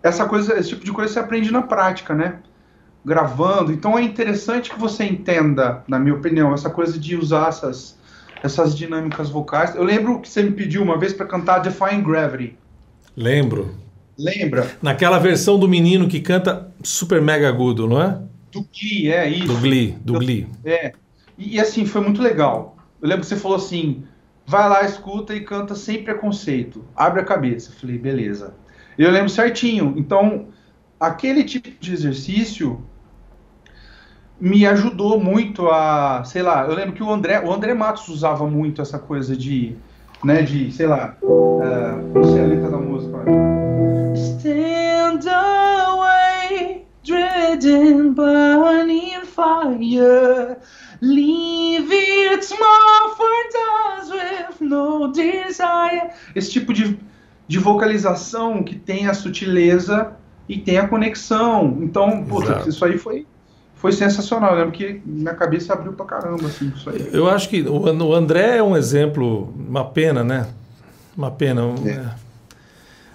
essa 0.03 0.27
coisa, 0.27 0.59
esse 0.59 0.69
tipo 0.69 0.85
de 0.85 0.91
coisa 0.91 1.11
você 1.11 1.19
aprende 1.19 1.51
na 1.51 1.63
prática, 1.63 2.13
né? 2.13 2.39
Gravando. 3.05 3.71
Então 3.71 3.97
é 3.97 4.01
interessante 4.01 4.69
que 4.69 4.79
você 4.79 5.03
entenda, 5.03 5.83
na 5.87 5.97
minha 5.97 6.15
opinião, 6.15 6.53
essa 6.53 6.69
coisa 6.69 6.99
de 6.99 7.15
usar 7.15 7.49
essas 7.49 7.97
essas 8.43 8.77
dinâmicas 8.77 9.29
vocais. 9.29 9.75
Eu 9.75 9.83
lembro 9.83 10.19
que 10.19 10.29
você 10.29 10.41
me 10.41 10.51
pediu 10.51 10.81
uma 10.81 10.97
vez 10.97 11.13
para 11.13 11.25
cantar 11.25 11.59
Defying 11.59 12.01
Gravity. 12.01 12.57
Lembro. 13.15 13.75
Lembra? 14.17 14.69
Naquela 14.81 15.17
versão 15.17 15.57
do 15.57 15.67
menino 15.67 16.07
que 16.07 16.19
canta 16.19 16.71
super 16.83 17.21
mega 17.21 17.47
agudo, 17.47 17.87
não 17.87 18.01
é? 18.01 18.21
Do 18.51 18.65
Glee, 18.73 19.11
é 19.11 19.29
isso. 19.29 19.47
Do 19.47 19.57
Glee, 19.57 19.97
do 20.01 20.15
Eu, 20.15 20.19
Glee. 20.19 20.47
É. 20.65 20.93
E, 21.37 21.55
e, 21.55 21.59
assim, 21.59 21.85
foi 21.85 22.01
muito 22.01 22.21
legal. 22.21 22.77
Eu 23.01 23.07
lembro 23.07 23.21
que 23.21 23.27
você 23.27 23.37
falou 23.37 23.57
assim: 23.57 24.03
vai 24.45 24.67
lá, 24.67 24.83
escuta 24.83 25.33
e 25.33 25.41
canta 25.41 25.75
sem 25.75 26.03
preconceito. 26.03 26.83
Abre 26.95 27.21
a 27.21 27.25
cabeça. 27.25 27.71
Eu 27.71 27.79
falei, 27.79 27.97
beleza. 27.97 28.53
Eu 28.97 29.11
lembro 29.11 29.29
certinho. 29.29 29.93
Então, 29.95 30.47
aquele 30.99 31.43
tipo 31.43 31.69
de 31.79 31.93
exercício 31.93 32.83
me 34.39 34.65
ajudou 34.65 35.19
muito 35.19 35.67
a, 35.67 36.23
sei 36.25 36.41
lá, 36.41 36.65
eu 36.65 36.73
lembro 36.73 36.93
que 36.93 37.03
o 37.03 37.11
André, 37.11 37.43
o 37.43 37.51
André 37.53 37.73
Matos 37.73 38.07
usava 38.07 38.47
muito 38.47 38.81
essa 38.81 38.97
coisa 38.97 39.35
de, 39.35 39.75
né, 40.23 40.41
de, 40.41 40.71
sei 40.71 40.87
lá, 40.87 41.17
uh, 41.21 42.13
não 42.13 42.23
sei 42.23 42.43
a 42.43 42.47
letra 42.47 42.69
da 42.69 42.77
música. 42.77 43.17
Stand 44.15 45.29
away, 45.29 46.85
dreading 47.03 48.13
burning 48.13 49.25
fire, 49.25 50.57
leave 51.01 51.89
those 53.51 54.11
with 54.11 54.61
no 54.61 55.11
desire. 55.11 56.11
Esse 56.35 56.51
tipo 56.51 56.73
de, 56.73 56.97
de 57.47 57.59
vocalização 57.59 58.63
que 58.63 58.75
tem 58.75 59.07
a 59.07 59.13
sutileza 59.13 60.15
e 60.49 60.57
tem 60.57 60.79
a 60.79 60.87
conexão. 60.87 61.77
Então, 61.81 62.25
puta, 62.25 62.67
isso 62.67 62.83
aí 62.83 62.97
foi 62.97 63.25
foi 63.75 63.93
sensacional. 63.93 64.51
Eu 64.51 64.57
lembro 64.57 64.71
que 64.73 65.01
minha 65.05 65.33
cabeça 65.33 65.71
abriu 65.71 65.93
pra 65.93 66.05
caramba, 66.05 66.47
assim, 66.47 66.69
isso 66.75 66.89
aí. 66.89 67.09
Eu 67.13 67.29
acho 67.29 67.47
que 67.47 67.61
o 67.61 68.13
André 68.13 68.57
é 68.57 68.63
um 68.63 68.75
exemplo, 68.75 69.53
uma 69.55 69.85
pena, 69.85 70.21
né? 70.21 70.47
Uma 71.15 71.31
pena. 71.31 71.61
É. 71.85 71.91
É. 71.91 72.05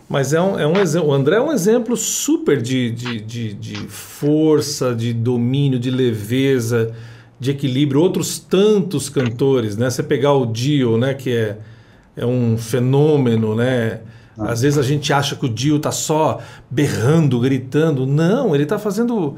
Mas 0.09 0.32
é 0.32 0.41
um, 0.41 0.59
é 0.59 0.66
um 0.66 0.80
exemplo. 0.80 1.09
O 1.09 1.12
André 1.12 1.37
é 1.37 1.41
um 1.41 1.53
exemplo 1.53 1.97
super 1.97 2.62
de, 2.62 2.91
de, 2.91 3.20
de, 3.20 3.53
de, 3.53 3.76
força, 3.89 4.95
de 4.95 5.12
domínio, 5.12 5.78
de 5.78 5.91
leveza, 5.91 6.95
de 7.39 7.51
equilíbrio. 7.51 8.01
Outros 8.01 8.39
tantos 8.39 9.11
cantores, 9.11 9.76
né? 9.76 9.91
Você 9.91 10.03
pegar 10.03 10.32
o 10.32 10.47
Dio, 10.47 10.97
né? 10.97 11.12
Que 11.12 11.30
é, 11.30 11.59
é 12.16 12.24
um 12.24 12.57
fenômeno, 12.57 13.55
né? 13.55 14.01
Ah. 14.39 14.51
Às 14.51 14.62
vezes 14.62 14.78
a 14.78 14.82
gente 14.82 15.12
acha 15.12 15.37
que 15.37 15.47
o 15.47 15.49
Dio 15.49 15.78
tá 15.78 15.93
só 15.93 16.41
berrando, 16.70 17.41
gritando. 17.41 18.07
Não, 18.07 18.55
ele 18.55 18.66
tá 18.66 18.78
fazendo 18.78 19.37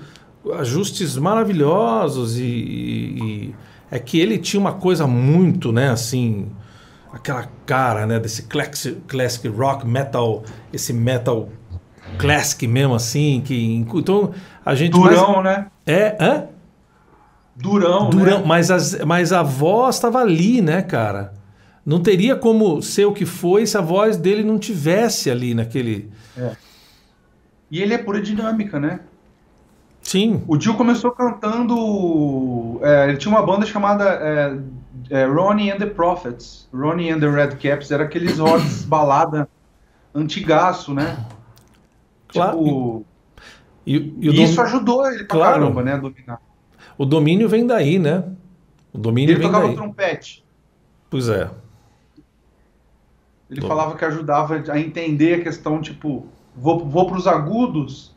ajustes 0.59 1.16
maravilhosos 1.16 2.38
e, 2.38 2.42
e, 2.42 3.22
e, 3.22 3.55
é 3.90 3.99
que 3.99 4.18
ele 4.18 4.38
tinha 4.38 4.61
uma 4.61 4.74
coisa 4.74 5.07
muito, 5.07 5.72
né, 5.72 5.90
assim, 5.90 6.47
aquela 7.12 7.49
cara, 7.64 8.07
né, 8.07 8.18
desse 8.18 8.42
classic, 8.44 9.01
classic 9.09 9.49
rock 9.49 9.86
metal, 9.86 10.44
esse 10.72 10.92
metal 10.92 11.49
classic 12.18 12.66
mesmo 12.66 12.94
assim, 12.94 13.42
que 13.44 13.74
então 13.94 14.32
a 14.64 14.74
gente 14.74 14.92
durão, 14.92 15.42
mais, 15.42 15.44
né? 15.44 15.66
É, 15.84 16.16
hã? 16.20 16.44
Durão, 17.55 18.11
durão, 18.11 18.40
né? 18.40 18.44
mas, 18.47 18.70
as, 18.70 18.99
mas 19.05 19.32
a 19.32 19.42
voz 19.42 19.97
estava 19.97 20.20
ali, 20.20 20.61
né, 20.61 20.82
cara? 20.82 21.32
Não 21.87 22.01
teria 22.01 22.34
como 22.34 22.82
ser 22.82 23.05
o 23.05 23.12
que 23.12 23.24
foi 23.24 23.64
se 23.64 23.78
a 23.78 23.80
voz 23.80 24.16
dele 24.16 24.43
não 24.43 24.59
tivesse 24.59 25.30
ali 25.30 25.55
naquele. 25.55 26.11
É. 26.37 26.57
E 27.70 27.80
ele 27.80 27.95
é 27.95 27.99
pura 27.99 28.20
dinâmica, 28.20 28.80
né? 28.80 28.99
Sim. 30.03 30.43
O 30.49 30.57
Dio 30.57 30.74
começou 30.74 31.12
cantando. 31.12 32.80
É, 32.82 33.09
ele 33.09 33.18
tinha 33.18 33.32
uma 33.32 33.45
banda 33.47 33.64
chamada 33.64 34.05
é, 34.05 34.59
é, 35.11 35.26
Ronnie 35.26 35.70
and 35.70 35.78
the 35.78 35.87
Prophets. 35.87 36.68
Ronnie 36.74 37.11
and 37.11 37.20
the 37.20 37.30
Red 37.30 37.57
Caps. 37.57 37.93
Era 37.93 38.03
aqueles 38.03 38.39
rocks 38.39 38.82
balada 38.87 39.49
antigaço, 40.12 40.93
né? 40.93 41.24
Claro. 42.26 42.59
Tipo, 42.59 43.07
e, 43.87 43.97
e, 43.97 44.30
e 44.30 44.43
isso 44.43 44.61
ajudou 44.61 45.07
ele 45.07 45.24
pra 45.24 45.39
claro. 45.39 45.61
caramba, 45.61 45.82
né? 45.84 45.93
A 45.95 45.99
dominar. 45.99 46.41
O 46.99 47.05
domínio 47.05 47.49
vem 47.49 47.64
daí, 47.64 48.01
né? 48.01 48.24
O 48.93 48.99
domínio 48.99 49.32
ele 49.32 49.39
vem 49.39 49.49
tocava 49.49 49.68
daí. 49.68 49.76
trompete. 49.76 50.45
Pois 51.09 51.28
é. 51.28 51.49
Ele 53.51 53.61
falava 53.61 53.97
que 53.97 54.05
ajudava 54.05 54.62
a 54.68 54.80
entender 54.80 55.34
a 55.34 55.42
questão, 55.42 55.80
tipo, 55.80 56.26
vou, 56.57 56.84
vou 56.84 57.07
para 57.07 57.16
os 57.16 57.26
agudos 57.26 58.14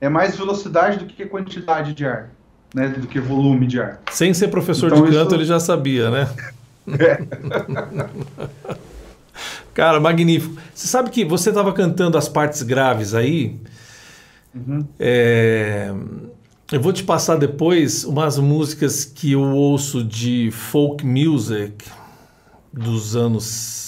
é 0.00 0.08
mais 0.08 0.36
velocidade 0.36 0.98
do 0.98 1.06
que 1.06 1.26
quantidade 1.26 1.92
de 1.92 2.06
ar, 2.06 2.30
né? 2.74 2.88
Do 2.88 3.06
que 3.06 3.18
volume 3.18 3.66
de 3.66 3.80
ar. 3.80 4.00
Sem 4.12 4.32
ser 4.32 4.48
professor 4.48 4.92
então, 4.92 5.04
de 5.04 5.10
canto, 5.10 5.26
isso... 5.26 5.34
ele 5.34 5.44
já 5.44 5.58
sabia, 5.58 6.10
né? 6.10 6.28
É. 7.00 7.18
Cara, 9.74 10.00
magnífico. 10.00 10.60
Você 10.74 10.86
sabe 10.86 11.10
que 11.10 11.24
você 11.24 11.50
estava 11.50 11.72
cantando 11.72 12.16
as 12.16 12.28
partes 12.28 12.62
graves 12.62 13.14
aí. 13.14 13.60
Uhum. 14.54 14.86
É... 14.98 15.92
Eu 16.70 16.80
vou 16.80 16.92
te 16.92 17.02
passar 17.02 17.36
depois 17.36 18.04
umas 18.04 18.38
músicas 18.38 19.04
que 19.04 19.32
eu 19.32 19.40
ouço 19.40 20.04
de 20.04 20.50
folk 20.50 21.04
music 21.04 21.84
dos 22.72 23.16
anos 23.16 23.87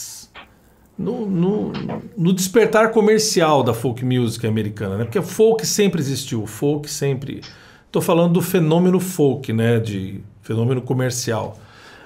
no, 1.01 1.24
no, 1.26 1.72
no, 2.16 2.32
despertar 2.32 2.90
comercial 2.90 3.62
da 3.62 3.72
folk 3.72 4.05
music 4.05 4.46
americana, 4.46 4.98
né? 4.98 5.05
Porque 5.05 5.22
folk 5.22 5.66
sempre 5.66 5.98
existiu, 5.98 6.46
folk 6.46 6.90
sempre. 6.90 7.40
Estou 7.86 8.03
falando 8.03 8.34
do 8.34 8.42
fenômeno 8.42 9.01
folk, 9.01 9.51
né? 9.51 9.80
De 9.80 10.20
fenômeno 10.42 10.82
comercial. 10.82 11.59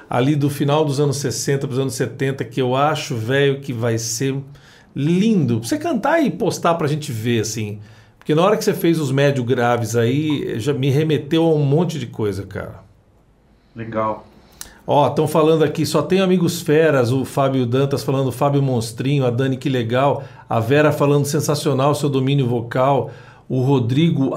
Ali 0.09 0.37
do 0.37 0.49
final 0.49 0.85
dos 0.85 1.01
anos 1.01 1.17
60 1.17 1.67
para 1.67 1.75
os 1.75 1.79
anos 1.81 1.95
70, 1.95 2.45
que 2.45 2.63
eu 2.63 2.77
acho, 2.77 3.17
velho, 3.17 3.61
que 3.61 3.73
vai 3.73 3.99
ser 3.99 4.37
lindo. 4.95 5.59
Você 5.59 5.77
cantar 5.77 6.23
e 6.23 6.31
postar 6.31 6.75
para 6.75 6.87
a 6.87 6.91
gente 6.91 7.11
ver, 7.11 7.41
assim. 7.41 7.81
Porque 8.17 8.33
na 8.33 8.43
hora 8.43 8.57
que 8.57 8.63
você 8.63 8.73
fez 8.73 9.01
os 9.01 9.11
médio 9.11 9.43
graves 9.43 9.97
aí, 9.97 10.61
já 10.61 10.73
me 10.73 10.89
remeteu 10.89 11.43
a 11.43 11.55
um 11.55 11.65
monte 11.65 11.99
de 11.99 12.07
coisa, 12.07 12.47
cara. 12.47 12.81
Legal. 13.75 14.25
Ó, 14.87 15.09
estão 15.09 15.27
falando 15.27 15.65
aqui, 15.65 15.87
só 15.87 16.03
tem 16.03 16.21
amigos 16.21 16.61
feras, 16.61 17.11
o 17.11 17.25
Fábio 17.25 17.65
Dantas 17.65 18.03
falando 18.03 18.31
Fábio 18.31 18.63
Monstrinho, 18.63 19.25
a 19.25 19.31
Dani 19.31 19.57
que 19.57 19.71
legal, 19.71 20.25
a 20.49 20.61
Vera 20.61 20.93
falando 20.93 21.25
sensacional 21.25 21.95
seu 21.95 22.11
domínio 22.11 22.47
vocal, 22.47 23.11
o 23.49 23.63
Rodrigo 23.63 24.35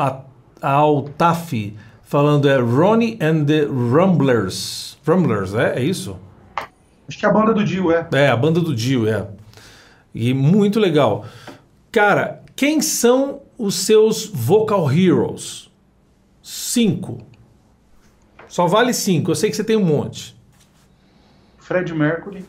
Altafi 0.62 1.76
falando 2.02 2.48
é 2.48 2.58
Ronnie 2.58 3.20
and 3.22 3.43
the 3.43 3.66
Rumblers. 3.66 4.98
Rumblers, 5.06 5.54
é? 5.54 5.80
É 5.80 5.84
isso? 5.84 6.16
Acho 7.08 7.20
que 7.20 7.26
é 7.26 7.30
a 7.30 7.34
banda 7.34 7.54
do 7.54 7.66
Dio, 7.66 7.91
é. 7.91 8.08
É, 8.14 8.30
a 8.30 8.38
banda 8.38 8.62
do 8.62 8.74
Dio, 8.74 9.06
é. 9.08 9.28
E 10.16 10.34
muito 10.34 10.80
legal. 10.80 11.26
Cara, 11.91 12.41
quem 12.56 12.82
são 12.82 13.41
os 13.58 13.76
seus 13.76 14.26
vocal 14.26 14.89
heroes? 14.89 15.70
Cinco. 16.41 17.18
Só 18.48 18.66
vale 18.66 18.93
cinco. 18.93 19.32
Eu 19.32 19.36
sei 19.36 19.50
que 19.50 19.56
você 19.58 19.64
tem 19.64 19.76
um 19.76 19.84
monte. 19.84 20.36
Fred 21.68 21.93
Mercury. 21.93 22.45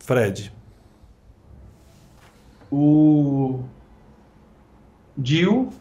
Fred. 0.00 0.52
O 2.68 3.62
Dio. 5.16 5.72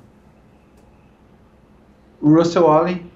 O 2.22 2.36
Russell 2.36 2.68
Allen. 2.68 3.12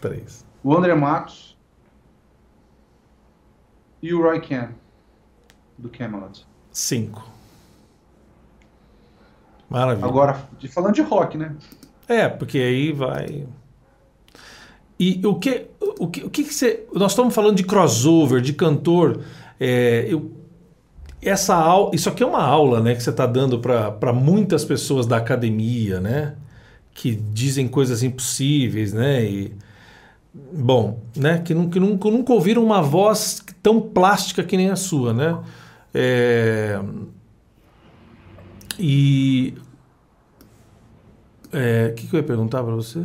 Três. 0.00 0.42
O 0.64 0.74
André 0.74 0.94
Matos. 0.94 1.54
E 4.02 4.14
o 4.14 4.22
Roy 4.22 4.40
Kent, 4.40 4.70
do 5.76 5.90
Camelot. 5.90 6.46
Cinco. 6.72 7.28
Maravilha. 9.68 10.06
Agora, 10.06 10.48
falando 10.72 10.94
de 10.94 11.02
rock, 11.02 11.36
né? 11.36 11.54
É, 12.08 12.26
porque 12.26 12.56
aí 12.56 12.90
vai. 12.90 13.46
E 14.98 15.20
o 15.24 15.34
que, 15.34 15.66
o 15.98 16.08
que, 16.08 16.24
o 16.24 16.30
que, 16.30 16.44
que 16.44 16.54
você. 16.54 16.86
Nós 16.92 17.12
estamos 17.12 17.34
falando 17.34 17.56
de 17.56 17.64
crossover, 17.64 18.40
de 18.40 18.52
cantor. 18.52 19.20
É, 19.60 20.06
eu, 20.08 20.30
essa 21.22 21.54
aula, 21.54 21.94
isso 21.94 22.08
aqui 22.08 22.22
é 22.22 22.26
uma 22.26 22.42
aula, 22.42 22.80
né, 22.80 22.94
que 22.94 23.02
você 23.02 23.10
está 23.10 23.26
dando 23.26 23.58
para 23.58 24.12
muitas 24.12 24.64
pessoas 24.64 25.06
da 25.06 25.16
academia, 25.16 26.00
né, 26.00 26.34
que 26.94 27.14
dizem 27.14 27.66
coisas 27.66 28.02
impossíveis, 28.02 28.92
né, 28.92 29.24
e 29.24 29.52
bom, 30.52 31.00
né, 31.16 31.38
que, 31.38 31.52
nunca, 31.52 31.80
que 31.80 31.80
nunca 31.80 32.32
ouviram 32.32 32.62
uma 32.62 32.80
voz 32.80 33.42
tão 33.62 33.80
plástica 33.80 34.44
que 34.44 34.56
nem 34.56 34.70
a 34.70 34.76
sua, 34.76 35.12
né, 35.12 35.38
é, 35.92 36.80
e 38.78 39.54
o 41.52 41.56
é, 41.56 41.90
que, 41.90 42.06
que 42.06 42.14
eu 42.14 42.20
ia 42.20 42.26
perguntar 42.26 42.62
para 42.62 42.74
você? 42.74 43.04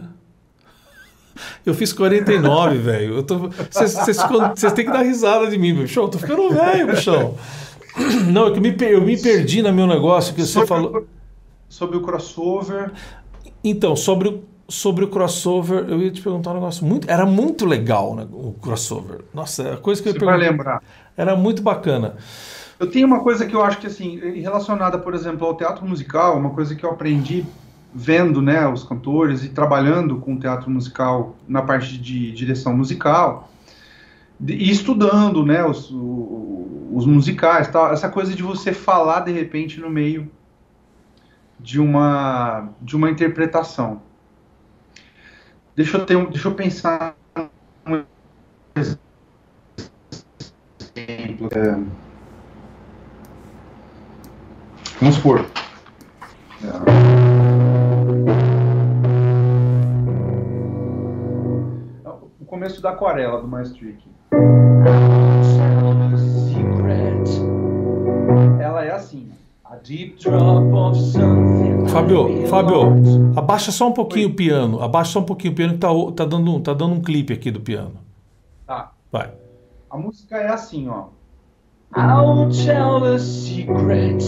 Eu 1.65 1.73
fiz 1.73 1.93
49, 1.93 2.77
velho. 2.77 3.25
Vocês 3.69 4.73
têm 4.73 4.85
que 4.85 4.91
dar 4.91 5.01
risada 5.01 5.47
de 5.47 5.57
mim, 5.57 5.73
bichão. 5.73 6.03
Eu 6.03 6.09
tô 6.09 6.17
ficando 6.17 6.49
velho, 6.49 6.87
bichão. 6.87 7.35
Não, 8.27 8.47
é 8.47 8.51
que 8.51 8.57
eu 8.57 8.61
me, 8.61 8.75
eu 8.79 9.01
me 9.01 9.21
perdi 9.21 9.61
no 9.61 9.73
meu 9.73 9.87
negócio 9.87 10.33
que 10.33 10.41
você 10.41 10.65
falou. 10.65 11.05
Sobre 11.67 11.97
o 11.97 12.01
crossover. 12.01 12.91
Então, 13.63 13.95
sobre 13.95 14.29
o, 14.29 14.43
sobre 14.67 15.05
o 15.05 15.07
crossover, 15.09 15.85
eu 15.87 16.01
ia 16.01 16.11
te 16.11 16.21
perguntar 16.21 16.51
um 16.51 16.55
negócio 16.55 16.85
muito. 16.85 17.09
Era 17.09 17.25
muito 17.25 17.65
legal 17.65 18.15
né, 18.15 18.27
o 18.31 18.53
crossover. 18.53 19.21
Nossa, 19.33 19.63
é 19.63 19.73
a 19.73 19.77
coisa 19.77 20.01
que 20.01 20.09
eu 20.09 20.13
Você 20.13 20.25
vai 20.25 20.37
lembrar. 20.37 20.81
Era 21.15 21.35
muito 21.35 21.61
bacana. 21.61 22.15
Eu 22.79 22.89
tenho 22.89 23.05
uma 23.05 23.21
coisa 23.21 23.45
que 23.45 23.55
eu 23.55 23.61
acho 23.61 23.77
que, 23.77 23.87
assim, 23.87 24.17
relacionada, 24.41 24.97
por 24.97 25.13
exemplo, 25.13 25.45
ao 25.45 25.55
teatro 25.55 25.85
musical, 25.85 26.37
uma 26.37 26.49
coisa 26.49 26.73
que 26.73 26.83
eu 26.83 26.89
aprendi 26.89 27.45
vendo 27.93 28.41
né, 28.41 28.67
os 28.67 28.83
cantores 28.83 29.43
e 29.43 29.49
trabalhando 29.49 30.17
com 30.17 30.39
teatro 30.39 30.69
musical 30.69 31.35
na 31.47 31.61
parte 31.61 31.97
de 31.97 32.31
direção 32.31 32.75
musical 32.75 33.49
e 34.47 34.71
estudando 34.71 35.45
né, 35.45 35.63
os, 35.63 35.91
os 35.91 37.05
musicais, 37.05 37.67
tal, 37.67 37.91
essa 37.91 38.09
coisa 38.09 38.33
de 38.33 38.41
você 38.41 38.73
falar 38.73 39.21
de 39.21 39.31
repente 39.31 39.79
no 39.79 39.89
meio 39.89 40.29
de 41.59 41.79
uma, 41.79 42.69
de 42.81 42.95
uma 42.95 43.09
interpretação. 43.09 44.01
Deixa 45.75 45.97
eu, 45.97 46.05
ter, 46.05 46.27
deixa 46.27 46.47
eu 46.47 46.55
pensar 46.55 47.15
um 47.85 48.03
exemplo. 48.75 48.99
É, 51.53 51.77
vamos 54.99 55.15
supor. 55.15 55.45
É, 56.63 56.90
começo 62.61 62.79
da 62.79 62.91
aquarela 62.91 63.41
do 63.41 63.47
Maestro 63.47 63.89
aqui. 63.89 64.07
Ela 68.61 68.85
é 68.85 68.91
assim. 68.91 69.31
Fábio, 71.89 72.47
Fábio, 72.47 73.33
abaixa 73.35 73.71
só 73.71 73.87
um 73.87 73.93
pouquinho 73.93 74.27
Oi. 74.27 74.33
o 74.33 74.35
piano. 74.35 74.79
Abaixa 74.79 75.13
só 75.13 75.19
um 75.21 75.23
pouquinho 75.23 75.53
o 75.53 75.55
piano 75.55 75.73
que 75.73 75.79
tá, 75.79 75.87
tá, 76.15 76.25
dando, 76.25 76.59
tá 76.59 76.73
dando 76.75 76.93
um 76.93 77.01
clipe 77.01 77.33
aqui 77.33 77.49
do 77.49 77.61
piano. 77.61 77.93
Tá. 78.67 78.91
Vai. 79.11 79.31
A 79.89 79.97
música 79.97 80.37
é 80.37 80.49
assim, 80.49 80.87
ó. 80.87 81.05
I'll 81.97 82.47
tell 82.51 83.03
a 83.03 83.17
secret. 83.17 84.23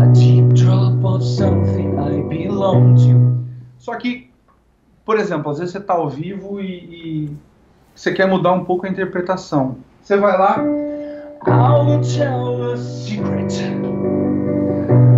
A 0.00 0.06
deep 0.06 0.54
drop 0.54 1.04
of 1.04 1.24
something 1.24 1.96
I 2.00 2.20
belong 2.22 2.96
to. 2.96 3.44
Só 3.78 3.96
que 3.96 4.29
por 5.10 5.18
exemplo, 5.18 5.50
às 5.50 5.58
vezes 5.58 5.72
você 5.72 5.78
está 5.78 5.94
ao 5.94 6.08
vivo 6.08 6.60
e, 6.60 7.26
e, 7.26 7.36
você 7.92 8.12
quer 8.12 8.28
mudar 8.28 8.52
um 8.52 8.64
pouco 8.64 8.86
a 8.86 8.88
interpretação. 8.88 9.78
Você 10.00 10.16
vai 10.16 10.38
lá. 10.38 10.58
I'll 11.48 12.00
tell 12.00 12.72
a 12.72 12.76
secret. 12.76 13.60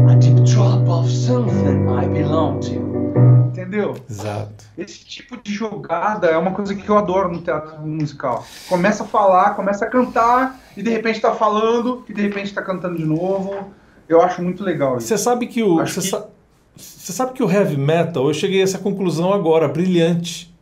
A 0.09 0.15
deep 0.15 0.41
drop 0.51 0.89
of 0.89 1.11
something 1.11 1.85
I 1.91 2.09
belong 2.09 2.61
to. 2.61 3.49
Entendeu? 3.49 3.95
Exato. 4.09 4.65
Esse 4.79 5.05
tipo 5.05 5.37
de 5.37 5.53
jogada 5.53 6.29
é 6.29 6.39
uma 6.39 6.53
coisa 6.53 6.75
que 6.75 6.89
eu 6.89 6.97
adoro 6.97 7.31
no 7.31 7.43
teatro 7.43 7.79
musical. 7.83 8.47
Começa 8.71 9.03
a 9.03 9.07
falar, 9.07 9.55
começa 9.57 9.85
a 9.85 9.91
cantar 9.91 10.59
e 10.75 10.83
de 10.83 10.89
repente 10.89 11.17
está 11.17 11.35
falando 11.35 12.03
e 12.09 12.15
de 12.15 12.23
repente 12.23 12.47
está 12.47 12.63
cantando 12.63 12.97
de 12.97 13.05
novo. 13.05 13.75
Eu 14.09 14.23
acho 14.23 14.43
muito 14.43 14.65
legal 14.65 14.97
isso. 14.97 15.09
Você 15.09 15.19
sabe 15.19 15.49
que 15.49 15.63
o. 15.63 15.77
Você 15.77 16.01
que... 16.01 16.07
Sa 16.07 16.32
você 16.77 17.13
sabe 17.13 17.33
que 17.33 17.43
o 17.43 17.51
heavy 17.51 17.77
metal, 17.77 18.29
eu 18.29 18.35
cheguei 18.35 18.61
a 18.61 18.65
essa 18.65 18.79
conclusão 18.79 19.33
agora, 19.33 19.69
brilhante. 19.69 20.53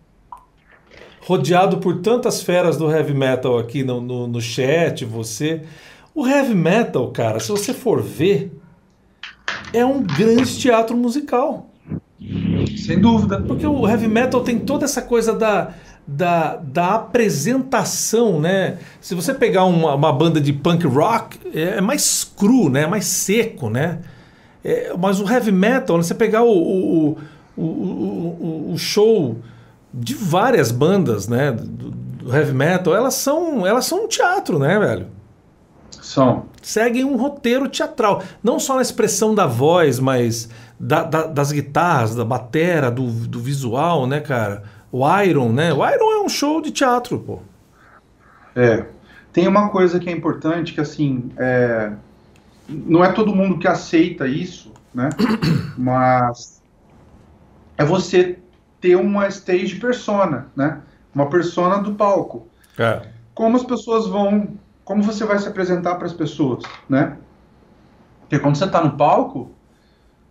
Rodeado 1.20 1.78
por 1.78 2.00
tantas 2.00 2.42
feras 2.42 2.76
do 2.76 2.90
heavy 2.90 3.14
metal 3.14 3.58
aqui 3.58 3.84
no, 3.84 4.00
no, 4.00 4.26
no 4.26 4.40
chat, 4.40 5.04
você. 5.04 5.62
O 6.14 6.26
heavy 6.26 6.54
metal, 6.54 7.10
cara, 7.10 7.38
se 7.38 7.50
você 7.50 7.72
for 7.72 8.02
ver, 8.02 8.52
é 9.72 9.84
um 9.84 10.02
grande 10.02 10.58
teatro 10.58 10.96
musical. 10.96 11.70
Sem 12.76 12.98
dúvida. 13.00 13.40
Porque 13.40 13.66
o 13.66 13.88
heavy 13.88 14.08
metal 14.08 14.42
tem 14.42 14.58
toda 14.58 14.84
essa 14.84 15.02
coisa 15.02 15.32
da, 15.32 15.72
da, 16.06 16.56
da 16.56 16.94
apresentação, 16.94 18.40
né? 18.40 18.78
Se 19.00 19.14
você 19.14 19.32
pegar 19.32 19.64
uma, 19.64 19.94
uma 19.94 20.12
banda 20.12 20.40
de 20.40 20.52
punk 20.52 20.86
rock, 20.86 21.38
é 21.54 21.80
mais 21.80 22.24
cru, 22.24 22.68
né? 22.68 22.82
É 22.82 22.86
mais 22.86 23.04
seco, 23.04 23.70
né? 23.70 24.00
É, 24.64 24.92
mas 24.96 25.20
o 25.20 25.28
heavy 25.28 25.52
metal, 25.52 25.96
né, 25.96 26.02
você 26.02 26.14
pegar 26.14 26.42
o, 26.42 26.52
o, 26.52 27.18
o, 27.56 28.72
o, 28.72 28.78
show 28.78 29.38
de 29.92 30.14
várias 30.14 30.70
bandas, 30.70 31.26
né, 31.28 31.52
do, 31.52 31.90
do, 31.90 32.34
heavy 32.36 32.52
metal, 32.52 32.94
elas 32.94 33.14
são, 33.14 33.66
elas 33.66 33.86
são 33.86 34.04
um 34.04 34.08
teatro, 34.08 34.58
né, 34.58 34.78
velho? 34.78 35.06
São. 35.90 36.46
Seguem 36.62 37.04
um 37.04 37.16
roteiro 37.16 37.68
teatral, 37.68 38.22
não 38.42 38.58
só 38.58 38.76
na 38.76 38.82
expressão 38.82 39.34
da 39.34 39.46
voz, 39.46 39.98
mas 39.98 40.48
da, 40.78 41.04
da, 41.04 41.26
das 41.26 41.52
guitarras, 41.52 42.14
da 42.14 42.24
batera, 42.24 42.90
do, 42.90 43.06
do 43.06 43.40
visual, 43.40 44.06
né, 44.06 44.20
cara? 44.20 44.62
O 44.92 45.06
Iron, 45.22 45.50
né? 45.52 45.72
O 45.72 45.86
Iron 45.88 46.12
é 46.12 46.20
um 46.20 46.28
show 46.28 46.60
de 46.60 46.70
teatro, 46.70 47.18
pô. 47.18 47.38
É. 48.54 48.84
Tem 49.32 49.46
uma 49.46 49.68
coisa 49.68 50.00
que 50.00 50.08
é 50.08 50.12
importante, 50.12 50.74
que 50.74 50.80
assim, 50.80 51.30
é, 51.38 51.92
não 52.70 53.04
é 53.04 53.12
todo 53.12 53.34
mundo 53.34 53.58
que 53.58 53.66
aceita 53.66 54.26
isso, 54.26 54.72
né? 54.94 55.10
Mas 55.76 56.62
é 57.76 57.84
você 57.84 58.38
ter 58.80 58.96
uma 58.96 59.28
stage 59.28 59.76
persona, 59.76 60.48
né? 60.56 60.80
Uma 61.14 61.28
persona 61.28 61.78
do 61.78 61.94
palco. 61.94 62.48
É. 62.78 63.02
Como 63.34 63.56
as 63.56 63.64
pessoas 63.64 64.06
vão, 64.06 64.56
como 64.84 65.02
você 65.02 65.24
vai 65.24 65.38
se 65.38 65.48
apresentar 65.48 65.96
para 65.96 66.06
as 66.06 66.12
pessoas, 66.12 66.64
né? 66.88 67.16
Porque 68.20 68.38
quando 68.38 68.56
você 68.56 68.64
está 68.64 68.82
no 68.82 68.96
palco, 68.96 69.50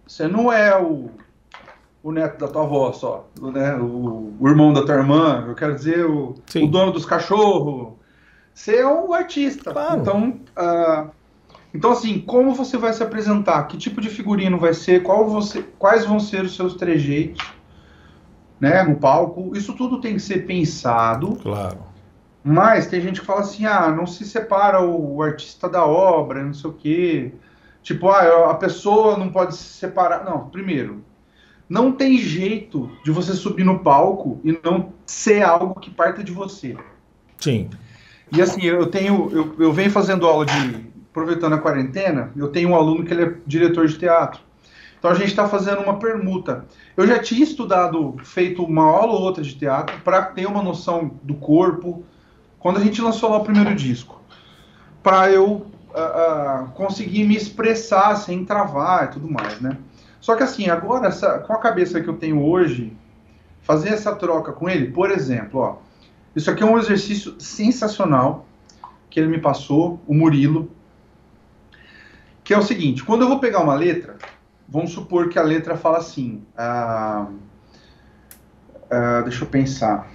você 0.08 0.28
não 0.28 0.52
é 0.52 0.80
o, 0.80 1.10
o 2.02 2.12
neto 2.12 2.40
da 2.40 2.48
tua 2.48 2.64
avó 2.64 2.92
só, 2.94 3.28
né? 3.40 3.76
O, 3.76 4.34
o 4.40 4.48
irmão 4.48 4.74
da 4.74 4.86
tua 4.86 4.96
irmã, 4.96 5.46
eu 5.48 5.56
quero 5.56 5.76
dizer 5.76 6.06
o, 6.06 6.36
o 6.56 6.68
dono 6.68 6.92
dos 6.92 7.06
cachorros. 7.06 7.94
Você 8.54 8.78
é 8.78 8.88
o 8.88 9.14
artista. 9.14 9.72
Claro. 9.72 10.02
Então, 10.02 10.40
uh, 10.58 11.10
então, 11.74 11.92
assim, 11.92 12.20
como 12.20 12.56
você 12.56 12.78
vai 12.78 12.92
se 12.94 13.04
apresentar? 13.04 13.64
Que 13.68 13.78
tipo 13.78 14.02
de 14.02 14.10
figurino 14.10 14.58
vai 14.58 14.74
ser? 14.74 15.04
Você, 15.04 15.64
quais 15.78 16.06
vão 16.06 16.20
ser 16.20 16.44
os 16.44 16.56
seus 16.56 16.76
trejeitos 16.76 17.46
né, 18.60 18.82
no 18.84 18.96
palco? 18.96 19.56
Isso 19.56 19.74
tudo 19.74 20.02
tem 20.02 20.16
que 20.16 20.22
ser 20.22 20.46
pensado. 20.48 21.36
Claro. 21.36 21.78
Mas 22.44 22.88
tem 22.88 23.02
gente 23.02 23.20
que 23.20 23.26
fala 23.26 23.42
assim, 23.42 23.66
ah, 23.66 23.92
não 23.92 24.08
se 24.08 24.26
separa 24.26 24.82
o, 24.82 25.18
o 25.18 25.22
artista 25.22 25.70
da 25.70 25.86
obra, 25.86 26.44
não 26.44 26.54
sei 26.54 26.70
o 26.70 26.74
quê. 26.74 27.32
Tipo, 27.84 28.10
ah, 28.10 28.50
a 28.50 28.56
pessoa 28.56 29.18
não 29.18 29.30
pode 29.30 29.56
se 29.56 29.64
separar. 29.64 30.26
Não, 30.26 30.50
primeiro, 30.50 31.04
não 31.68 31.92
tem 31.92 32.18
jeito 32.18 32.90
de 33.06 33.12
você 33.12 33.34
subir 33.34 33.64
no 33.64 33.80
palco 33.80 34.40
e 34.44 34.58
não 34.64 34.92
ser 35.06 35.44
algo 35.44 35.80
que 35.80 35.92
parta 35.92 36.24
de 36.24 36.32
você. 36.32 36.76
Sim. 37.38 37.70
E 38.32 38.42
assim, 38.42 38.64
eu 38.64 38.88
tenho, 38.88 39.30
eu, 39.32 39.56
eu 39.60 39.74
venho 39.74 39.92
fazendo 39.92 40.26
aula 40.26 40.46
de, 40.46 40.89
aproveitando 41.20 41.54
a 41.54 41.58
quarentena, 41.58 42.32
eu 42.36 42.48
tenho 42.48 42.70
um 42.70 42.76
aluno 42.76 43.04
que 43.04 43.14
ele 43.14 43.24
é 43.24 43.34
diretor 43.46 43.88
de 43.88 43.98
teatro. 43.98 44.42
Então 44.98 45.12
a 45.12 45.14
gente 45.14 45.28
está 45.28 45.48
fazendo 45.48 45.82
uma 45.82 46.00
permuta. 46.00 46.66
Eu 46.96 47.06
já 47.06 47.20
tinha 47.20 47.44
estudado, 47.44 48.16
feito 48.24 48.64
uma 48.64 48.84
aula 48.84 49.14
ou 49.14 49.22
outra 49.22 49.44
de 49.44 49.56
teatro 49.56 50.00
para 50.02 50.22
ter 50.24 50.46
uma 50.46 50.64
noção 50.64 51.12
do 51.24 51.36
corpo. 51.36 52.04
Quando 52.60 52.78
a 52.78 52.82
gente 52.82 53.02
lançou 53.02 53.30
lá 53.30 53.38
o 53.38 53.44
primeiro 53.44 53.74
disco, 53.76 54.22
para 55.02 55.32
eu 55.32 55.46
uh, 55.46 56.66
uh, 56.66 56.72
conseguir 56.72 57.26
me 57.26 57.36
expressar 57.36 58.16
sem 58.16 58.44
travar 58.44 59.06
e 59.06 59.08
tudo 59.14 59.30
mais, 59.30 59.60
né? 59.62 59.78
Só 60.20 60.36
que 60.36 60.44
assim, 60.44 60.70
agora 60.70 61.08
essa, 61.08 61.40
com 61.40 61.54
a 61.54 61.60
cabeça 61.60 62.02
que 62.02 62.10
eu 62.10 62.18
tenho 62.18 62.44
hoje, 62.44 62.96
fazer 63.62 63.90
essa 63.90 64.14
troca 64.14 64.52
com 64.52 64.70
ele, 64.70 64.92
por 64.92 65.12
exemplo, 65.12 65.62
ó, 65.62 65.76
isso 66.36 66.52
aqui 66.52 66.62
é 66.62 66.66
um 66.66 66.78
exercício 66.78 67.36
sensacional 67.40 68.46
que 69.10 69.20
ele 69.20 69.30
me 69.30 69.40
passou, 69.40 70.00
o 70.06 70.14
Murilo, 70.14 70.70
que 72.50 72.54
é 72.56 72.58
o 72.58 72.64
seguinte, 72.64 73.04
quando 73.04 73.22
eu 73.22 73.28
vou 73.28 73.38
pegar 73.38 73.60
uma 73.60 73.76
letra, 73.76 74.18
vamos 74.68 74.91
supor 74.91 75.30
que 75.30 75.38
a 75.38 75.43
letra 75.43 75.78
fala 75.78 76.00
assim, 76.00 76.43
ah, 76.58 77.28
ah, 78.89 79.22
deixa 79.22 79.43
eu 79.43 79.47
pensar, 79.47 80.10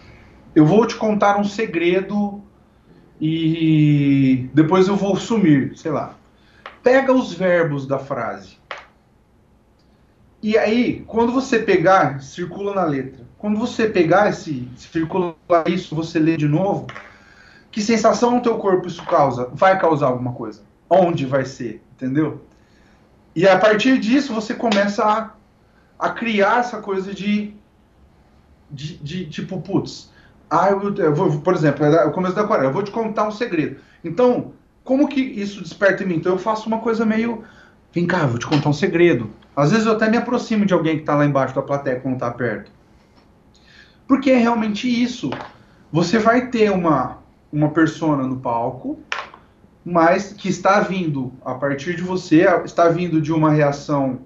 eu 0.52 0.66
vou 0.66 0.84
te 0.84 0.96
contar 0.96 1.38
um 1.38 1.44
segredo 1.44 2.42
e 3.20 4.50
depois 4.52 4.88
eu 4.88 4.96
vou 4.96 5.14
sumir, 5.14 5.78
sei 5.78 5.92
lá. 5.92 6.16
Pega 6.82 7.12
os 7.12 7.32
verbos 7.32 7.86
da 7.86 8.00
frase. 8.00 8.58
E 10.42 10.58
aí, 10.58 11.04
quando 11.06 11.30
você 11.30 11.60
pegar, 11.60 12.20
circula 12.20 12.74
na 12.74 12.84
letra. 12.84 13.24
Quando 13.38 13.60
você 13.60 13.88
pegar 13.88 14.30
esse, 14.30 14.68
circula 14.76 15.36
isso, 15.68 15.94
você 15.94 16.18
lê 16.18 16.36
de 16.36 16.48
novo, 16.48 16.88
que 17.70 17.80
sensação 17.80 18.32
no 18.32 18.42
teu 18.42 18.58
corpo 18.58 18.88
isso 18.88 19.04
causa? 19.04 19.48
Vai 19.52 19.78
causar 19.78 20.08
alguma 20.08 20.32
coisa. 20.32 20.73
Onde 20.88 21.26
vai 21.26 21.44
ser, 21.44 21.82
entendeu? 21.94 22.44
E 23.34 23.46
a 23.48 23.58
partir 23.58 23.98
disso 23.98 24.32
você 24.32 24.54
começa 24.54 25.04
a, 25.04 25.30
a 25.98 26.10
criar 26.10 26.60
essa 26.60 26.78
coisa 26.78 27.12
de, 27.12 27.54
de, 28.70 28.96
de 28.98 29.26
tipo, 29.26 29.60
putz, 29.60 30.10
ah, 30.48 30.70
eu, 30.70 30.94
eu 30.94 31.14
vou, 31.14 31.40
por 31.40 31.54
exemplo, 31.54 31.84
é 31.84 32.04
o 32.04 32.12
começo 32.12 32.34
da 32.34 32.42
aquarela, 32.42 32.68
eu 32.68 32.72
vou 32.72 32.82
te 32.82 32.90
contar 32.90 33.26
um 33.26 33.32
segredo. 33.32 33.80
Então, 34.04 34.52
como 34.84 35.08
que 35.08 35.20
isso 35.20 35.62
desperta 35.62 36.04
em 36.04 36.06
mim? 36.06 36.16
Então 36.16 36.32
eu 36.32 36.38
faço 36.38 36.68
uma 36.68 36.78
coisa 36.78 37.04
meio, 37.04 37.42
vem 37.92 38.06
cá, 38.06 38.20
eu 38.20 38.28
vou 38.28 38.38
te 38.38 38.46
contar 38.46 38.68
um 38.68 38.74
segredo. 38.74 39.30
Às 39.56 39.70
vezes 39.70 39.86
eu 39.86 39.92
até 39.92 40.08
me 40.08 40.16
aproximo 40.16 40.66
de 40.66 40.74
alguém 40.74 40.96
que 40.96 41.02
está 41.02 41.14
lá 41.14 41.24
embaixo 41.24 41.54
da 41.54 41.62
plateia 41.62 41.98
quando 41.98 42.14
está 42.14 42.30
perto. 42.30 42.70
Porque 44.06 44.30
é 44.30 44.36
realmente 44.36 44.86
isso. 44.86 45.30
Você 45.90 46.18
vai 46.18 46.48
ter 46.48 46.70
uma, 46.70 47.18
uma 47.52 47.70
persona 47.70 48.24
no 48.24 48.36
palco, 48.36 48.98
mas 49.84 50.32
que 50.32 50.48
está 50.48 50.80
vindo 50.80 51.32
a 51.44 51.54
partir 51.54 51.94
de 51.96 52.02
você, 52.02 52.46
está 52.64 52.88
vindo 52.88 53.20
de 53.20 53.32
uma 53.32 53.50
reação 53.50 54.20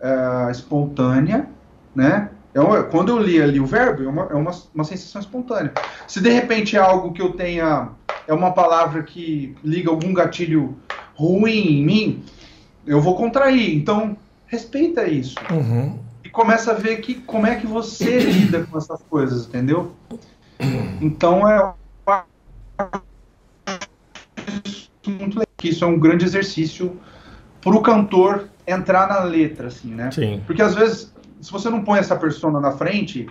é, 0.00 0.50
espontânea, 0.50 1.48
né? 1.94 2.30
É 2.52 2.60
uma, 2.60 2.82
quando 2.82 3.10
eu 3.10 3.18
li 3.18 3.40
ali 3.40 3.60
o 3.60 3.66
verbo, 3.66 4.02
é, 4.02 4.08
uma, 4.08 4.22
é 4.24 4.34
uma, 4.34 4.50
uma 4.74 4.84
sensação 4.84 5.20
espontânea. 5.20 5.72
Se 6.08 6.20
de 6.20 6.30
repente 6.30 6.76
é 6.76 6.80
algo 6.80 7.12
que 7.12 7.22
eu 7.22 7.32
tenha, 7.32 7.90
é 8.26 8.34
uma 8.34 8.52
palavra 8.52 9.04
que 9.04 9.54
liga 9.62 9.88
algum 9.88 10.12
gatilho 10.12 10.76
ruim 11.14 11.78
em 11.78 11.84
mim, 11.84 12.24
eu 12.84 13.00
vou 13.00 13.14
contrair. 13.14 13.76
Então, 13.76 14.16
respeita 14.46 15.06
isso. 15.06 15.36
Uhum. 15.48 15.96
E 16.24 16.28
começa 16.28 16.72
a 16.72 16.74
ver 16.74 16.96
que, 16.96 17.14
como 17.14 17.46
é 17.46 17.54
que 17.54 17.68
você 17.68 18.18
lida 18.18 18.66
com 18.68 18.76
essas 18.76 19.00
coisas, 19.08 19.46
entendeu? 19.46 19.92
Então, 21.00 21.48
é 21.48 21.72
muito 25.06 25.38
legal. 25.38 25.46
Isso 25.62 25.84
é 25.84 25.86
um 25.86 25.98
grande 25.98 26.24
exercício 26.24 26.98
para 27.60 27.74
o 27.74 27.82
cantor 27.82 28.48
entrar 28.66 29.08
na 29.08 29.20
letra, 29.20 29.68
assim, 29.68 29.94
né? 29.94 30.10
Sim. 30.10 30.42
Porque 30.46 30.62
às 30.62 30.74
vezes, 30.74 31.14
se 31.40 31.50
você 31.50 31.68
não 31.68 31.82
põe 31.82 31.98
essa 31.98 32.16
persona 32.16 32.60
na 32.60 32.72
frente, 32.72 33.28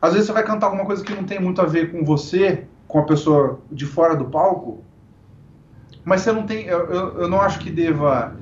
às 0.00 0.12
vezes 0.12 0.26
você 0.26 0.32
vai 0.32 0.44
cantar 0.44 0.66
alguma 0.66 0.84
coisa 0.84 1.04
que 1.04 1.14
não 1.14 1.24
tem 1.24 1.40
muito 1.40 1.60
a 1.60 1.66
ver 1.66 1.90
com 1.90 2.04
você, 2.04 2.66
com 2.86 2.98
a 2.98 3.04
pessoa 3.04 3.60
de 3.70 3.86
fora 3.86 4.14
do 4.14 4.26
palco, 4.26 4.84
mas 6.04 6.20
você 6.20 6.32
não 6.32 6.44
tem. 6.44 6.66
Eu, 6.66 6.86
eu, 6.86 7.20
eu 7.22 7.28
não 7.28 7.40
acho 7.40 7.58
que 7.58 7.70
deva. 7.70 8.36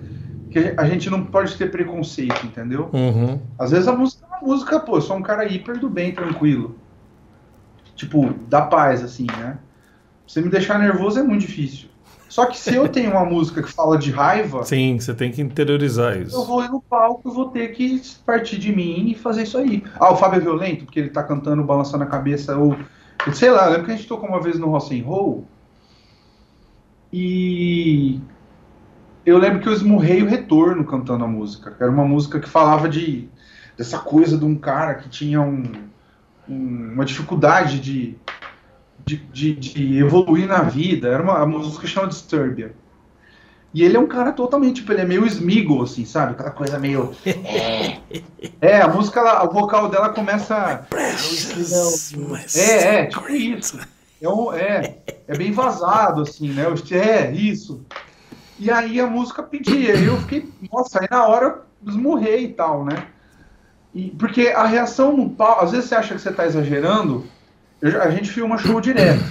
que 0.50 0.74
a 0.76 0.84
gente 0.84 1.08
não 1.08 1.24
pode 1.24 1.56
ter 1.56 1.70
preconceito, 1.70 2.44
entendeu? 2.44 2.90
Uhum. 2.92 3.40
Às 3.58 3.70
vezes 3.70 3.88
a 3.88 3.96
música 3.96 4.26
é 4.26 4.28
uma 4.28 4.48
música, 4.48 4.80
pô, 4.80 4.96
eu 4.96 5.00
sou 5.00 5.16
um 5.16 5.22
cara 5.22 5.46
hiper 5.46 5.78
do 5.78 5.88
bem, 5.88 6.12
tranquilo. 6.12 6.76
Tipo, 7.96 8.34
da 8.48 8.62
paz, 8.62 9.02
assim, 9.02 9.26
né? 9.38 9.56
Você 10.26 10.40
me 10.40 10.50
deixar 10.50 10.78
nervoso 10.78 11.20
é 11.20 11.22
muito 11.22 11.42
difícil. 11.42 11.88
Só 12.34 12.46
que 12.46 12.58
se 12.58 12.74
eu 12.74 12.88
tenho 12.88 13.12
uma 13.12 13.24
música 13.24 13.62
que 13.62 13.70
fala 13.70 13.96
de 13.96 14.10
raiva, 14.10 14.64
Sim, 14.64 14.98
você 14.98 15.14
tem 15.14 15.30
que 15.30 15.40
interiorizar 15.40 16.20
isso. 16.20 16.34
eu 16.34 16.44
vou 16.44 16.64
ir 16.64 16.68
no 16.68 16.80
palco 16.80 17.30
e 17.30 17.32
vou 17.32 17.48
ter 17.50 17.68
que 17.68 18.02
partir 18.26 18.58
de 18.58 18.74
mim 18.74 19.08
e 19.10 19.14
fazer 19.14 19.44
isso 19.44 19.56
aí. 19.56 19.84
Ah, 20.00 20.12
o 20.12 20.16
Fábio 20.16 20.38
é 20.38 20.40
violento, 20.40 20.84
porque 20.84 20.98
ele 20.98 21.10
tá 21.10 21.22
cantando, 21.22 21.62
balançando 21.62 22.02
a 22.02 22.08
cabeça, 22.08 22.56
ou. 22.58 22.76
Sei 23.32 23.48
lá, 23.52 23.66
lembra 23.66 23.84
que 23.84 23.92
a 23.92 23.96
gente 23.96 24.08
tocou 24.08 24.28
uma 24.28 24.40
vez 24.42 24.58
no 24.58 24.68
Rock 24.68 25.00
and 25.00 25.04
Roll 25.04 25.46
e 27.12 28.20
eu 29.24 29.38
lembro 29.38 29.60
que 29.60 29.68
eu 29.68 29.72
esmurrei 29.72 30.20
o 30.20 30.26
retorno 30.28 30.84
cantando 30.84 31.22
a 31.24 31.28
música. 31.28 31.76
Era 31.78 31.88
uma 31.88 32.04
música 32.04 32.40
que 32.40 32.48
falava 32.48 32.88
de 32.88 33.28
dessa 33.78 34.00
coisa 34.00 34.36
de 34.36 34.44
um 34.44 34.56
cara 34.56 34.94
que 34.96 35.08
tinha 35.08 35.40
um, 35.40 35.62
um- 36.48 36.94
uma 36.94 37.04
dificuldade 37.04 37.78
de, 37.78 38.16
de, 39.06 39.16
de, 39.16 39.54
de 39.54 39.98
evoluir 39.98 40.46
na 40.46 40.62
vida. 40.62 41.08
Era 41.08 41.22
uma 41.22 41.38
a 41.38 41.46
música 41.46 41.82
que 41.82 41.88
chama 41.88 42.08
Disturbia. 42.08 42.74
E 43.72 43.82
ele 43.82 43.96
é 43.96 44.00
um 44.00 44.06
cara 44.06 44.30
totalmente, 44.32 44.76
tipo, 44.76 44.92
ele 44.92 45.00
é 45.00 45.04
meio 45.04 45.26
Smiggle, 45.26 45.82
assim, 45.82 46.04
sabe? 46.04 46.32
Aquela 46.32 46.52
coisa 46.52 46.78
meio. 46.78 47.12
É, 47.26 47.98
é 48.60 48.80
a 48.80 48.86
música, 48.86 49.18
ela, 49.18 49.44
o 49.44 49.52
vocal 49.52 49.88
dela 49.88 50.10
começa. 50.10 50.86
É, 52.56 53.00
é, 53.00 53.06
tipo 53.06 53.28
isso. 53.32 53.80
É, 54.22 54.28
um- 54.28 54.52
é, 54.52 54.98
é 55.26 55.36
bem 55.36 55.50
vazado, 55.50 56.22
assim, 56.22 56.50
né? 56.52 56.64
É, 56.92 57.32
isso. 57.32 57.84
E 58.60 58.70
aí 58.70 59.00
a 59.00 59.08
música 59.08 59.42
pedia, 59.42 59.96
e 59.96 60.04
eu 60.06 60.16
fiquei, 60.20 60.48
nossa, 60.72 61.00
aí 61.00 61.08
na 61.10 61.26
hora 61.26 61.62
eu 61.84 61.90
esmurrei 61.90 62.44
e 62.44 62.48
tal, 62.52 62.84
né? 62.84 63.08
E, 63.92 64.10
porque 64.12 64.48
a 64.48 64.66
reação 64.66 65.16
no 65.16 65.30
palco, 65.30 65.64
às 65.64 65.72
vezes 65.72 65.88
você 65.88 65.94
acha 65.96 66.14
que 66.14 66.20
você 66.20 66.32
tá 66.32 66.46
exagerando, 66.46 67.26
eu 67.92 68.02
a 68.02 68.10
gente 68.10 68.30
filma 68.30 68.56
show 68.58 68.80
direto. 68.80 69.22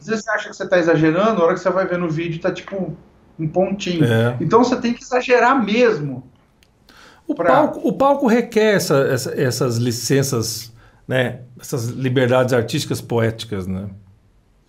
Às 0.00 0.06
vezes 0.06 0.24
você 0.24 0.30
acha 0.30 0.48
que 0.48 0.56
você 0.56 0.66
tá 0.68 0.78
exagerando, 0.78 1.40
a 1.40 1.44
hora 1.44 1.54
que 1.54 1.60
você 1.60 1.70
vai 1.70 1.86
ver 1.86 1.98
no 1.98 2.08
vídeo 2.08 2.40
tá 2.40 2.50
tipo 2.52 2.96
um 3.38 3.48
pontinho. 3.48 4.04
É. 4.04 4.36
Então 4.40 4.62
você 4.64 4.76
tem 4.76 4.92
que 4.94 5.02
exagerar 5.02 5.62
mesmo. 5.64 6.24
O, 7.26 7.34
Pra- 7.34 7.46
palco, 7.50 7.80
o 7.88 7.92
palco 7.92 8.26
requer 8.26 8.74
essa- 8.74 9.06
essa- 9.08 9.40
essas 9.40 9.76
licenças, 9.76 10.72
né? 11.06 11.40
Essas 11.60 11.88
liberdades 11.88 12.52
artísticas 12.52 13.00
poéticas, 13.00 13.66
né? 13.66 13.84
O 13.84 13.90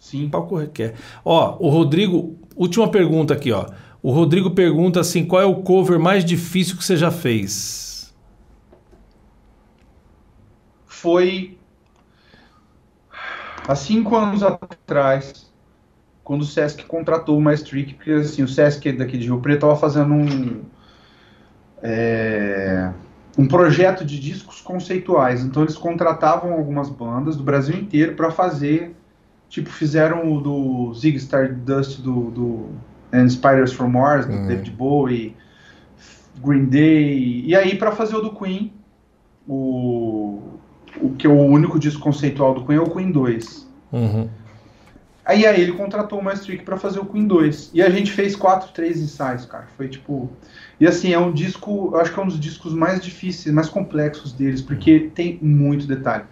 Sim. 0.04 0.30
palco 0.30 0.58
requer. 0.58 0.94
Ó, 1.26 1.58
o 1.60 1.70
Rodrigo, 1.70 2.38
última 2.56 2.90
pergunta 2.92 3.34
aqui, 3.34 3.52
ó. 3.52 3.68
O 4.04 4.12
Rodrigo 4.12 4.52
pergunta 4.52 5.00
assim: 5.00 5.26
qual 5.26 5.42
é 5.42 5.46
o 5.46 5.56
cover 5.64 6.00
mais 6.00 6.24
difícil 6.26 6.76
que 6.78 6.84
você 6.84 6.96
já 6.98 7.10
fez? 7.12 8.14
foi 10.86 11.58
há 13.68 13.76
cinco 13.76 14.16
anos 14.16 14.44
atrás, 14.44 15.52
quando 16.24 16.42
o 16.42 16.46
Sesc 16.46 16.86
contratou 16.86 17.38
o 17.38 17.42
Maestric, 17.42 17.96
porque 17.96 18.12
assim, 18.12 18.44
o 18.44 18.48
Sesc 18.48 18.92
daqui 18.94 19.18
de 19.18 19.26
Rio 19.26 19.40
Preto 19.40 19.58
estava 19.58 19.76
fazendo 19.76 20.14
um, 20.14 20.62
é, 21.82 22.92
um 23.38 23.48
projeto 23.48 24.06
de 24.06 24.20
discos 24.20 24.62
conceituais. 24.62 25.44
Então 25.44 25.64
eles 25.64 25.76
contratavam 25.76 26.54
algumas 26.54 26.90
bandas 26.90 27.36
do 27.36 27.44
Brasil 27.44 27.76
inteiro 27.76 28.16
para 28.16 28.32
fazer, 28.32 28.96
tipo, 29.50 29.70
fizeram 29.70 30.32
o 30.32 30.40
do 30.40 30.94
Zig 30.94 31.18
Stardust 31.18 32.02
do, 32.02 32.32
do 32.32 32.70
And 33.12 33.28
Spiders 33.30 33.74
from 33.74 33.90
Mars, 33.90 34.26
do 34.26 34.34
Hum. 34.34 34.48
David 34.48 34.72
Bowie, 34.72 35.36
Green 36.44 36.66
Day, 36.66 37.44
e 37.46 37.56
aí 37.56 37.78
para 37.78 37.92
fazer 37.92 38.16
o 38.16 38.22
do 38.22 38.34
Queen, 38.34 38.74
o, 39.48 40.60
o 41.00 41.12
que 41.12 41.28
é 41.28 41.30
o 41.30 41.40
único 41.40 41.80
disco 41.80 42.02
conceitual 42.02 42.54
do 42.54 42.66
Queen 42.66 42.78
é 42.78 42.82
o 42.82 42.90
Queen 42.90 43.12
2. 43.12 43.68
Uhum. 43.92 44.30
Aí, 45.24 45.46
aí 45.46 45.62
ele 45.62 45.74
contratou 45.74 46.20
o 46.20 46.24
Maestric 46.24 46.64
para 46.64 46.78
fazer 46.78 47.00
o 47.00 47.06
Queen 47.06 47.28
2. 47.28 47.72
E 47.74 47.82
a 47.82 47.90
gente 47.90 48.12
fez 48.12 48.36
quatro, 48.36 48.72
três 48.74 49.00
ensaios, 49.00 49.46
cara. 49.46 49.68
Foi 49.78 49.88
tipo. 49.88 50.30
E 50.80 50.88
assim, 50.88 51.14
é 51.14 51.20
um 51.20 51.32
disco. 51.32 51.92
Eu 51.94 52.02
acho 52.02 52.12
que 52.12 52.20
é 52.20 52.24
um 52.24 52.28
dos 52.28 52.40
discos 52.40 52.74
mais 52.74 53.00
difíceis, 53.02 53.54
mais 53.54 53.70
complexos 53.70 54.34
deles, 54.34 54.62
porque 54.62 55.12
tem 55.14 55.38
muito 55.42 55.86
detalhe. 55.86 56.24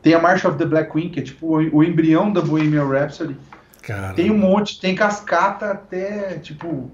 Tem 0.00 0.14
a 0.14 0.20
March 0.20 0.44
of 0.44 0.56
the 0.56 0.64
Black 0.64 0.92
Queen, 0.92 1.10
que 1.10 1.20
é 1.20 1.22
tipo 1.22 1.58
o, 1.58 1.76
o 1.76 1.84
embrião 1.84 2.32
da 2.32 2.40
Bohemian 2.40 2.86
Rhapsody. 2.86 3.36
Cara. 3.82 4.14
Tem 4.14 4.30
um 4.30 4.38
monte, 4.38 4.80
tem 4.80 4.94
cascata 4.94 5.72
até, 5.72 6.38
tipo, 6.38 6.90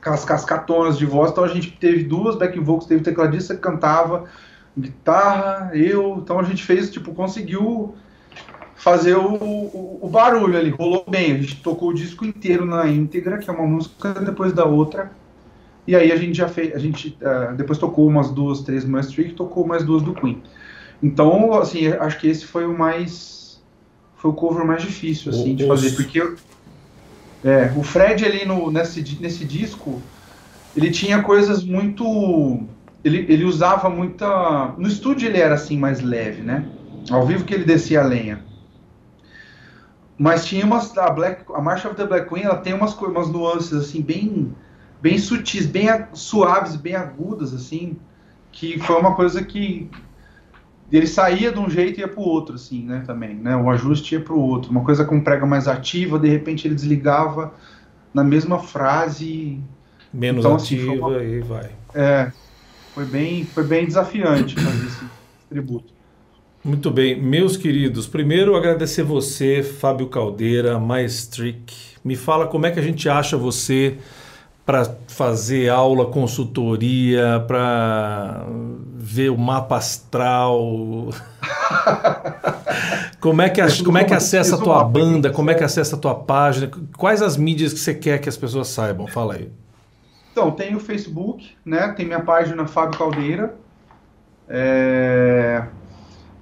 aquelas 0.00 0.24
cascatonas 0.24 0.98
de 0.98 1.06
voz. 1.06 1.30
Então 1.30 1.44
a 1.44 1.48
gente 1.48 1.70
teve 1.72 2.02
duas 2.02 2.36
back 2.36 2.58
vocals, 2.58 2.86
teve 2.86 3.02
tecladista 3.02 3.54
que 3.54 3.60
cantava, 3.60 4.24
guitarra, 4.78 5.70
eu. 5.74 6.18
Então 6.22 6.38
a 6.38 6.42
gente 6.42 6.62
fez, 6.62 6.90
tipo, 6.90 7.12
conseguiu 7.14 7.94
fazer 8.76 9.16
o, 9.16 9.34
o, 9.34 9.98
o 10.02 10.08
barulho 10.08 10.56
ali, 10.58 10.70
rolou 10.70 11.04
bem. 11.08 11.32
A 11.32 11.38
gente 11.38 11.62
tocou 11.62 11.90
o 11.90 11.94
disco 11.94 12.24
inteiro 12.24 12.64
na 12.64 12.88
íntegra, 12.88 13.38
que 13.38 13.48
é 13.48 13.52
uma 13.52 13.66
música 13.66 14.12
depois 14.14 14.52
da 14.52 14.64
outra. 14.64 15.12
E 15.86 15.96
aí 15.96 16.12
a 16.12 16.16
gente 16.16 16.34
já 16.36 16.48
fez, 16.48 16.74
a 16.74 16.78
gente 16.78 17.16
eh, 17.20 17.52
depois 17.56 17.78
tocou 17.78 18.06
umas 18.06 18.30
duas, 18.30 18.60
três 18.62 18.84
do 18.84 18.90
Maastricht, 18.90 19.34
tocou 19.34 19.66
mais 19.66 19.84
duas 19.84 20.02
do 20.02 20.14
Queen. 20.14 20.40
Então, 21.02 21.52
assim, 21.54 21.88
acho 21.88 22.18
que 22.20 22.28
esse 22.28 22.46
foi 22.46 22.64
o 22.66 22.76
mais 22.76 23.60
foi 24.16 24.30
o 24.30 24.34
cover 24.34 24.64
mais 24.64 24.82
difícil 24.82 25.32
assim 25.32 25.52
O- 25.52 25.56
de 25.56 25.66
fazer, 25.66 25.90
porque 25.96 26.20
eu- 26.20 26.36
é, 27.44 27.72
o 27.76 27.82
Fred 27.82 28.24
ali 28.24 28.44
no 28.44 28.70
nesse 28.70 29.18
nesse 29.20 29.44
disco, 29.44 30.00
ele 30.76 30.92
tinha 30.92 31.20
coisas 31.20 31.64
muito 31.64 32.04
ele, 33.04 33.26
ele 33.28 33.44
usava 33.44 33.88
muita 33.90 34.74
no 34.78 34.86
estúdio 34.88 35.28
ele 35.28 35.38
era 35.38 35.54
assim 35.54 35.78
mais 35.78 36.00
leve, 36.00 36.42
né? 36.42 36.70
Ao 37.10 37.26
vivo 37.26 37.44
que 37.44 37.54
ele 37.54 37.64
descia 37.64 38.00
a 38.00 38.06
lenha. 38.06 38.44
Mas 40.18 40.44
tinha 40.44 40.64
umas 40.64 40.96
a 40.96 41.10
Black 41.10 41.44
a 41.54 41.60
March 41.60 41.84
of 41.84 41.96
the 41.96 42.06
Black 42.06 42.28
Queen, 42.28 42.44
ela 42.44 42.58
tem 42.58 42.74
umas 42.74 42.94
umas 42.96 43.28
nuances 43.28 43.72
assim 43.72 44.00
bem 44.02 44.54
bem 45.00 45.18
sutis, 45.18 45.66
bem 45.66 45.88
a- 45.88 46.08
suaves, 46.12 46.76
bem 46.76 46.94
agudas 46.94 47.52
assim, 47.52 47.96
que 48.52 48.78
foi 48.78 48.96
uma 49.00 49.16
coisa 49.16 49.42
que 49.44 49.90
ele 50.90 51.06
saía 51.06 51.50
de 51.50 51.58
um 51.58 51.68
jeito 51.70 51.98
e 51.98 52.00
ia 52.02 52.08
para 52.08 52.20
o 52.20 52.22
outro, 52.22 52.54
assim, 52.54 52.84
né, 52.84 53.02
também, 53.06 53.34
né, 53.34 53.56
o 53.56 53.70
ajuste 53.70 54.14
ia 54.14 54.20
para 54.20 54.34
o 54.34 54.38
outro, 54.40 54.70
uma 54.70 54.84
coisa 54.84 55.04
com 55.04 55.20
prega 55.20 55.46
mais 55.46 55.66
ativa, 55.66 56.18
de 56.18 56.28
repente 56.28 56.68
ele 56.68 56.74
desligava 56.74 57.54
na 58.12 58.22
mesma 58.22 58.58
frase. 58.58 59.58
Menos 60.12 60.44
então, 60.44 60.54
assim, 60.54 60.76
ativa 60.76 61.06
uma... 61.06 61.22
e 61.22 61.40
vai. 61.40 61.70
É, 61.94 62.30
foi 62.94 63.04
bem, 63.04 63.44
foi 63.44 63.64
bem 63.64 63.86
desafiante 63.86 64.54
fazer 64.54 64.86
esse 64.86 65.04
tributo. 65.48 65.92
Muito 66.64 66.90
bem, 66.90 67.20
meus 67.20 67.56
queridos, 67.56 68.06
primeiro 68.06 68.54
agradecer 68.54 69.02
você, 69.02 69.62
Fábio 69.62 70.06
Caldeira, 70.06 70.78
Maestric. 70.78 71.74
Me 72.04 72.14
fala 72.14 72.46
como 72.46 72.66
é 72.66 72.70
que 72.70 72.78
a 72.78 72.82
gente 72.82 73.08
acha 73.08 73.36
você 73.36 73.96
para 74.64 74.84
fazer 75.08 75.68
aula, 75.68 76.06
consultoria, 76.06 77.44
para 77.48 78.46
ver 78.94 79.30
o 79.30 79.36
mapa 79.36 79.76
astral. 79.76 81.08
como 83.18 83.42
é 83.42 83.48
que, 83.48 83.60
como 83.82 83.98
é 83.98 84.04
que 84.04 84.14
acessa 84.14 84.54
a 84.54 84.58
tua 84.58 84.84
banda? 84.84 85.30
Como 85.30 85.50
é 85.50 85.54
que 85.54 85.64
acessa 85.64 85.96
a 85.96 85.98
tua 85.98 86.14
página? 86.14 86.70
Quais 86.96 87.22
as 87.22 87.36
mídias 87.36 87.72
que 87.72 87.80
você 87.80 87.94
quer 87.94 88.18
que 88.20 88.28
as 88.28 88.36
pessoas 88.36 88.68
saibam? 88.68 89.08
Fala 89.08 89.34
aí. 89.34 89.50
Então, 90.32 90.50
tem 90.50 90.74
o 90.74 90.80
Facebook, 90.80 91.54
né? 91.64 91.92
Tem 91.92 92.04
minha 92.06 92.22
página 92.22 92.66
Fábio 92.66 92.98
Caldeira. 92.98 93.54
É... 94.48 95.64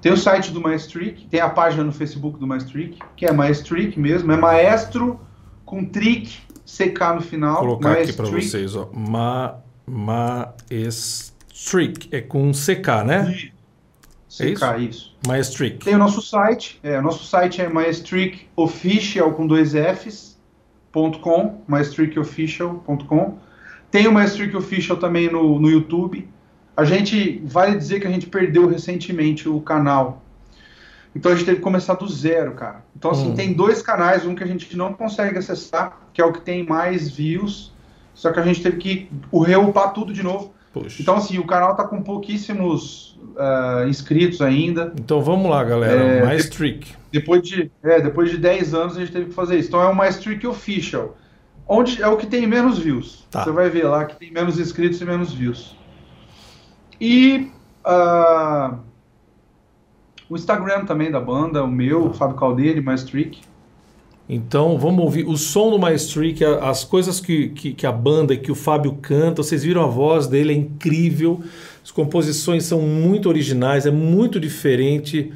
Tem 0.00 0.12
o 0.12 0.16
site 0.16 0.52
do 0.52 0.60
Maestric, 0.60 1.26
tem 1.26 1.40
a 1.40 1.50
página 1.50 1.84
no 1.84 1.92
Facebook 1.92 2.38
do 2.38 2.46
Maestric, 2.46 2.98
que 3.14 3.26
é 3.26 3.32
Maestric 3.32 4.00
mesmo, 4.00 4.32
é 4.32 4.36
maestro 4.36 5.20
com 5.66 5.84
trick 5.84 6.38
CK 6.64 7.16
no 7.16 7.20
final. 7.20 7.56
Vou 7.56 7.78
colocar 7.78 8.00
aqui 8.00 8.14
para 8.14 8.24
vocês, 8.26 8.74
ó. 8.74 8.88
Ma, 8.94 9.58
Maestric, 9.86 12.08
é 12.10 12.22
com 12.22 12.50
CK, 12.52 13.04
né? 13.04 13.50
CK, 14.28 14.40
é 14.40 14.48
isso? 14.48 14.78
isso. 14.78 15.16
Maestric. 15.26 15.84
Tem 15.84 15.96
o 15.96 15.98
nosso 15.98 16.22
site, 16.22 16.80
é, 16.82 16.98
o 16.98 17.02
nosso 17.02 17.24
site 17.24 17.60
é 17.60 17.68
maestricofficial 17.68 19.32
com 19.32 19.46
dois 19.46 19.72
Fs.com, 19.72 21.62
maestricofficial.com. 21.68 23.49
Tem 23.90 24.06
o 24.06 24.12
Maestric 24.12 24.56
Official 24.56 24.98
também 24.98 25.30
no, 25.30 25.58
no 25.58 25.70
YouTube. 25.70 26.28
A 26.76 26.84
gente, 26.84 27.42
vale 27.44 27.76
dizer 27.76 28.00
que 28.00 28.06
a 28.06 28.10
gente 28.10 28.26
perdeu 28.26 28.66
recentemente 28.66 29.48
o 29.48 29.60
canal 29.60 30.22
então 31.14 31.32
a 31.32 31.34
gente 31.34 31.44
teve 31.44 31.56
que 31.58 31.62
começar 31.62 31.94
do 31.94 32.06
zero, 32.08 32.52
cara. 32.52 32.84
Então, 32.96 33.10
assim, 33.10 33.30
hum. 33.30 33.34
tem 33.34 33.52
dois 33.52 33.82
canais, 33.82 34.24
um 34.24 34.34
que 34.34 34.44
a 34.44 34.46
gente 34.46 34.76
não 34.76 34.92
consegue 34.92 35.38
acessar, 35.38 35.98
que 36.12 36.20
é 36.20 36.24
o 36.24 36.32
que 36.32 36.40
tem 36.40 36.64
mais 36.64 37.10
views, 37.10 37.72
só 38.14 38.30
que 38.32 38.38
a 38.38 38.44
gente 38.44 38.62
teve 38.62 38.76
que 38.76 39.10
reupar 39.44 39.92
tudo 39.92 40.12
de 40.12 40.22
novo. 40.22 40.54
Puxa. 40.72 41.02
Então, 41.02 41.16
assim, 41.16 41.38
o 41.38 41.46
canal 41.46 41.74
tá 41.74 41.82
com 41.84 42.00
pouquíssimos 42.00 43.18
uh, 43.34 43.88
inscritos 43.88 44.40
ainda. 44.40 44.92
Então 44.96 45.20
vamos 45.20 45.50
lá, 45.50 45.64
galera. 45.64 46.00
É, 46.00 46.24
mais 46.24 46.48
Trick. 46.48 46.92
Depois 47.10 47.42
de, 47.42 47.72
é, 47.82 48.00
depois 48.00 48.30
de 48.30 48.36
10 48.36 48.72
anos 48.72 48.96
a 48.96 49.00
gente 49.00 49.10
teve 49.10 49.26
que 49.26 49.34
fazer 49.34 49.58
isso. 49.58 49.68
Então 49.68 49.82
é 49.82 49.86
o 49.86 49.94
Mais 49.94 50.18
Trick 50.18 50.46
Official. 50.46 51.16
Onde 51.72 52.02
é 52.02 52.08
o 52.08 52.16
que 52.16 52.26
tem 52.26 52.48
menos 52.48 52.80
views. 52.80 53.24
Tá. 53.30 53.44
Você 53.44 53.52
vai 53.52 53.70
ver 53.70 53.84
lá 53.84 54.04
que 54.04 54.16
tem 54.16 54.32
menos 54.32 54.58
inscritos 54.58 55.00
e 55.00 55.04
menos 55.04 55.32
views. 55.32 55.76
E. 57.00 57.48
Uh, 57.86 58.76
o 60.28 60.34
Instagram 60.34 60.84
também 60.84 61.12
da 61.12 61.20
banda, 61.20 61.62
o 61.62 61.70
meu, 61.70 62.08
o 62.08 62.12
Fábio 62.12 62.36
Caldeira 62.36 62.78
e 62.78 62.82
Maestric. 62.82 63.40
Então 64.28 64.78
vamos 64.78 65.04
ouvir 65.04 65.26
o 65.26 65.36
som 65.36 65.70
do 65.70 65.78
Maestric, 65.78 66.44
as 66.44 66.84
coisas 66.84 67.20
que, 67.20 67.48
que, 67.50 67.72
que, 67.72 67.86
a 67.86 67.92
banda, 67.92 68.36
que 68.36 68.50
o 68.50 68.54
Fábio 68.54 68.98
canta. 69.00 69.42
Vocês 69.42 69.62
viram 69.62 69.82
a 69.82 69.86
voz 69.86 70.26
dele, 70.26 70.52
é 70.52 70.56
incrível. 70.56 71.40
As 71.84 71.92
composições 71.92 72.64
são 72.64 72.80
muito 72.80 73.28
originais, 73.28 73.86
é 73.86 73.90
muito 73.92 74.40
diferente 74.40 75.32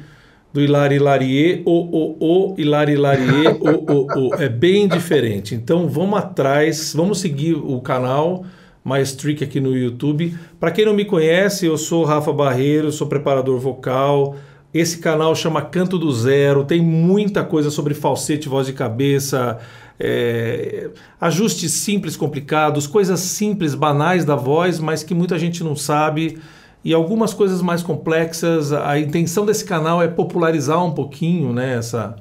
do 0.55 0.61
Hilari 0.61 0.95
Hilarie, 0.95 1.61
o, 1.65 1.71
o, 1.71 2.17
o, 2.53 2.55
Hilari 2.57 2.93
Hilarie, 2.93 3.47
o, 3.59 3.91
o, 3.91 4.29
o. 4.29 4.35
É 4.35 4.47
bem 4.47 4.87
diferente. 4.87 5.53
Então 5.53 5.89
vamos 5.89 6.17
atrás, 6.17 6.93
vamos 6.95 7.19
seguir 7.19 7.55
o 7.55 7.81
canal 7.81 8.45
Maestric 8.81 9.43
aqui 9.43 9.59
no 9.59 9.75
YouTube. 9.75 10.33
Para 10.57 10.71
quem 10.71 10.85
não 10.85 10.93
me 10.93 11.03
conhece, 11.03 11.65
eu 11.65 11.77
sou 11.77 12.05
Rafa 12.05 12.31
Barreiro, 12.31 12.89
sou 12.89 13.05
preparador 13.05 13.59
vocal 13.59 14.37
esse 14.75 14.97
canal 14.97 15.33
chama 15.33 15.61
Canto 15.61 15.97
do 15.97 16.11
Zero, 16.11 16.65
tem 16.65 16.81
muita 16.81 17.45
coisa 17.45 17.71
sobre 17.71 17.93
falsete, 17.93 18.49
voz 18.49 18.67
de 18.67 18.73
cabeça, 18.73 19.57
é, 19.97 20.89
ajustes 21.21 21.71
simples, 21.71 22.17
complicados, 22.17 22.85
coisas 22.85 23.21
simples, 23.21 23.73
banais 23.73 24.25
da 24.25 24.35
voz, 24.35 24.77
mas 24.77 25.01
que 25.01 25.15
muita 25.15 25.39
gente 25.39 25.63
não 25.63 25.77
sabe. 25.77 26.39
E 26.85 26.93
algumas 26.93 27.33
coisas 27.33 27.63
mais 27.63 27.81
complexas. 27.81 28.71
A 28.71 28.99
intenção 28.99 29.43
desse 29.43 29.65
canal 29.65 30.03
é 30.03 30.07
popularizar 30.07 30.85
um 30.85 30.91
pouquinho 30.91 31.51
né, 31.51 31.75
essa 31.75 32.15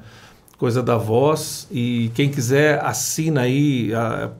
coisa 0.56 0.82
da 0.82 0.96
voz. 0.96 1.68
E 1.70 2.10
quem 2.14 2.30
quiser, 2.30 2.82
assina 2.82 3.42
aí. 3.42 3.92
A, 3.94 4.30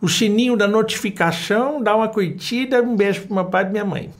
o 0.00 0.08
sininho 0.08 0.56
da 0.56 0.68
notificação, 0.68 1.82
dá 1.82 1.96
uma 1.96 2.06
curtida, 2.06 2.80
um 2.80 2.94
beijo 2.94 3.22
pro 3.22 3.34
meu 3.34 3.44
pai 3.46 3.66
e 3.66 3.70
minha 3.70 3.84
mãe. 3.84 4.10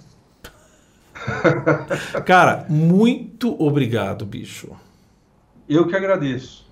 Cara, 2.26 2.66
muito 2.68 3.54
obrigado, 3.62 4.26
bicho. 4.26 4.70
Eu 5.68 5.86
que 5.86 5.94
agradeço. 5.94 6.66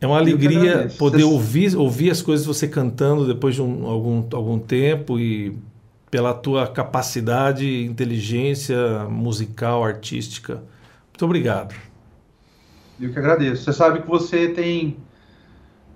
É 0.00 0.06
uma 0.08 0.18
alegria 0.18 0.90
poder 0.98 1.22
você... 1.22 1.24
ouvir, 1.24 1.76
ouvir 1.76 2.10
as 2.10 2.20
coisas 2.20 2.44
você 2.44 2.66
cantando 2.66 3.24
depois 3.24 3.54
de 3.54 3.62
um, 3.62 3.86
algum, 3.86 4.24
algum 4.32 4.58
tempo 4.58 5.16
e 5.16 5.56
pela 6.14 6.32
tua 6.32 6.68
capacidade, 6.68 7.84
inteligência 7.84 9.04
musical, 9.10 9.82
artística. 9.82 10.62
Muito 11.10 11.24
obrigado. 11.24 11.74
Eu 13.00 13.12
que 13.12 13.18
agradeço. 13.18 13.64
Você 13.64 13.72
sabe 13.72 14.00
que 14.00 14.06
você 14.06 14.50
tem, 14.50 14.96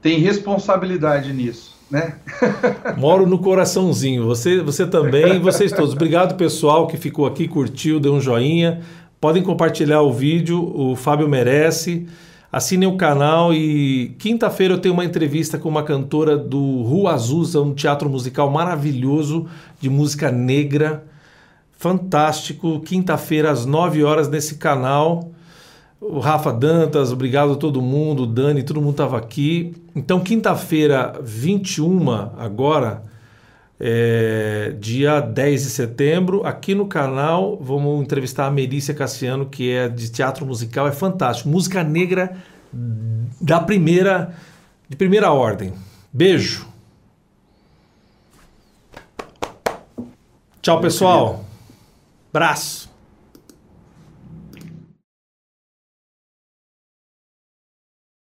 tem 0.02 0.18
responsabilidade 0.18 1.32
nisso 1.32 1.78
né? 1.88 2.16
Moro 2.98 3.26
no 3.26 3.38
coraçãozinho. 3.38 4.26
Você, 4.26 4.60
você 4.60 4.88
também, 4.88 5.38
vocês 5.38 5.70
todos. 5.70 5.94
Obrigado, 5.94 6.36
pessoal, 6.36 6.88
que 6.88 6.96
ficou 6.96 7.24
aqui, 7.24 7.46
curtiu, 7.46 8.00
deu 8.00 8.12
um 8.12 8.20
joinha. 8.20 8.80
Podem 9.20 9.40
compartilhar 9.40 10.02
o 10.02 10.12
vídeo, 10.12 10.60
o 10.60 10.96
Fábio 10.96 11.28
merece. 11.28 12.08
Assinem 12.50 12.88
o 12.88 12.96
canal 12.96 13.52
e 13.52 14.14
quinta-feira 14.18 14.74
eu 14.74 14.78
tenho 14.78 14.94
uma 14.94 15.04
entrevista 15.04 15.58
com 15.58 15.68
uma 15.68 15.82
cantora 15.82 16.36
do 16.36 16.82
Rua 16.82 17.12
Azusa, 17.12 17.60
um 17.60 17.74
teatro 17.74 18.08
musical 18.08 18.50
maravilhoso 18.50 19.46
de 19.80 19.90
música 19.90 20.32
negra. 20.32 21.04
Fantástico. 21.72 22.80
Quinta-feira 22.80 23.50
às 23.50 23.66
9 23.66 24.02
horas 24.02 24.28
nesse 24.28 24.56
canal 24.56 25.30
o 26.00 26.20
Rafa 26.20 26.52
Dantas, 26.52 27.12
obrigado 27.12 27.52
a 27.52 27.56
todo 27.56 27.82
mundo, 27.82 28.22
o 28.22 28.26
Dani, 28.26 28.62
todo 28.62 28.80
mundo 28.80 28.92
estava 28.92 29.18
aqui. 29.18 29.74
Então, 29.94 30.20
quinta-feira, 30.20 31.18
21 31.22 32.10
agora, 32.38 33.02
é, 33.80 34.74
dia 34.78 35.20
10 35.20 35.62
de 35.62 35.70
setembro, 35.70 36.44
aqui 36.44 36.74
no 36.74 36.86
canal, 36.86 37.56
vamos 37.60 38.02
entrevistar 38.02 38.46
a 38.46 38.50
Merícia 38.50 38.92
Cassiano, 38.92 39.46
que 39.46 39.70
é 39.70 39.88
de 39.88 40.10
teatro 40.10 40.44
musical, 40.44 40.88
é 40.88 40.92
fantástico. 40.92 41.48
Música 41.48 41.84
negra 41.84 42.36
da 43.40 43.60
primeira, 43.60 44.34
de 44.88 44.96
primeira 44.96 45.32
ordem. 45.32 45.72
Beijo. 46.12 46.66
Tchau, 50.60 50.80
pessoal. 50.80 51.44
Braço. 52.32 52.87